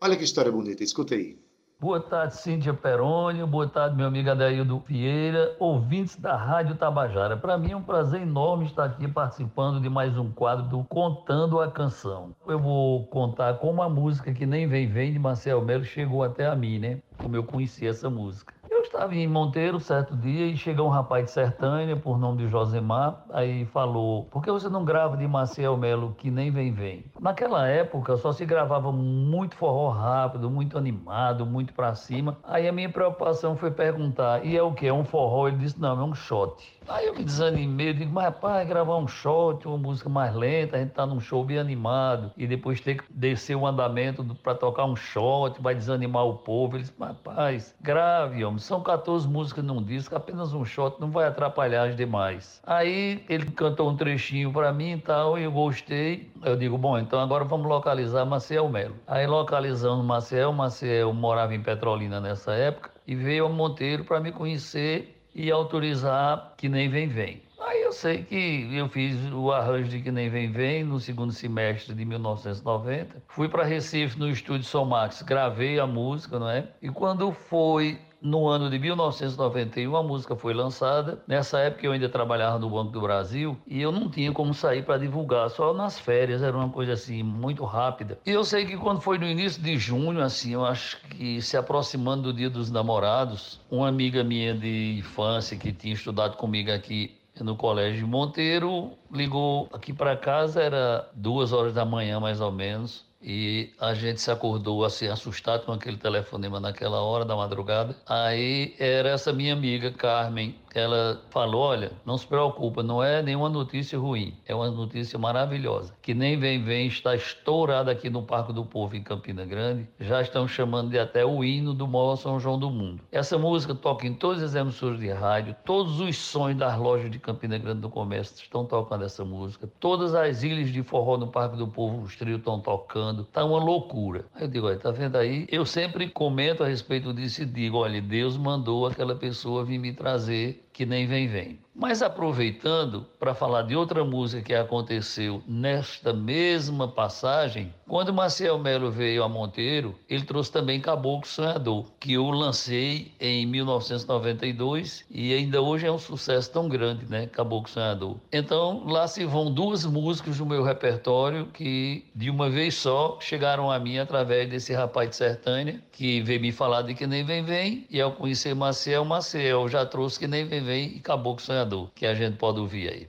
Olha 0.00 0.16
que 0.16 0.24
história 0.24 0.50
bonita, 0.50 0.82
escuta 0.82 1.14
aí. 1.14 1.38
Boa 1.78 2.00
tarde, 2.00 2.36
Cíntia 2.36 2.72
Perônio. 2.72 3.46
Boa 3.46 3.68
tarde, 3.68 3.94
meu 3.94 4.06
amigo 4.06 4.30
Adaildo 4.30 4.82
Vieira, 4.86 5.54
ouvintes 5.58 6.16
da 6.16 6.34
Rádio 6.34 6.76
Tabajara. 6.76 7.36
Para 7.36 7.58
mim 7.58 7.72
é 7.72 7.76
um 7.76 7.82
prazer 7.82 8.22
enorme 8.22 8.64
estar 8.64 8.84
aqui 8.84 9.06
participando 9.06 9.80
de 9.82 9.90
mais 9.90 10.16
um 10.16 10.30
quadro 10.32 10.64
do 10.66 10.84
Contando 10.84 11.60
a 11.60 11.70
Canção. 11.70 12.34
Eu 12.46 12.58
vou 12.58 13.06
contar 13.08 13.58
como 13.58 13.82
a 13.82 13.88
música 13.88 14.32
que 14.32 14.46
nem 14.46 14.66
vem 14.66 14.88
vem 14.88 15.12
de 15.12 15.18
Marcel 15.18 15.60
Melo 15.60 15.84
chegou 15.84 16.22
até 16.22 16.46
a 16.46 16.54
mim, 16.54 16.78
né? 16.78 17.00
Como 17.18 17.36
eu 17.36 17.44
conheci 17.44 17.86
essa 17.86 18.08
música. 18.08 18.54
Estava 18.94 19.12
em 19.12 19.26
Monteiro 19.26 19.80
certo 19.80 20.16
dia 20.16 20.46
e 20.46 20.56
chegou 20.56 20.86
um 20.86 20.90
rapaz 20.90 21.24
de 21.24 21.32
Sertânia, 21.32 21.96
por 21.96 22.16
nome 22.16 22.44
de 22.44 22.48
Josemar, 22.48 23.24
aí 23.32 23.64
falou: 23.66 24.26
por 24.26 24.40
que 24.40 24.52
você 24.52 24.68
não 24.68 24.84
grava 24.84 25.16
de 25.16 25.26
Marcel 25.26 25.76
Melo 25.76 26.14
que 26.16 26.30
nem 26.30 26.48
vem 26.48 26.72
vem? 26.72 27.04
Naquela 27.20 27.66
época 27.66 28.16
só 28.16 28.30
se 28.30 28.46
gravava 28.46 28.92
muito 28.92 29.56
forró 29.56 29.88
rápido, 29.88 30.48
muito 30.48 30.78
animado, 30.78 31.44
muito 31.44 31.74
pra 31.74 31.96
cima. 31.96 32.38
Aí 32.44 32.68
a 32.68 32.72
minha 32.72 32.88
preocupação 32.88 33.56
foi 33.56 33.72
perguntar: 33.72 34.46
e 34.46 34.56
é 34.56 34.62
o 34.62 34.72
que? 34.72 34.86
É 34.86 34.92
um 34.92 35.04
forró? 35.04 35.48
Ele 35.48 35.56
disse: 35.56 35.80
não, 35.80 36.00
é 36.00 36.04
um 36.04 36.14
shot. 36.14 36.73
Aí 36.86 37.06
eu 37.06 37.14
me 37.14 37.24
desanimei, 37.24 37.94
digo, 37.94 38.12
mas 38.12 38.24
rapaz, 38.24 38.68
gravar 38.68 38.98
um 38.98 39.08
shot, 39.08 39.66
uma 39.66 39.78
música 39.78 40.08
mais 40.08 40.34
lenta, 40.34 40.76
a 40.76 40.80
gente 40.80 40.92
tá 40.92 41.06
num 41.06 41.18
show 41.18 41.42
bem 41.44 41.58
animado, 41.58 42.30
e 42.36 42.46
depois 42.46 42.80
ter 42.80 42.96
que 42.96 43.04
descer 43.10 43.56
o 43.56 43.66
andamento 43.66 44.22
para 44.42 44.54
tocar 44.54 44.84
um 44.84 44.94
shot, 44.94 45.60
vai 45.60 45.74
desanimar 45.74 46.26
o 46.26 46.34
povo. 46.34 46.76
Ele 46.76 46.82
disse, 46.82 46.94
mas 46.98 47.08
rapaz, 47.10 47.74
grave, 47.80 48.44
homem, 48.44 48.58
são 48.58 48.82
14 48.82 49.26
músicas 49.26 49.64
num 49.64 49.82
disco, 49.82 50.14
apenas 50.14 50.52
um 50.52 50.64
shot 50.64 51.00
não 51.00 51.10
vai 51.10 51.26
atrapalhar 51.26 51.88
as 51.88 51.96
demais. 51.96 52.60
Aí 52.66 53.24
ele 53.28 53.46
cantou 53.52 53.90
um 53.90 53.96
trechinho 53.96 54.52
para 54.52 54.72
mim 54.72 54.92
e 54.92 55.00
tal, 55.00 55.38
e 55.38 55.44
eu 55.44 55.52
gostei. 55.52 56.30
Eu 56.42 56.56
digo, 56.56 56.76
bom, 56.76 56.98
então 56.98 57.18
agora 57.18 57.44
vamos 57.44 57.66
localizar 57.66 58.26
Maciel 58.26 58.68
Melo. 58.68 58.96
Aí 59.06 59.26
localizando 59.26 60.04
Maciel, 60.04 60.52
Maciel 60.52 61.12
morava 61.14 61.54
em 61.54 61.62
Petrolina 61.62 62.20
nessa 62.20 62.52
época, 62.52 62.90
e 63.06 63.14
veio 63.14 63.46
a 63.46 63.48
Monteiro 63.48 64.04
para 64.04 64.20
me 64.20 64.32
conhecer 64.32 65.23
e 65.34 65.50
autorizar 65.50 66.54
que 66.56 66.68
nem 66.68 66.88
vem 66.88 67.08
vem. 67.08 67.42
Aí 67.60 67.82
eu 67.82 67.92
sei 67.92 68.22
que 68.22 68.68
eu 68.72 68.88
fiz 68.88 69.16
o 69.32 69.50
arranjo 69.50 69.88
de 69.88 70.00
que 70.00 70.10
nem 70.10 70.28
vem 70.28 70.50
vem 70.50 70.84
no 70.84 71.00
segundo 71.00 71.32
semestre 71.32 71.94
de 71.94 72.04
1990. 72.04 73.22
Fui 73.28 73.48
para 73.48 73.64
Recife 73.64 74.18
no 74.18 74.28
estúdio 74.28 74.64
Somax, 74.64 75.22
gravei 75.22 75.78
a 75.78 75.86
música, 75.86 76.38
não 76.38 76.48
é? 76.48 76.68
E 76.82 76.88
quando 76.90 77.32
foi 77.32 77.98
no 78.24 78.48
ano 78.48 78.70
de 78.70 78.78
1991 78.78 79.94
a 79.94 80.02
música 80.02 80.34
foi 80.34 80.54
lançada. 80.54 81.22
Nessa 81.28 81.58
época 81.58 81.84
eu 81.84 81.92
ainda 81.92 82.08
trabalhava 82.08 82.58
no 82.58 82.70
Banco 82.70 82.90
do 82.90 83.02
Brasil 83.02 83.56
e 83.66 83.82
eu 83.82 83.92
não 83.92 84.08
tinha 84.08 84.32
como 84.32 84.54
sair 84.54 84.82
para 84.82 84.98
divulgar, 84.98 85.50
só 85.50 85.74
nas 85.74 85.98
férias, 85.98 86.42
era 86.42 86.56
uma 86.56 86.70
coisa 86.70 86.94
assim 86.94 87.22
muito 87.22 87.64
rápida. 87.64 88.18
E 88.24 88.30
eu 88.30 88.42
sei 88.42 88.64
que 88.64 88.78
quando 88.78 89.02
foi 89.02 89.18
no 89.18 89.26
início 89.26 89.62
de 89.62 89.76
junho, 89.76 90.22
assim, 90.22 90.54
eu 90.54 90.64
acho 90.64 90.98
que 91.08 91.42
se 91.42 91.56
aproximando 91.56 92.22
do 92.22 92.32
Dia 92.32 92.48
dos 92.48 92.70
Namorados, 92.70 93.60
uma 93.70 93.88
amiga 93.88 94.24
minha 94.24 94.54
de 94.54 94.98
infância 94.98 95.56
que 95.58 95.70
tinha 95.70 95.92
estudado 95.92 96.36
comigo 96.36 96.70
aqui 96.70 97.18
no 97.42 97.56
colégio 97.56 98.06
Monteiro 98.06 98.92
ligou 99.10 99.68
aqui 99.72 99.92
para 99.92 100.16
casa, 100.16 100.62
era 100.62 101.08
duas 101.14 101.52
horas 101.52 101.74
da 101.74 101.84
manhã 101.84 102.20
mais 102.20 102.40
ou 102.40 102.52
menos. 102.52 103.04
E 103.26 103.72
a 103.80 103.94
gente 103.94 104.20
se 104.20 104.30
acordou 104.30 104.84
assim, 104.84 105.08
assustado 105.08 105.64
com 105.64 105.72
aquele 105.72 105.96
telefonema 105.96 106.60
naquela 106.60 107.00
hora 107.00 107.24
da 107.24 107.34
madrugada. 107.34 107.96
Aí 108.06 108.76
era 108.78 109.08
essa 109.10 109.32
minha 109.32 109.54
amiga, 109.54 109.90
Carmen. 109.90 110.54
Ela 110.74 111.22
falou: 111.30 111.62
Olha, 111.62 111.92
não 112.04 112.18
se 112.18 112.26
preocupa, 112.26 112.82
não 112.82 113.02
é 113.02 113.22
nenhuma 113.22 113.48
notícia 113.48 113.98
ruim, 113.98 114.36
é 114.44 114.54
uma 114.54 114.70
notícia 114.70 115.18
maravilhosa. 115.18 115.94
Que 116.02 116.12
nem 116.12 116.38
vem, 116.38 116.62
vem, 116.62 116.88
está 116.88 117.14
estourada 117.14 117.92
aqui 117.92 118.10
no 118.10 118.22
Parque 118.22 118.52
do 118.52 118.64
Povo, 118.64 118.96
em 118.96 119.02
Campina 119.02 119.44
Grande. 119.44 119.86
Já 120.00 120.20
estão 120.20 120.48
chamando 120.48 120.90
de 120.90 120.98
até 120.98 121.24
o 121.24 121.44
hino 121.44 121.72
do 121.72 121.86
maior 121.86 122.16
São 122.16 122.40
João 122.40 122.58
do 122.58 122.70
mundo. 122.70 123.02
Essa 123.12 123.38
música 123.38 123.74
toca 123.74 124.06
em 124.06 124.14
todas 124.14 124.42
as 124.42 124.54
emissoras 124.54 124.98
de 124.98 125.10
rádio, 125.10 125.54
todos 125.64 126.00
os 126.00 126.16
sons 126.16 126.56
das 126.56 126.76
lojas 126.76 127.10
de 127.10 127.18
Campina 127.18 127.56
Grande 127.56 127.80
do 127.80 127.88
Comércio 127.88 128.42
estão 128.42 128.64
tocando 128.64 129.04
essa 129.04 129.24
música. 129.24 129.70
Todas 129.78 130.14
as 130.14 130.42
ilhas 130.42 130.70
de 130.70 130.82
forró 130.82 131.16
no 131.16 131.28
Parque 131.28 131.56
do 131.56 131.68
Povo, 131.68 132.02
os 132.02 132.16
trios 132.16 132.38
estão 132.38 132.58
tocando. 132.58 133.24
Tá 133.24 133.44
uma 133.44 133.62
loucura. 133.62 134.24
Aí 134.34 134.42
eu 134.42 134.48
digo, 134.48 134.66
olha, 134.66 134.78
tá 134.78 134.90
vendo 134.90 135.16
aí? 135.16 135.46
Eu 135.48 135.64
sempre 135.64 136.08
comento 136.08 136.64
a 136.64 136.66
respeito 136.66 137.12
disso 137.12 137.42
e 137.42 137.46
digo, 137.46 137.78
olha, 137.78 138.02
Deus 138.02 138.36
mandou 138.36 138.86
aquela 138.86 139.14
pessoa 139.14 139.64
vir 139.64 139.78
me 139.78 139.92
trazer 139.92 140.63
que 140.74 140.84
nem 140.84 141.06
vem, 141.06 141.28
vem. 141.28 141.63
Mas 141.74 142.02
aproveitando 142.02 143.04
para 143.18 143.34
falar 143.34 143.62
de 143.62 143.74
outra 143.74 144.04
música 144.04 144.42
que 144.44 144.54
aconteceu 144.54 145.42
nesta 145.44 146.12
mesma 146.12 146.86
passagem, 146.86 147.74
quando 147.88 148.14
Marcel 148.14 148.56
Melo 148.60 148.92
veio 148.92 149.24
a 149.24 149.28
Monteiro, 149.28 149.98
ele 150.08 150.24
trouxe 150.24 150.52
também 150.52 150.80
Caboclo 150.80 151.26
Sonhador, 151.26 151.86
que 151.98 152.12
eu 152.12 152.30
lancei 152.30 153.12
em 153.18 153.44
1992 153.46 155.04
e 155.10 155.34
ainda 155.34 155.60
hoje 155.60 155.84
é 155.84 155.90
um 155.90 155.98
sucesso 155.98 156.52
tão 156.52 156.68
grande, 156.68 157.06
né? 157.06 157.26
Caboclo 157.26 157.68
Sonhador. 157.68 158.18
Então 158.32 158.84
lá 158.86 159.08
se 159.08 159.24
vão 159.24 159.52
duas 159.52 159.84
músicas 159.84 160.38
do 160.38 160.46
meu 160.46 160.62
repertório 160.62 161.46
que 161.46 162.04
de 162.14 162.30
uma 162.30 162.48
vez 162.48 162.76
só 162.76 163.18
chegaram 163.20 163.68
a 163.68 163.80
mim 163.80 163.98
através 163.98 164.48
desse 164.48 164.72
rapaz 164.72 165.10
de 165.10 165.16
Sertânia 165.16 165.82
que 165.90 166.22
veio 166.22 166.40
me 166.40 166.52
falar 166.52 166.82
de 166.82 166.94
que 166.94 167.06
nem 167.06 167.24
vem 167.24 167.44
vem 167.44 167.84
e 167.90 168.00
ao 168.00 168.12
conhecer 168.12 168.54
Marcel, 168.54 169.04
Marcel 169.04 169.68
já 169.68 169.84
trouxe 169.84 170.20
que 170.20 170.28
nem 170.28 170.44
vem 170.44 170.62
vem 170.62 170.96
e 170.96 171.00
Caboclo 171.00 171.44
Sonhador 171.44 171.63
que 171.94 172.06
a 172.06 172.14
gente 172.14 172.36
pode 172.36 172.60
ouvir 172.60 172.88
aí. 172.88 173.08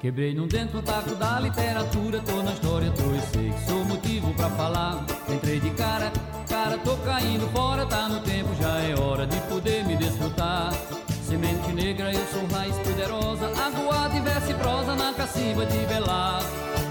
Quebrei 0.00 0.34
num 0.34 0.48
dentro 0.48 0.80
taco 0.80 1.14
da 1.16 1.38
literatura, 1.38 2.22
tô 2.22 2.42
na 2.42 2.52
história, 2.52 2.86
e 2.86 3.52
que 3.52 3.68
sou 3.68 3.84
motivo 3.84 4.32
pra 4.34 4.48
falar. 4.50 5.04
Entrei 5.28 5.60
de 5.60 5.68
cara, 5.70 6.10
tô 6.88 6.96
caindo 7.04 7.46
fora, 7.52 7.84
tá 7.84 8.08
no 8.08 8.18
tempo, 8.20 8.48
já 8.54 8.78
é 8.80 8.98
hora 8.98 9.26
de 9.26 9.38
poder 9.42 9.84
me 9.84 9.94
desfrutar. 9.94 10.72
Semente 11.22 11.70
negra, 11.74 12.10
eu 12.10 12.26
sou 12.28 12.46
raiz 12.46 12.74
poderosa, 12.78 13.52
aguada 13.60 14.16
e 14.16 14.20
verso 14.20 14.50
e 14.50 14.54
prosa 14.54 14.94
na 14.94 15.12
cacimba 15.12 15.66
de 15.66 15.84
velar. 15.84 16.40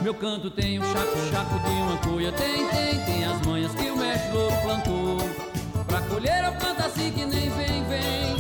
Meu 0.04 0.14
canto 0.14 0.52
tem 0.52 0.80
um 0.80 0.84
chaco, 0.84 1.18
chaco 1.32 1.60
de 1.62 1.72
uma 1.72 1.98
cuia, 1.98 2.32
tem, 2.32 2.68
tem, 2.68 3.06
tem 3.06 3.26
as 3.26 3.41
manhas 3.43 3.74
que 3.74 3.89
o 3.89 3.98
mestre 3.98 4.32
louco 4.34 4.62
plantou. 4.62 5.18
Pra 5.88 6.02
colher 6.02 6.43
eu 6.43 6.52
canto 6.52 6.86
assim 6.86 7.12
que 7.12 7.26
nem 7.26 7.50
vem, 7.50 7.84
vem, 7.86 8.38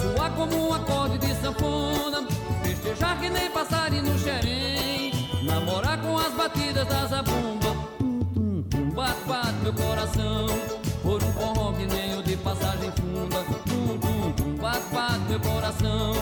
suar 0.00 0.32
como 0.32 0.68
um 0.68 0.74
acorde 0.74 1.18
de 1.18 1.32
sanfona. 1.36 2.26
Festejar 2.64 3.20
que 3.20 3.30
nem 3.30 3.48
passarinho 3.50 4.18
xerém 4.18 5.12
Namorar 5.44 6.00
com 6.00 6.18
as 6.18 6.32
batidas 6.32 6.86
da 6.88 7.06
zabumba 7.06 7.76
Tum, 8.34 8.62
tum, 8.62 8.90
bate 8.90 9.54
meu 9.62 9.72
coração 9.72 10.85
Por 11.06 11.22
um 11.22 11.32
forró 11.34 11.72
que 11.72 11.86
nem 11.86 12.18
o 12.18 12.22
de 12.24 12.36
passagem 12.38 12.90
funda 12.90 13.44
Tum, 13.64 13.96
tum, 13.96 14.32
tum, 14.32 14.56
bate, 14.56 14.92
bate 14.92 15.20
meu 15.28 15.38
coração 15.38 16.14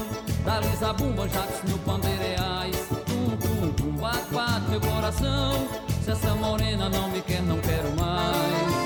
Dali 0.45 0.77
zabumba, 0.77 1.27
jatos 1.27 1.71
no 1.71 1.79
pandeireais 1.79 2.77
Tum, 3.07 3.35
tum, 3.39 3.73
tum, 3.73 3.93
bate, 3.93 4.31
bate 4.31 4.69
meu 4.69 4.81
coração 4.83 5.67
Se 6.05 6.11
essa 6.11 6.35
morena 6.35 6.91
não 6.91 7.09
me 7.09 7.23
quer, 7.23 7.41
não 7.45 7.59
quero 7.61 7.91
mais 7.99 8.84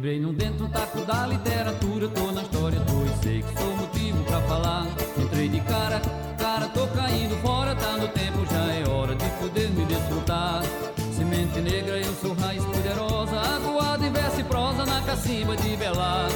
Quebrei 0.00 0.18
num 0.18 0.32
dentro 0.32 0.66
taco 0.70 1.04
da 1.04 1.26
literatura, 1.26 2.08
tô 2.08 2.32
na 2.32 2.40
história, 2.40 2.80
tô 2.80 3.04
e 3.04 3.22
sei 3.22 3.42
que 3.42 3.60
sou 3.60 3.76
motivo 3.76 4.24
pra 4.24 4.40
falar. 4.40 4.86
Entrei 5.18 5.46
de 5.46 5.60
cara, 5.60 6.00
cara, 6.38 6.68
tô 6.68 6.86
caindo 6.86 7.36
fora, 7.42 7.74
tá 7.74 7.98
no 7.98 8.08
tempo, 8.08 8.38
já 8.50 8.72
é 8.72 8.88
hora 8.88 9.14
de 9.14 9.28
poder 9.38 9.68
me 9.68 9.84
desfrutar. 9.84 10.62
Semente 11.14 11.60
negra, 11.60 11.98
eu 11.98 12.14
sou 12.14 12.32
raiz 12.32 12.64
poderosa, 12.64 13.38
aguada 13.40 14.06
em 14.06 14.10
verso 14.10 14.40
e 14.40 14.44
prosa 14.44 14.86
na 14.86 15.02
cacimba 15.02 15.54
de 15.54 15.76
belar. 15.76 16.30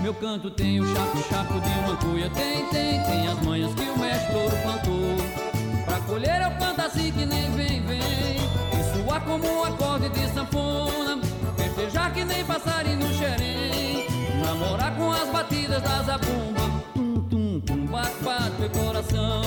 Meu 0.00 0.14
canto 0.14 0.50
tem 0.50 0.80
o 0.80 0.86
chaco, 0.86 1.18
chaco 1.28 1.60
de 1.60 1.68
uma 1.68 1.96
cuia, 1.98 2.30
tem, 2.30 2.64
tem, 2.68 3.02
tem 3.02 3.28
as 3.28 3.38
manhas 3.42 3.74
que 3.74 3.82
o 3.82 3.98
mestre 3.98 4.34
ouro 4.34 4.56
plantou. 4.62 5.84
Pra 5.84 6.00
colher 6.06 6.40
eu 6.40 6.58
canto 6.58 6.80
assim 6.80 7.12
que 7.12 7.26
nem 7.26 7.50
vem, 7.50 7.82
vem, 7.82 8.00
e 8.00 9.04
suar 9.04 9.22
como 9.26 9.46
um 9.46 9.64
acorde 9.64 10.08
de 10.08 10.26
sanfona. 10.32 11.39
Festejar 11.80 12.12
que 12.12 12.24
nem 12.26 12.44
passarinho 12.44 12.98
no 12.98 13.14
xerém. 13.14 14.06
Namorar 14.44 14.94
com 14.96 15.10
as 15.12 15.28
batidas 15.30 15.82
da 15.82 16.02
zabumba 16.02 16.60
Tum, 16.94 17.22
tum, 17.22 17.60
tum, 17.60 17.86
bate, 17.86 18.22
bate 18.22 18.60
meu 18.60 18.68
coração. 18.68 19.42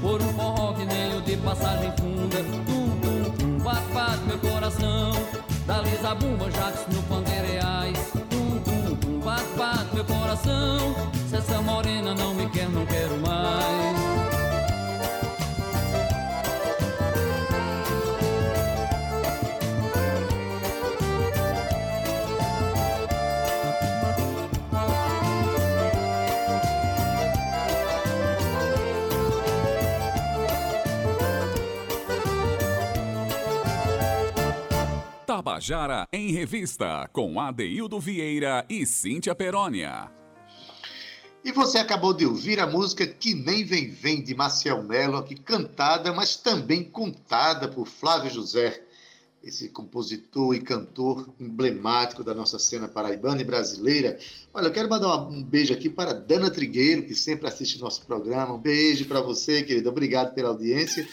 Por 0.00 0.20
um 0.20 0.32
forró 0.34 0.72
que 0.72 0.84
nem 0.84 1.16
o 1.16 1.22
de 1.22 1.36
passagem 1.36 1.92
funda. 1.96 2.38
Tum, 2.66 2.98
tum, 3.00 3.30
tum, 3.38 3.58
bate, 3.62 3.92
bate 3.94 4.22
meu 4.24 4.38
coração. 4.38 5.12
Dali 5.64 5.96
zabumba, 6.02 6.50
jatos 6.50 6.94
no 6.94 7.02
pandeireais 7.04 8.12
Tum, 8.30 8.58
tum, 8.64 8.96
tum, 8.96 9.20
bate, 9.20 9.48
bate 9.56 9.94
meu 9.94 10.04
coração. 10.04 10.96
Se 11.28 11.36
essa 11.36 11.62
morena 11.62 12.14
não 12.14 12.34
me 12.34 12.48
quer, 12.50 12.68
não 12.68 12.84
quero 12.84 13.16
mais 13.18 14.25
Tabajara 35.46 36.08
em 36.12 36.32
Revista, 36.32 37.08
com 37.12 37.38
Adeildo 37.38 38.00
Vieira 38.00 38.66
e 38.68 38.84
Cíntia 38.84 39.32
Perónia. 39.32 40.10
E 41.44 41.52
você 41.52 41.78
acabou 41.78 42.12
de 42.12 42.26
ouvir 42.26 42.58
a 42.58 42.66
música 42.66 43.06
Que 43.06 43.32
Nem 43.32 43.64
Vem 43.64 43.88
Vem, 43.88 44.24
de 44.24 44.34
Marcel 44.34 44.82
Mello, 44.82 45.16
aqui 45.16 45.36
cantada, 45.36 46.12
mas 46.12 46.34
também 46.34 46.82
contada 46.82 47.68
por 47.68 47.86
Flávio 47.86 48.28
José, 48.28 48.82
esse 49.40 49.68
compositor 49.68 50.52
e 50.56 50.60
cantor 50.60 51.32
emblemático 51.38 52.24
da 52.24 52.34
nossa 52.34 52.58
cena 52.58 52.88
paraibana 52.88 53.40
e 53.40 53.44
brasileira. 53.44 54.18
Olha, 54.52 54.66
eu 54.66 54.72
quero 54.72 54.90
mandar 54.90 55.28
um 55.28 55.44
beijo 55.44 55.72
aqui 55.72 55.88
para 55.88 56.12
Dana 56.12 56.50
Trigueiro, 56.50 57.04
que 57.04 57.14
sempre 57.14 57.46
assiste 57.46 57.80
nosso 57.80 58.04
programa. 58.04 58.54
Um 58.54 58.58
beijo 58.58 59.04
para 59.04 59.20
você, 59.20 59.62
querida. 59.62 59.90
Obrigado 59.90 60.34
pela 60.34 60.48
audiência. 60.48 61.08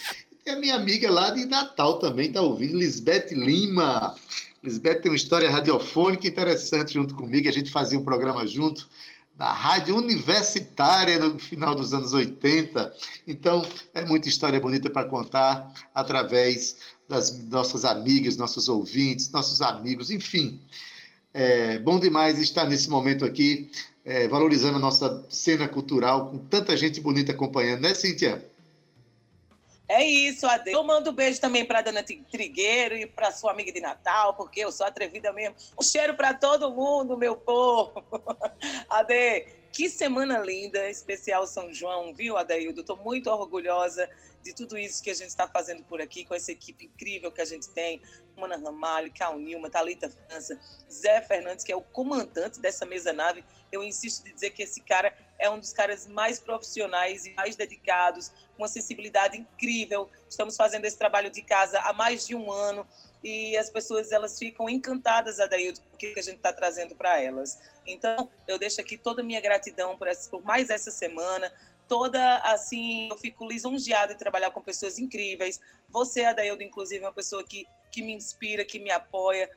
E 0.46 0.50
a 0.50 0.58
minha 0.58 0.76
amiga 0.76 1.10
lá 1.10 1.30
de 1.30 1.46
Natal 1.46 2.00
também 2.00 2.28
está 2.28 2.42
ouvindo, 2.42 2.78
Lisbeth 2.78 3.28
Lima. 3.32 4.14
Lisbeth 4.62 4.96
tem 4.96 5.10
uma 5.10 5.16
história 5.16 5.50
radiofônica 5.50 6.28
interessante 6.28 6.96
junto 6.96 7.16
comigo. 7.16 7.48
A 7.48 7.52
gente 7.52 7.72
fazia 7.72 7.98
um 7.98 8.04
programa 8.04 8.46
junto 8.46 8.90
na 9.38 9.54
rádio 9.54 9.96
universitária 9.96 11.18
no 11.18 11.40
final 11.40 11.74
dos 11.74 11.94
anos 11.94 12.12
80. 12.12 12.94
Então, 13.26 13.66
é 13.94 14.04
muita 14.04 14.28
história 14.28 14.60
bonita 14.60 14.90
para 14.90 15.08
contar 15.08 15.74
através 15.96 16.76
das 17.08 17.42
nossas 17.48 17.86
amigas, 17.86 18.36
nossos 18.36 18.68
ouvintes, 18.68 19.32
nossos 19.32 19.62
amigos, 19.62 20.12
enfim. 20.12 20.60
É 21.34 21.80
bom 21.80 22.02
demais 22.02 22.38
estar 22.38 22.66
nesse 22.66 22.90
momento 22.90 23.24
aqui, 23.24 23.72
é, 24.04 24.28
valorizando 24.28 24.76
a 24.76 24.82
nossa 24.82 25.26
cena 25.30 25.70
cultural, 25.70 26.32
com 26.32 26.38
tanta 26.38 26.76
gente 26.76 27.00
bonita 27.00 27.32
acompanhando, 27.32 27.80
né, 27.80 27.94
Cíntia? 27.94 28.53
É 29.94 30.04
isso, 30.04 30.48
Ade. 30.48 30.72
Eu 30.72 30.84
mando 30.84 31.12
um 31.12 31.14
beijo 31.14 31.40
também 31.40 31.64
para 31.64 31.84
Dona 31.84 32.02
Trigueiro 32.02 32.98
e 32.98 33.06
para 33.06 33.32
sua 33.32 33.52
amiga 33.52 33.72
de 33.72 33.80
Natal, 33.80 34.34
porque 34.34 34.60
eu 34.60 34.72
sou 34.72 34.88
atrevida 34.88 35.32
mesmo. 35.32 35.56
Um 35.80 35.84
cheiro 35.84 36.16
para 36.16 36.34
todo 36.34 36.72
mundo, 36.72 37.16
meu 37.16 37.36
povo. 37.36 38.04
Ade, 38.90 39.46
que 39.72 39.88
semana 39.88 40.40
linda, 40.40 40.90
especial 40.90 41.46
São 41.46 41.72
João, 41.72 42.12
viu, 42.12 42.36
Adaildo? 42.36 42.82
Estou 42.82 42.98
muito 42.98 43.30
orgulhosa 43.30 44.10
de 44.42 44.52
tudo 44.56 44.80
isso 44.80 45.04
que 45.04 45.12
a 45.12 45.14
gente 45.14 45.28
está 45.28 45.48
fazendo 45.48 45.84
por 45.84 46.02
aqui, 46.02 46.26
com 46.26 46.34
essa 46.34 46.52
equipe 46.52 46.86
incrível 46.86 47.32
que 47.32 47.42
a 47.42 47.46
gente 47.46 47.70
tem. 47.70 48.02
Mana 48.36 48.58
Ramalho, 48.58 49.14
Cal 49.14 49.38
Nilma, 49.38 49.70
Thalita 49.70 50.10
França, 50.10 50.60
Zé 50.92 51.22
Fernandes, 51.22 51.64
que 51.64 51.72
é 51.72 51.76
o 51.76 51.82
comandante 51.82 52.60
dessa 52.60 52.84
mesa 52.84 53.14
nave. 53.14 53.46
Eu 53.72 53.84
insisto 53.84 54.24
de 54.24 54.34
dizer 54.34 54.50
que 54.50 54.64
esse 54.64 54.82
cara 54.82 55.16
é 55.44 55.50
um 55.50 55.60
dos 55.60 55.74
caras 55.74 56.08
mais 56.08 56.40
profissionais 56.40 57.26
e 57.26 57.34
mais 57.34 57.58
dedicados, 57.58 58.30
com 58.56 58.64
uma 58.64 58.68
sensibilidade 58.70 59.38
incrível. 59.38 60.10
Estamos 60.30 60.56
fazendo 60.56 60.86
esse 60.86 60.98
trabalho 60.98 61.30
de 61.30 61.42
casa 61.42 61.80
há 61.82 61.92
mais 61.92 62.26
de 62.26 62.34
um 62.34 62.50
ano 62.50 62.88
e 63.22 63.58
as 63.58 63.70
pessoas 63.70 64.14
elas 64.14 64.40
ficam 64.40 64.70
encantadas, 64.70 65.42
Adaildo, 65.42 65.82
o 65.94 65.98
que 65.98 66.14
a 66.18 66.22
gente 66.22 66.38
está 66.38 66.54
trazendo 66.54 66.96
para 66.96 67.22
elas. 67.22 67.60
Então, 67.86 68.30
eu 68.48 68.58
deixo 68.58 68.80
aqui 68.80 68.98
toda 68.98 69.22
a 69.22 69.24
minha 69.24 69.42
gratidão 69.42 69.98
por, 69.98 70.08
essa, 70.08 70.30
por 70.30 70.42
mais 70.46 70.70
essa 70.70 70.90
semana, 70.90 71.52
toda 71.90 72.38
assim, 72.38 73.10
eu 73.10 73.18
fico 73.18 73.46
lisonjeada 73.46 74.14
em 74.14 74.18
trabalhar 74.18 74.52
com 74.52 74.62
pessoas 74.62 74.98
incríveis. 74.98 75.60
Você, 75.90 76.24
Adaildo, 76.24 76.64
inclusive, 76.64 77.04
é 77.04 77.08
uma 77.08 77.14
pessoa 77.14 77.44
que, 77.44 77.68
que 77.92 78.02
me 78.02 78.14
inspira, 78.14 78.64
que 78.64 78.80
me 78.80 78.92
apoia 78.92 79.50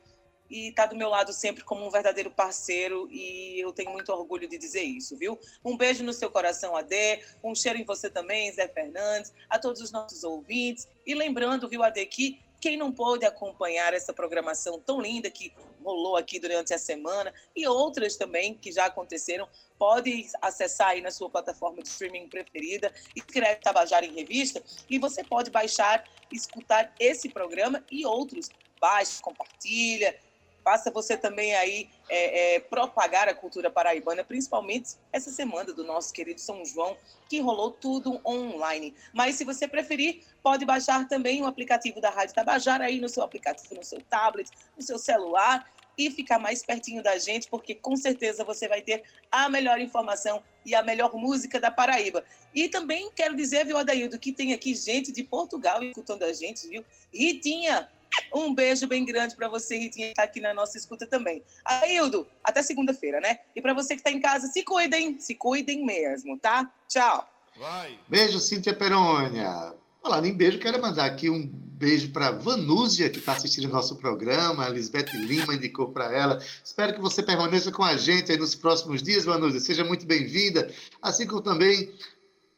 e 0.50 0.68
está 0.68 0.86
do 0.86 0.96
meu 0.96 1.08
lado 1.08 1.32
sempre 1.32 1.64
como 1.64 1.86
um 1.86 1.90
verdadeiro 1.90 2.30
parceiro 2.30 3.08
e 3.10 3.58
eu 3.60 3.72
tenho 3.72 3.90
muito 3.90 4.12
orgulho 4.12 4.48
de 4.48 4.58
dizer 4.58 4.82
isso, 4.82 5.16
viu? 5.16 5.38
Um 5.64 5.76
beijo 5.76 6.04
no 6.04 6.12
seu 6.12 6.30
coração, 6.30 6.76
Ade, 6.76 7.22
um 7.42 7.54
cheiro 7.54 7.78
em 7.78 7.84
você 7.84 8.08
também, 8.10 8.52
Zé 8.52 8.68
Fernandes, 8.68 9.32
a 9.48 9.58
todos 9.58 9.80
os 9.80 9.90
nossos 9.90 10.24
ouvintes 10.24 10.88
e 11.06 11.14
lembrando, 11.14 11.68
viu, 11.68 11.82
Ade, 11.82 12.04
que 12.06 12.40
quem 12.60 12.76
não 12.76 12.90
pôde 12.90 13.24
acompanhar 13.24 13.92
essa 13.92 14.12
programação 14.12 14.80
tão 14.80 15.00
linda 15.00 15.30
que 15.30 15.52
rolou 15.84 16.16
aqui 16.16 16.40
durante 16.40 16.74
a 16.74 16.78
semana 16.78 17.32
e 17.54 17.66
outras 17.66 18.16
também 18.16 18.54
que 18.54 18.72
já 18.72 18.86
aconteceram, 18.86 19.48
pode 19.78 20.26
acessar 20.42 20.88
aí 20.88 21.00
na 21.00 21.10
sua 21.10 21.30
plataforma 21.30 21.82
de 21.82 21.88
streaming 21.88 22.28
preferida, 22.28 22.92
escreve 23.14 23.60
Tabajara 23.60 24.04
em 24.04 24.12
Revista 24.12 24.62
e 24.90 24.98
você 24.98 25.22
pode 25.22 25.50
baixar, 25.50 26.04
escutar 26.32 26.92
esse 26.98 27.28
programa 27.28 27.84
e 27.90 28.04
outros. 28.04 28.48
Baixe, 28.80 29.22
compartilha, 29.22 30.18
faça 30.66 30.90
você 30.90 31.16
também 31.16 31.54
aí 31.54 31.88
é, 32.08 32.56
é, 32.56 32.58
propagar 32.58 33.28
a 33.28 33.34
cultura 33.34 33.70
paraibana, 33.70 34.24
principalmente 34.24 34.96
essa 35.12 35.30
semana 35.30 35.72
do 35.72 35.84
nosso 35.84 36.12
querido 36.12 36.40
São 36.40 36.64
João, 36.64 36.96
que 37.28 37.38
rolou 37.38 37.70
tudo 37.70 38.20
online. 38.26 38.92
Mas 39.14 39.36
se 39.36 39.44
você 39.44 39.68
preferir, 39.68 40.24
pode 40.42 40.64
baixar 40.64 41.06
também 41.06 41.40
o 41.40 41.46
aplicativo 41.46 42.00
da 42.00 42.10
Rádio 42.10 42.34
Tabajara 42.34 42.86
aí 42.86 43.00
no 43.00 43.08
seu 43.08 43.22
aplicativo, 43.22 43.76
no 43.76 43.84
seu 43.84 44.00
tablet, 44.10 44.50
no 44.76 44.82
seu 44.82 44.98
celular 44.98 45.64
e 45.96 46.10
ficar 46.10 46.40
mais 46.40 46.64
pertinho 46.64 47.00
da 47.00 47.16
gente, 47.16 47.48
porque 47.48 47.72
com 47.72 47.96
certeza 47.96 48.42
você 48.42 48.66
vai 48.66 48.82
ter 48.82 49.04
a 49.30 49.48
melhor 49.48 49.80
informação 49.80 50.42
e 50.64 50.74
a 50.74 50.82
melhor 50.82 51.14
música 51.14 51.60
da 51.60 51.70
Paraíba. 51.70 52.24
E 52.52 52.68
também 52.68 53.08
quero 53.14 53.36
dizer, 53.36 53.64
viu, 53.64 53.78
Adaildo, 53.78 54.18
que 54.18 54.32
tem 54.32 54.52
aqui 54.52 54.74
gente 54.74 55.12
de 55.12 55.22
Portugal 55.22 55.80
escutando 55.82 56.24
a 56.24 56.32
gente, 56.32 56.68
viu? 56.68 56.84
Ritinha, 57.14 57.88
um 58.34 58.54
beijo 58.54 58.86
bem 58.86 59.04
grande 59.04 59.34
para 59.34 59.48
você, 59.48 59.76
Ritinha, 59.76 60.06
que 60.06 60.12
está 60.12 60.22
aqui 60.24 60.40
na 60.40 60.52
nossa 60.54 60.76
escuta 60.76 61.06
também. 61.06 61.42
Aildo, 61.64 62.26
até 62.42 62.62
segunda-feira, 62.62 63.20
né? 63.20 63.38
E 63.54 63.60
para 63.60 63.74
você 63.74 63.94
que 63.94 64.00
está 64.00 64.10
em 64.10 64.20
casa, 64.20 64.46
se 64.48 64.62
cuidem, 64.62 65.18
se 65.20 65.34
cuidem 65.34 65.84
mesmo, 65.84 66.38
tá? 66.38 66.70
Tchau. 66.88 67.28
Vai. 67.58 67.98
Beijo, 68.08 68.38
Cíntia 68.38 68.74
Perônia. 68.74 69.74
Falando 70.02 70.26
em 70.26 70.34
beijo, 70.34 70.58
quero 70.58 70.80
mandar 70.80 71.06
aqui 71.06 71.28
um 71.28 71.46
beijo 71.46 72.10
para 72.10 72.30
Vanúzia, 72.30 73.10
que 73.10 73.18
está 73.18 73.32
assistindo 73.32 73.64
o 73.64 73.72
nosso 73.72 73.96
programa. 73.96 74.64
A 74.64 74.68
Lisbeth 74.68 75.12
Lima 75.14 75.54
indicou 75.54 75.88
para 75.88 76.12
ela. 76.12 76.40
Espero 76.64 76.94
que 76.94 77.00
você 77.00 77.22
permaneça 77.22 77.72
com 77.72 77.82
a 77.82 77.96
gente 77.96 78.30
aí 78.30 78.38
nos 78.38 78.54
próximos 78.54 79.02
dias, 79.02 79.24
Vanúzia. 79.24 79.60
Seja 79.60 79.84
muito 79.84 80.06
bem-vinda. 80.06 80.72
Assim 81.02 81.26
como 81.26 81.42
também 81.42 81.92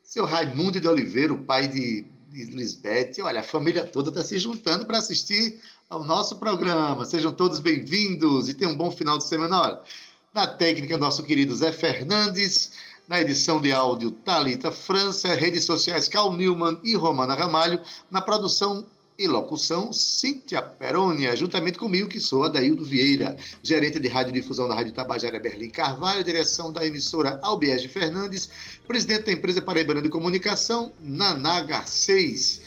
seu 0.03 0.25
Raimundo 0.25 0.81
de 0.81 0.89
Oliveira, 0.89 1.33
o 1.33 1.45
pai 1.45 1.69
de 1.69 2.07
Lisbeth. 2.31 3.22
Olha, 3.22 3.41
a 3.41 3.45
família 3.45 3.85
toda 3.87 4.11
está 4.11 4.22
se 4.22 4.39
juntando 4.39 4.85
para 4.85 4.99
assistir 4.99 5.61
ao 5.89 6.05
nosso 6.05 6.37
programa. 6.37 7.05
Sejam 7.05 7.33
todos 7.33 7.59
bem-vindos 7.59 8.49
e 8.49 8.55
tenham 8.55 8.72
um 8.72 8.76
bom 8.76 8.91
final 8.91 9.16
de 9.16 9.24
semana. 9.24 9.61
Olha, 9.61 9.81
na 10.35 10.47
técnica, 10.47 10.99
nosso 10.99 11.22
querido 11.22 11.55
Zé 11.55 11.72
Fernandes. 11.72 12.72
Na 13.09 13.22
edição 13.22 13.59
de 13.59 13.72
áudio, 13.72 14.11
Talita 14.11 14.70
França. 14.70 15.35
Redes 15.35 15.64
sociais, 15.64 16.09
Cal 16.09 16.31
Newman 16.35 16.79
e 16.85 16.95
Romana 16.95 17.35
Ramalho. 17.35 17.81
Na 18.11 18.20
produção, 18.20 18.85
e 19.19 19.27
locução, 19.27 19.93
Cíntia 19.93 20.62
Perônia, 20.62 21.35
juntamente 21.35 21.77
comigo, 21.77 22.09
que 22.09 22.21
sou 22.21 22.45
Adaildo 22.45 22.85
Vieira, 22.85 23.37
gerente 23.61 23.99
de 23.99 24.07
radiodifusão 24.07 24.69
da 24.69 24.77
Rádio 24.77 24.93
Tabajara 24.93 25.41
Berlim 25.41 25.71
Carvalho, 25.71 26.23
direção 26.23 26.73
da 26.73 26.87
emissora 26.87 27.41
Albiege 27.43 27.89
Fernandes, 27.89 28.49
presidente 28.87 29.25
da 29.25 29.33
empresa 29.33 29.61
Paraibana 29.61 30.01
de 30.01 30.09
Comunicação, 30.09 30.93
Nanaga 31.01 31.85
6. 31.85 32.61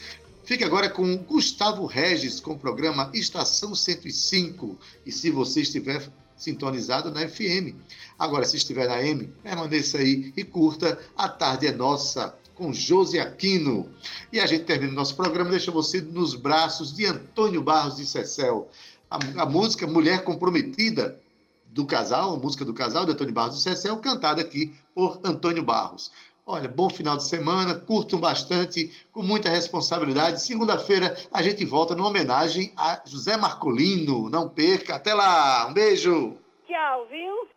Fique 0.44 0.62
agora 0.62 0.90
com 0.90 1.16
Gustavo 1.16 1.86
Regis, 1.86 2.38
com 2.38 2.52
o 2.52 2.58
programa 2.58 3.10
Estação 3.14 3.74
105. 3.74 4.78
E 5.06 5.10
se 5.10 5.30
você 5.30 5.62
estiver 5.62 6.06
sintonizado 6.36 7.10
na 7.10 7.26
FM. 7.26 7.74
Agora, 8.18 8.44
se 8.44 8.56
estiver 8.56 8.88
na 8.88 9.02
M, 9.02 9.28
permaneça 9.42 9.98
aí 9.98 10.32
e 10.36 10.44
curta 10.44 10.98
A 11.16 11.28
Tarde 11.28 11.68
é 11.68 11.72
Nossa 11.72 12.36
com 12.62 12.72
Josi 12.72 13.18
Aquino. 13.18 13.92
E 14.32 14.38
a 14.38 14.46
gente 14.46 14.62
termina 14.62 14.92
o 14.92 14.94
nosso 14.94 15.16
programa, 15.16 15.50
deixa 15.50 15.72
você 15.72 16.00
nos 16.00 16.36
braços 16.36 16.94
de 16.94 17.04
Antônio 17.04 17.60
Barros 17.60 17.96
de 17.96 18.06
Cecel. 18.06 18.68
A, 19.10 19.18
a 19.42 19.46
música 19.46 19.84
Mulher 19.84 20.22
Comprometida 20.22 21.20
do 21.66 21.84
casal, 21.84 22.34
a 22.34 22.38
música 22.38 22.64
do 22.64 22.72
casal 22.72 23.04
de 23.04 23.10
Antônio 23.10 23.34
Barros 23.34 23.56
de 23.56 23.62
Cecel, 23.62 23.96
cantada 23.96 24.40
aqui 24.40 24.72
por 24.94 25.20
Antônio 25.24 25.64
Barros. 25.64 26.12
Olha, 26.46 26.68
bom 26.68 26.88
final 26.88 27.16
de 27.16 27.24
semana, 27.24 27.74
curtam 27.74 28.20
bastante, 28.20 28.92
com 29.12 29.22
muita 29.22 29.48
responsabilidade. 29.48 30.40
Segunda-feira 30.40 31.16
a 31.32 31.42
gente 31.42 31.64
volta 31.64 31.96
numa 31.96 32.08
homenagem 32.08 32.72
a 32.76 33.02
José 33.04 33.36
Marcolino. 33.36 34.28
Não 34.28 34.48
perca. 34.48 34.96
Até 34.96 35.14
lá. 35.14 35.66
Um 35.68 35.72
beijo. 35.72 36.36
Tchau, 36.66 37.06
viu? 37.10 37.48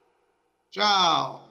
Tchau. 0.72 1.46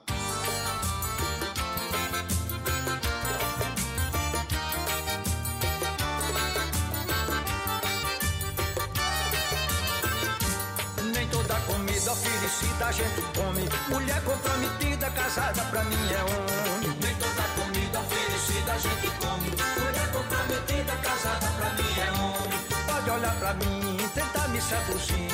Oferecida 12.65 12.85
a 12.85 12.91
gente 12.91 13.21
come. 13.33 13.69
Mulher 13.89 14.21
comprometida, 14.23 15.09
casada 15.11 15.61
pra 15.65 15.83
mim 15.83 16.11
é 16.11 16.23
homem. 16.23 16.97
Nem 17.01 17.15
toda 17.15 17.43
comida 17.55 17.99
oferecida 17.99 18.73
a 18.73 18.77
gente 18.77 19.11
come. 19.19 19.49
Mulher 19.79 20.11
comprometida, 20.11 20.95
casada 20.97 21.47
pra 21.57 21.69
mim 21.71 21.99
é 21.99 22.11
homem. 22.11 22.59
Pode 22.87 23.09
olhar 23.09 23.35
pra 23.35 23.53
mim, 23.55 23.97
tentar 24.13 24.47
me 24.49 24.61
seduzir. 24.61 25.27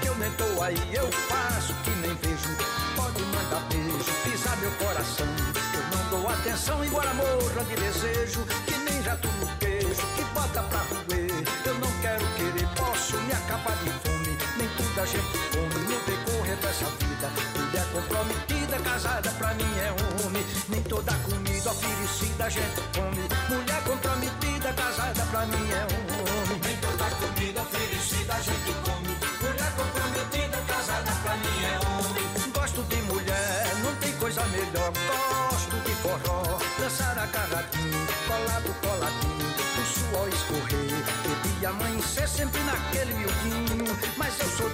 Que 0.00 0.08
eu 0.08 0.14
nem 0.16 0.30
tô 0.32 0.62
aí, 0.62 0.94
eu 0.94 1.10
faço 1.28 1.74
que 1.84 1.90
nem 1.90 2.14
vejo. 2.14 2.56
Pode 2.96 3.22
mandar 3.22 3.60
beijo, 3.70 4.12
pisar 4.24 4.56
meu 4.58 4.70
coração. 4.72 5.26
Eu 5.74 5.96
não 5.96 6.10
dou 6.10 6.28
atenção, 6.28 6.84
embora 6.84 7.14
morra 7.14 7.64
de 7.64 7.76
desejo. 7.76 8.44
Que 8.66 8.76
nem 8.78 9.02
jato 9.02 9.28
no 9.40 9.46
queijo, 9.58 10.06
que 10.16 10.24
bota 10.34 10.62
pra 10.62 10.80
roer. 10.80 11.44
Eu 11.64 11.74
não 11.74 11.90
quero 12.02 12.26
querer, 12.36 12.68
posso 12.76 13.16
me 13.18 13.32
acabar 13.32 13.76
de 13.76 13.90
fome. 13.90 14.38
Nem 14.56 14.68
tudo 14.76 15.00
a 15.00 15.06
gente 15.06 15.38
come 15.52 15.83
dessa 16.74 16.90
vida. 16.98 17.30
Mulher 17.56 17.86
comprometida, 17.92 18.78
casada 18.80 19.30
pra 19.38 19.54
mim 19.54 19.78
é 19.78 19.90
homem. 20.26 20.44
Nem 20.68 20.82
toda 20.82 21.12
comida 21.12 21.70
oferecida 21.70 22.44
a 22.44 22.48
gente 22.48 22.80
come. 22.94 23.28
Mulher 23.48 23.82
comprometida, 23.84 24.72
casada 24.72 25.22
pra 25.30 25.46
mim 25.46 25.70
é 25.70 25.82
homem. 25.84 26.60
Nem 26.64 26.76
toda 26.78 27.04
comida 27.04 27.60
oferecida 27.62 28.34
a 28.34 28.40
gente 28.40 28.72
come. 28.84 29.14
Mulher 29.40 29.72
comprometida, 29.76 30.58
casada 30.66 31.12
pra 31.22 31.36
mim 31.36 31.64
é 31.64 31.78
homem. 31.86 32.52
Gosto 32.52 32.82
de 32.82 32.96
mulher, 33.02 33.74
não 33.84 33.94
tem 33.96 34.12
coisa 34.12 34.42
melhor. 34.46 34.92
Gosto 35.06 35.76
de 35.84 35.94
forró, 36.02 36.58
dançar 36.78 37.18
agarradinho, 37.18 38.06
colado, 38.26 38.74
coladinho, 38.80 39.54
o 39.78 39.84
suor 39.86 40.28
escorrer. 40.28 41.04
Bebi 41.22 41.66
amanhecer 41.66 42.28
sempre 42.28 42.60
naquele 42.62 43.14
miudinho, 43.14 43.96
mas 44.16 44.38
eu 44.40 44.48
sou 44.48 44.73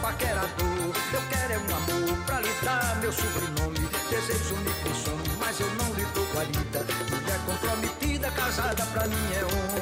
paquerador. 0.00 0.94
Eu 1.12 1.22
quero 1.30 1.52
é 1.52 1.58
um 1.58 1.76
amor 1.76 2.24
pra 2.26 2.40
lhe 2.40 2.52
dar 2.62 2.96
meu 3.00 3.12
sobrenome. 3.12 3.88
Desejo 4.08 4.56
me 4.56 4.72
consome, 4.82 5.28
mas 5.38 5.60
eu 5.60 5.70
não 5.74 5.92
lhe 5.94 6.04
dou 6.14 6.24
guarida. 6.34 6.86
Mulher 7.10 7.40
comprometida, 7.46 8.30
casada 8.32 8.84
pra 8.86 9.06
mim 9.06 9.32
é 9.34 9.44
homem. 9.44 9.79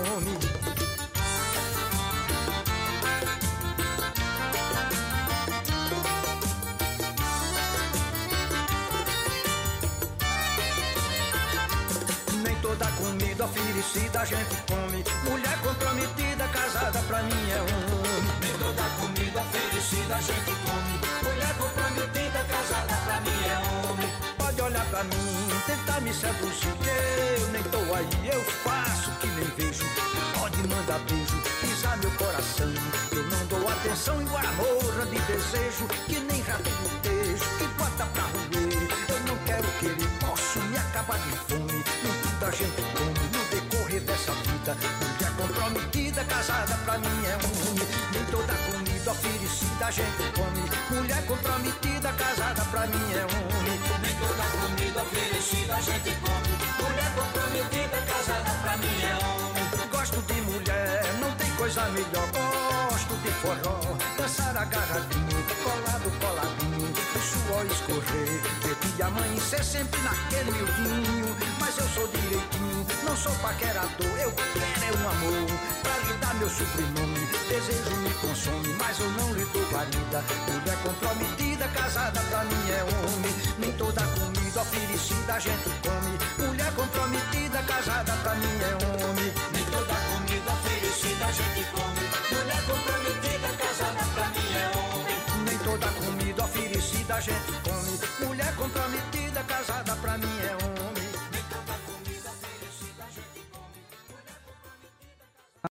Oferecida 13.49 14.21
a 14.21 14.25
gente 14.25 14.57
come. 14.69 15.05
Mulher 15.25 15.59
comprometida, 15.63 16.49
casada 16.49 16.99
pra 17.01 17.23
mim 17.23 17.51
é 17.51 17.61
homem. 17.61 18.23
Nem 18.41 18.53
toda 18.59 18.83
comida 19.01 19.41
oferecida 19.41 20.17
a 20.17 20.21
gente 20.21 20.53
come. 20.65 20.95
Mulher 21.25 21.55
comprometida, 21.57 22.45
casada 22.45 22.95
pra 23.05 23.21
mim 23.21 23.41
é 23.49 23.59
homem. 23.69 24.09
Pode 24.37 24.61
olhar 24.61 24.85
pra 24.87 25.05
mim, 25.05 25.49
tentar 25.67 26.01
me 26.01 26.13
seduzir. 26.13 26.75
Eu 27.41 27.49
nem 27.49 27.63
tô 27.65 27.79
aí, 27.95 28.29
eu 28.33 28.45
faço 28.65 29.11
que 29.21 29.27
nem 29.29 29.47
vejo. 29.57 29.85
Pode 30.39 30.59
mandar 30.69 30.99
beijo, 31.01 31.37
pisar 31.61 31.97
meu 31.99 32.11
coração. 32.13 32.73
Eu 33.13 33.23
não 33.25 33.47
dou 33.47 33.69
atenção, 33.69 34.21
embora 34.21 34.51
morra 34.53 35.07
de 35.07 35.19
desejo. 35.21 35.87
Que 36.07 36.21
nem 36.21 36.43
rato 36.43 36.71
no 36.71 36.89
beijo, 37.01 37.45
que 37.59 37.67
bota 37.79 38.07
pra 38.07 38.28
pra 46.77 46.99
mim 46.99 47.19
é 47.27 47.35
homem. 47.35 47.89
Nem 48.13 48.25
toda 48.27 48.55
comida 48.55 49.11
oferecida 49.11 49.87
a 49.87 49.91
gente 49.91 50.25
come. 50.35 50.65
Mulher 50.91 51.23
comprometida, 51.27 52.13
casada 52.13 52.65
pra 52.71 52.87
mim 52.87 53.13
é 53.13 53.25
homem. 53.25 53.81
Nem 54.03 54.15
toda 54.17 54.45
comida 54.57 55.03
oferecida 55.03 55.75
a 55.75 55.81
gente 55.81 56.11
come. 56.21 56.53
Mulher 56.83 57.11
comprometida, 57.15 57.97
casada 58.11 58.51
pra 58.63 58.77
mim 58.77 58.99
é 59.03 59.15
homem. 59.25 59.89
Gosto 59.91 60.23
de 60.23 60.41
mulher, 60.43 61.15
não 61.21 61.31
tem 61.33 61.51
coisa 61.53 61.83
melhor. 61.91 62.29
Gosto 62.91 63.15
de 63.23 63.31
forró, 63.41 63.81
dançar 64.17 64.57
agarradinho, 64.57 65.45
colado, 65.65 66.11
coladinho, 66.21 66.78
o 67.19 67.23
suor 67.23 67.67
escorrer. 67.67 68.41
Ver 68.63 68.77
dia 68.97 69.07
amanhecer 69.07 69.65
sempre 69.65 70.01
naquele 70.03 70.51
miudinho. 70.53 71.37
Mas 71.61 71.77
eu 71.79 71.89
sou 71.89 72.07
direitinho, 72.09 72.87
não 73.05 73.17
sou 73.17 73.33
paquerador. 73.37 74.19
Eu 74.21 74.33
quero 74.33 74.79
é 74.89 74.93
um 74.93 75.09
amor 75.09 75.47
pra 75.83 75.99
lhe 75.99 76.15
dar 76.19 76.35
meu 76.35 76.49
sobrenome. 76.49 77.27
Desejo 77.49 77.97
me 77.97 78.11
consome, 78.15 78.69
mas 78.79 78.99
eu 79.01 79.11
não 79.11 79.33
lhe 79.35 79.45
dou 79.47 79.65
guarida. 79.71 80.25
Mulher 80.49 80.79
comprometida, 80.83 81.69
casada 81.69 82.21
pra 82.21 82.45
mim 82.45 82.71
é 82.71 82.83
homem. 82.83 83.35
Nem 83.59 83.73
toda 83.73 84.03
comida 84.03 84.61
oferecida 84.61 85.35
a 85.35 85.39
gente 85.39 85.69
mim 98.69 98.99
é 99.15 99.18